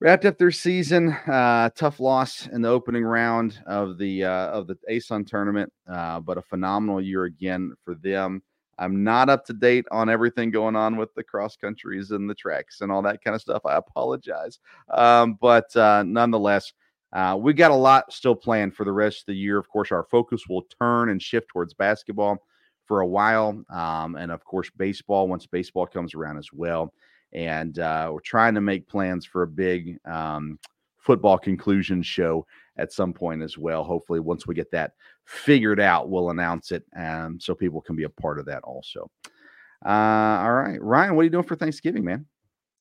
wrapped 0.00 0.24
up 0.24 0.36
their 0.38 0.50
season. 0.50 1.10
Uh, 1.10 1.70
tough 1.76 2.00
loss 2.00 2.48
in 2.48 2.62
the 2.62 2.68
opening 2.68 3.04
round 3.04 3.62
of 3.66 3.98
the 3.98 4.24
uh, 4.24 4.48
of 4.48 4.66
the 4.66 4.76
ASUN 4.90 5.26
tournament, 5.26 5.72
uh, 5.90 6.18
but 6.20 6.38
a 6.38 6.42
phenomenal 6.42 7.00
year 7.00 7.24
again 7.24 7.72
for 7.84 7.94
them. 7.94 8.42
I'm 8.82 9.04
not 9.04 9.30
up 9.30 9.44
to 9.46 9.52
date 9.52 9.86
on 9.92 10.08
everything 10.08 10.50
going 10.50 10.74
on 10.74 10.96
with 10.96 11.14
the 11.14 11.22
cross 11.22 11.54
countries 11.56 12.10
and 12.10 12.28
the 12.28 12.34
treks 12.34 12.80
and 12.80 12.90
all 12.90 13.00
that 13.02 13.22
kind 13.22 13.36
of 13.36 13.40
stuff. 13.40 13.62
I 13.64 13.76
apologize. 13.76 14.58
Um, 14.90 15.38
but 15.40 15.74
uh, 15.76 16.02
nonetheless, 16.02 16.72
uh, 17.12 17.38
we 17.40 17.52
got 17.52 17.70
a 17.70 17.74
lot 17.76 18.12
still 18.12 18.34
planned 18.34 18.74
for 18.74 18.84
the 18.84 18.92
rest 18.92 19.20
of 19.20 19.26
the 19.26 19.36
year. 19.36 19.56
Of 19.56 19.68
course, 19.68 19.92
our 19.92 20.02
focus 20.10 20.48
will 20.48 20.66
turn 20.80 21.10
and 21.10 21.22
shift 21.22 21.48
towards 21.48 21.74
basketball 21.74 22.38
for 22.86 23.00
a 23.00 23.06
while. 23.06 23.62
Um, 23.70 24.16
and 24.16 24.32
of 24.32 24.44
course, 24.44 24.68
baseball 24.76 25.28
once 25.28 25.46
baseball 25.46 25.86
comes 25.86 26.14
around 26.14 26.38
as 26.38 26.52
well. 26.52 26.92
And 27.32 27.78
uh, 27.78 28.10
we're 28.12 28.20
trying 28.20 28.54
to 28.54 28.60
make 28.60 28.88
plans 28.88 29.24
for 29.24 29.42
a 29.42 29.46
big 29.46 29.98
um, 30.06 30.58
football 30.98 31.38
conclusion 31.38 32.02
show 32.02 32.46
at 32.76 32.92
some 32.92 33.12
point 33.12 33.42
as 33.42 33.56
well. 33.56 33.84
Hopefully, 33.84 34.20
once 34.20 34.46
we 34.46 34.54
get 34.54 34.70
that 34.72 34.92
figured 35.24 35.80
out, 35.80 36.08
we'll 36.08 36.30
announce 36.30 36.72
it 36.72 36.84
um, 36.96 37.38
so 37.40 37.54
people 37.54 37.80
can 37.80 37.96
be 37.96 38.04
a 38.04 38.08
part 38.08 38.38
of 38.38 38.46
that 38.46 38.62
also. 38.64 39.10
Uh, 39.84 39.88
all 39.88 40.52
right, 40.52 40.80
Ryan, 40.80 41.16
what 41.16 41.22
are 41.22 41.24
you 41.24 41.30
doing 41.30 41.44
for 41.44 41.56
Thanksgiving, 41.56 42.04
man? 42.04 42.26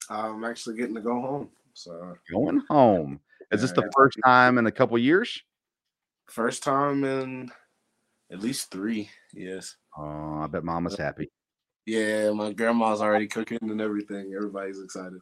I'm 0.10 0.44
actually 0.44 0.78
getting 0.78 0.96
to 0.96 1.02
go 1.02 1.20
home. 1.20 1.50
So 1.74 2.16
going 2.32 2.62
home. 2.70 3.20
Is 3.52 3.62
this 3.62 3.72
the 3.72 3.89
first 3.96 4.18
time 4.24 4.58
in 4.58 4.68
a 4.68 4.72
couple 4.72 4.98
years? 4.98 5.42
First 6.28 6.64
time 6.64 7.04
in 7.04 7.50
at 8.32 8.39
least 8.39 8.72
three. 8.72 9.10
Yes. 9.34 9.76
Oh, 9.98 10.39
I 10.42 10.48
bet 10.48 10.64
Mama's 10.64 10.98
happy. 10.98 11.30
Yeah, 11.86 12.32
my 12.32 12.54
grandma's 12.54 13.02
already 13.02 13.28
cooking 13.28 13.60
and 13.62 13.82
everything. 13.82 14.34
Everybody's 14.36 14.82
excited. 14.82 15.20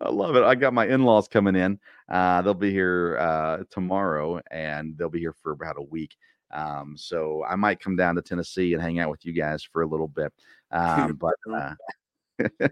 I 0.00 0.10
love 0.10 0.36
it. 0.36 0.44
I 0.44 0.54
got 0.54 0.74
my 0.74 0.86
in-laws 0.86 1.28
coming 1.28 1.56
in. 1.56 1.78
Uh, 2.08 2.42
they'll 2.42 2.54
be 2.54 2.70
here 2.70 3.18
uh, 3.18 3.64
tomorrow, 3.70 4.40
and 4.50 4.96
they'll 4.96 5.08
be 5.08 5.20
here 5.20 5.34
for 5.42 5.52
about 5.52 5.78
a 5.78 5.82
week. 5.82 6.16
Um, 6.52 6.94
so 6.96 7.44
I 7.48 7.56
might 7.56 7.80
come 7.80 7.96
down 7.96 8.14
to 8.14 8.22
Tennessee 8.22 8.74
and 8.74 8.82
hang 8.82 9.00
out 9.00 9.10
with 9.10 9.24
you 9.24 9.32
guys 9.32 9.62
for 9.62 9.82
a 9.82 9.86
little 9.86 10.08
bit. 10.08 10.32
Um, 10.74 11.20
but 11.20 11.36
uh, 11.54 11.74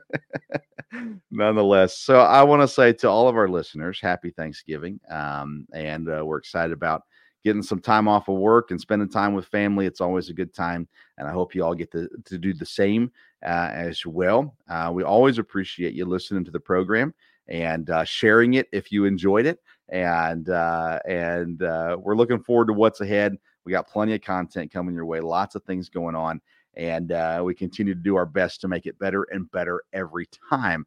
nonetheless, 1.30 1.98
so 1.98 2.18
I 2.18 2.42
want 2.42 2.62
to 2.62 2.66
say 2.66 2.92
to 2.94 3.08
all 3.08 3.28
of 3.28 3.36
our 3.36 3.46
listeners, 3.48 4.00
happy 4.00 4.30
Thanksgiving. 4.30 4.98
Um, 5.08 5.68
and 5.72 6.08
uh, 6.08 6.24
we're 6.24 6.38
excited 6.38 6.72
about 6.72 7.02
getting 7.44 7.62
some 7.62 7.80
time 7.80 8.08
off 8.08 8.28
of 8.28 8.38
work 8.38 8.72
and 8.72 8.80
spending 8.80 9.08
time 9.08 9.34
with 9.34 9.46
family. 9.46 9.86
It's 9.86 10.00
always 10.00 10.30
a 10.30 10.34
good 10.34 10.52
time. 10.52 10.88
And 11.18 11.28
I 11.28 11.30
hope 11.30 11.54
you 11.54 11.64
all 11.64 11.76
get 11.76 11.92
to, 11.92 12.08
to 12.24 12.38
do 12.38 12.52
the 12.52 12.66
same 12.66 13.12
uh, 13.44 13.70
as 13.72 14.04
well. 14.06 14.56
Uh, 14.68 14.90
we 14.94 15.02
always 15.02 15.38
appreciate 15.38 15.94
you 15.94 16.04
listening 16.04 16.44
to 16.44 16.50
the 16.50 16.60
program 16.60 17.14
and 17.48 17.90
uh, 17.90 18.04
sharing 18.04 18.54
it 18.54 18.68
if 18.72 18.92
you 18.92 19.04
enjoyed 19.04 19.46
it. 19.46 19.58
And 19.88 20.48
uh, 20.48 21.00
and 21.06 21.62
uh, 21.62 21.98
we're 22.00 22.16
looking 22.16 22.42
forward 22.42 22.68
to 22.68 22.72
what's 22.72 23.00
ahead. 23.00 23.36
We 23.64 23.72
got 23.72 23.88
plenty 23.88 24.14
of 24.14 24.22
content 24.22 24.72
coming 24.72 24.94
your 24.94 25.06
way, 25.06 25.20
lots 25.20 25.54
of 25.54 25.62
things 25.64 25.88
going 25.88 26.14
on. 26.14 26.40
And 26.74 27.12
uh, 27.12 27.42
we 27.44 27.54
continue 27.54 27.94
to 27.94 28.00
do 28.00 28.16
our 28.16 28.24
best 28.24 28.62
to 28.62 28.68
make 28.68 28.86
it 28.86 28.98
better 28.98 29.24
and 29.24 29.50
better 29.50 29.82
every 29.92 30.26
time. 30.48 30.86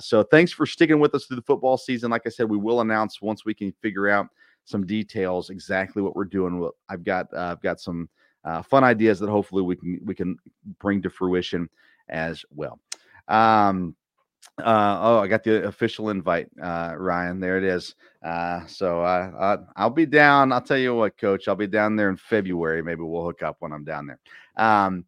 so, 0.00 0.22
thanks 0.22 0.52
for 0.52 0.66
sticking 0.66 1.00
with 1.00 1.14
us 1.14 1.24
through 1.24 1.36
the 1.36 1.42
football 1.42 1.78
season. 1.78 2.10
Like 2.10 2.26
I 2.26 2.30
said, 2.30 2.50
we 2.50 2.58
will 2.58 2.82
announce 2.82 3.22
once 3.22 3.46
we 3.46 3.54
can 3.54 3.72
figure 3.80 4.08
out 4.08 4.26
some 4.64 4.84
details 4.84 5.48
exactly 5.48 6.02
what 6.02 6.14
we're 6.14 6.26
doing. 6.26 6.68
I've 6.90 7.04
got 7.04 7.34
I've 7.34 7.62
got 7.62 7.80
some 7.80 8.10
uh, 8.44 8.62
fun 8.62 8.84
ideas 8.84 9.18
that 9.20 9.28
hopefully 9.28 9.62
we 9.62 9.76
can 9.76 10.00
we 10.04 10.14
can 10.14 10.36
bring 10.78 11.02
to 11.02 11.10
fruition 11.10 11.68
as 12.08 12.44
well. 12.54 12.78
Um, 13.28 13.94
uh, 14.58 14.98
oh, 15.00 15.18
I 15.20 15.28
got 15.28 15.44
the 15.44 15.66
official 15.66 16.10
invite, 16.10 16.48
uh, 16.60 16.94
Ryan. 16.96 17.38
There 17.38 17.58
it 17.58 17.64
is. 17.64 17.94
Uh, 18.24 18.66
so 18.66 19.02
uh, 19.02 19.58
I'll 19.76 19.90
be 19.90 20.06
down. 20.06 20.52
I'll 20.52 20.60
tell 20.60 20.78
you 20.78 20.94
what, 20.94 21.16
Coach. 21.16 21.46
I'll 21.46 21.54
be 21.54 21.66
down 21.66 21.96
there 21.96 22.10
in 22.10 22.16
February. 22.16 22.82
Maybe 22.82 23.02
we'll 23.02 23.24
hook 23.24 23.42
up 23.42 23.56
when 23.60 23.72
I'm 23.72 23.84
down 23.84 24.06
there. 24.06 24.18
Um, 24.56 25.04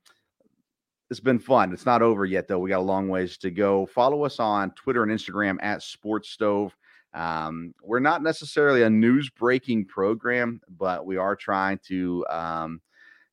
it's 1.11 1.21
been 1.21 1.41
fun. 1.41 1.73
It's 1.73 1.87
not 1.87 2.03
over 2.03 2.25
yet, 2.25 2.47
though. 2.47 2.61
We 2.61 2.71
got 2.71 2.79
a 2.79 2.83
long 2.83 3.09
ways 3.09 3.37
to 3.39 3.51
go. 3.51 3.87
Follow 3.87 4.25
us 4.25 4.39
on 4.39 4.71
Twitter 4.73 5.03
and 5.03 5.11
Instagram 5.11 5.59
at 5.61 5.83
Sports 5.83 6.31
Stove. 6.31 6.77
Um, 7.13 7.75
we're 7.83 7.99
not 7.99 8.23
necessarily 8.23 8.83
a 8.83 8.91
news 8.91 9.29
breaking 9.31 9.87
program, 9.87 10.61
but 10.79 11.05
we 11.05 11.17
are 11.17 11.35
trying 11.35 11.81
to 11.89 12.25
um, 12.31 12.81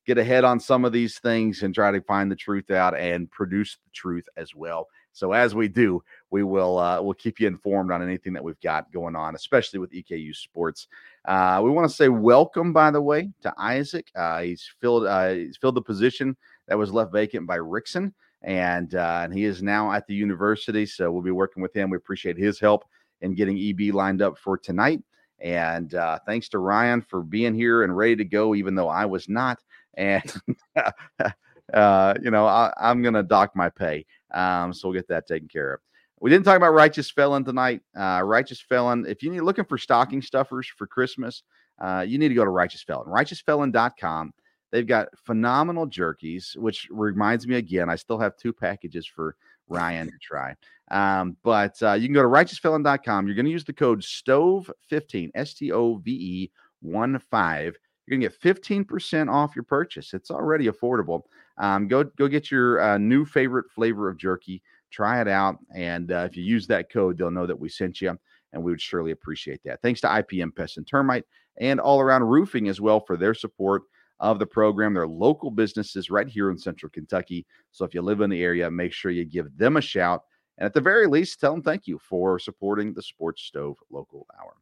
get 0.07 0.17
ahead 0.17 0.45
on 0.45 0.59
some 0.59 0.85
of 0.85 0.93
these 0.93 1.19
things 1.19 1.61
and 1.61 1.75
try 1.75 1.91
to 1.91 2.01
find 2.01 2.31
the 2.31 2.35
truth 2.35 2.71
out 2.71 2.97
and 2.97 3.29
produce 3.29 3.77
the 3.83 3.91
truth 3.91 4.25
as 4.37 4.55
well. 4.55 4.87
So 5.11 5.33
as 5.33 5.53
we 5.53 5.67
do, 5.67 6.01
we 6.29 6.43
will 6.43 6.77
uh, 6.77 7.01
we'll 7.01 7.13
keep 7.13 7.39
you 7.39 7.47
informed 7.47 7.91
on 7.91 8.01
anything 8.01 8.33
that 8.33 8.43
we've 8.43 8.59
got 8.61 8.91
going 8.91 9.15
on, 9.15 9.35
especially 9.35 9.79
with 9.79 9.91
EKU 9.91 10.33
sports. 10.35 10.87
Uh, 11.25 11.59
we 11.63 11.71
want 11.71 11.89
to 11.89 11.95
say 11.95 12.07
welcome, 12.07 12.71
by 12.71 12.89
the 12.89 13.01
way, 13.01 13.29
to 13.41 13.53
Isaac. 13.57 14.07
Uh, 14.15 14.41
he's 14.41 14.69
filled 14.79 15.05
uh, 15.05 15.29
he's 15.29 15.57
filled 15.57 15.75
the 15.75 15.81
position 15.81 16.37
that 16.67 16.77
was 16.77 16.93
left 16.93 17.11
vacant 17.11 17.47
by 17.47 17.57
Rickson, 17.57 18.13
and 18.43 18.95
uh, 18.95 19.21
and 19.23 19.33
he 19.33 19.43
is 19.43 19.61
now 19.61 19.91
at 19.91 20.07
the 20.07 20.15
university. 20.15 20.85
So 20.85 21.11
we'll 21.11 21.23
be 21.23 21.31
working 21.31 21.61
with 21.61 21.75
him. 21.75 21.89
We 21.89 21.97
appreciate 21.97 22.37
his 22.37 22.59
help 22.59 22.85
in 23.21 23.33
getting 23.33 23.57
EB 23.57 23.93
lined 23.93 24.21
up 24.21 24.37
for 24.37 24.57
tonight. 24.57 25.01
And 25.39 25.93
uh, 25.93 26.19
thanks 26.25 26.49
to 26.49 26.59
Ryan 26.59 27.01
for 27.01 27.21
being 27.21 27.53
here 27.53 27.83
and 27.83 27.95
ready 27.95 28.15
to 28.15 28.25
go, 28.25 28.55
even 28.55 28.75
though 28.75 28.89
I 28.89 29.05
was 29.05 29.29
not. 29.29 29.59
And 29.97 30.33
uh, 31.73 32.13
you 32.21 32.31
know, 32.31 32.45
I, 32.45 32.71
am 32.79 33.01
going 33.01 33.15
to 33.15 33.23
dock 33.23 33.55
my 33.55 33.69
pay. 33.69 34.05
Um, 34.33 34.73
so 34.73 34.87
we'll 34.87 34.95
get 34.95 35.07
that 35.09 35.27
taken 35.27 35.47
care 35.47 35.73
of. 35.73 35.79
We 36.19 36.29
didn't 36.29 36.45
talk 36.45 36.57
about 36.57 36.73
Righteous 36.73 37.11
Felon 37.11 37.43
tonight. 37.43 37.81
Uh, 37.97 38.21
Righteous 38.23 38.61
Felon, 38.61 39.05
if 39.07 39.21
you're 39.21 39.43
looking 39.43 39.65
for 39.65 39.77
stocking 39.77 40.21
stuffers 40.21 40.67
for 40.67 40.87
Christmas, 40.87 41.43
uh, 41.79 42.03
you 42.07 42.17
need 42.17 42.29
to 42.29 42.33
go 42.33 42.45
to 42.45 42.49
Righteous 42.49 42.81
Felon, 42.81 43.07
righteousfelon.com. 43.07 44.33
They've 44.71 44.87
got 44.87 45.07
phenomenal 45.25 45.87
jerkies, 45.87 46.57
which 46.57 46.87
reminds 46.91 47.47
me 47.47 47.55
again, 47.55 47.89
I 47.89 47.95
still 47.95 48.19
have 48.19 48.35
two 48.35 48.51
packages 48.51 49.05
for 49.05 49.35
Ryan 49.69 50.07
to 50.07 50.17
try. 50.21 50.55
Um, 50.89 51.37
but 51.43 51.81
uh, 51.81 51.93
you 51.93 52.07
can 52.07 52.13
go 52.13 52.21
to 52.21 52.27
righteousfelon.com. 52.27 53.27
You're 53.27 53.35
going 53.35 53.45
to 53.45 53.51
use 53.51 53.63
the 53.63 53.73
code 53.73 54.01
STOVE15, 54.01 55.31
S 55.35 55.53
T 55.53 55.71
O 55.71 55.95
V 55.95 56.11
E 56.11 56.51
1 56.81 57.19
5. 57.19 57.77
You're 58.07 58.17
going 58.17 58.29
to 58.29 58.37
get 58.37 58.57
15% 58.57 59.31
off 59.31 59.55
your 59.55 59.63
purchase. 59.63 60.13
It's 60.13 60.31
already 60.31 60.67
affordable. 60.67 61.23
Um, 61.57 61.87
go 61.87 62.03
go 62.03 62.27
get 62.27 62.49
your 62.49 62.79
uh, 62.79 62.97
new 62.97 63.25
favorite 63.25 63.69
flavor 63.71 64.09
of 64.09 64.17
jerky. 64.17 64.61
Try 64.91 65.19
it 65.19 65.27
out, 65.27 65.57
and 65.75 66.11
uh, 66.11 66.27
if 66.29 66.37
you 66.37 66.43
use 66.43 66.65
that 66.67 66.89
code, 66.89 67.17
they'll 67.17 67.31
know 67.31 67.45
that 67.45 67.59
we 67.59 67.67
sent 67.67 67.99
you, 67.99 68.17
and 68.53 68.63
we 68.63 68.71
would 68.71 68.81
surely 68.81 69.11
appreciate 69.11 69.59
that. 69.65 69.81
Thanks 69.81 69.99
to 70.01 70.07
IPM 70.07 70.55
Pest 70.55 70.77
and 70.77 70.87
Termite 70.87 71.25
and 71.59 71.79
All 71.79 71.99
Around 71.99 72.23
Roofing 72.23 72.69
as 72.69 72.79
well 72.79 73.01
for 73.01 73.17
their 73.17 73.33
support 73.33 73.83
of 74.21 74.39
the 74.39 74.45
program. 74.45 74.93
They're 74.93 75.07
local 75.07 75.51
businesses 75.51 76.09
right 76.09 76.27
here 76.27 76.51
in 76.51 76.57
Central 76.57 76.89
Kentucky. 76.89 77.45
So 77.71 77.83
if 77.83 77.93
you 77.93 78.01
live 78.01 78.21
in 78.21 78.29
the 78.29 78.41
area, 78.41 78.71
make 78.71 78.93
sure 78.93 79.11
you 79.11 79.25
give 79.25 79.55
them 79.57 79.75
a 79.75 79.81
shout, 79.81 80.23
and 80.57 80.65
at 80.65 80.73
the 80.73 80.81
very 80.81 81.07
least, 81.07 81.41
tell 81.41 81.51
them 81.51 81.63
thank 81.63 81.85
you 81.85 81.99
for 81.99 82.39
supporting 82.39 82.93
the 82.93 83.03
Sports 83.03 83.43
Stove 83.43 83.77
Local 83.91 84.25
Hour. 84.39 84.53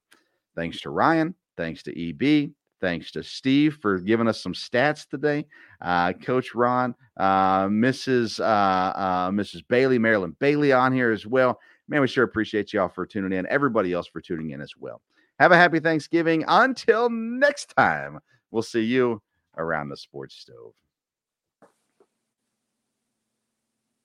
Thanks 0.56 0.82
to 0.82 0.90
Ryan. 0.90 1.36
Thanks 1.56 1.84
to 1.84 2.10
EB. 2.10 2.52
Thanks 2.86 3.10
to 3.14 3.24
Steve 3.24 3.80
for 3.82 3.98
giving 3.98 4.28
us 4.28 4.40
some 4.40 4.54
stats 4.54 5.10
today. 5.10 5.48
Uh, 5.82 6.14
Coach 6.14 6.54
Ron, 6.54 6.94
uh, 7.18 7.66
Mrs. 7.66 8.40
Uh, 8.40 8.44
uh 8.44 9.32
Mrs. 9.32 9.64
Bailey, 9.68 9.98
Marilyn 9.98 10.36
Bailey 10.40 10.72
on 10.72 10.94
here 10.94 11.12
as 11.12 11.26
well. 11.26 11.60
Man, 11.88 12.02
we 12.02 12.08
sure 12.08 12.24
appreciate 12.24 12.74
y'all 12.74 12.88
for 12.88 13.08
tuning 13.08 13.36
in. 13.36 13.48
Everybody 13.48 13.92
else 13.92 14.06
for 14.06 14.22
tuning 14.22 14.52
in 14.52 14.62
as 14.62 14.74
well. 14.78 15.02
Have 15.40 15.52
a 15.52 15.58
happy 15.58 15.80
Thanksgiving. 15.80 16.46
Until 16.48 17.10
next 17.10 17.74
time, 17.76 18.20
we'll 18.52 18.62
see 18.62 18.84
you 18.84 19.20
around 19.58 19.90
the 19.90 19.98
sports 19.98 20.36
stove. 20.36 20.74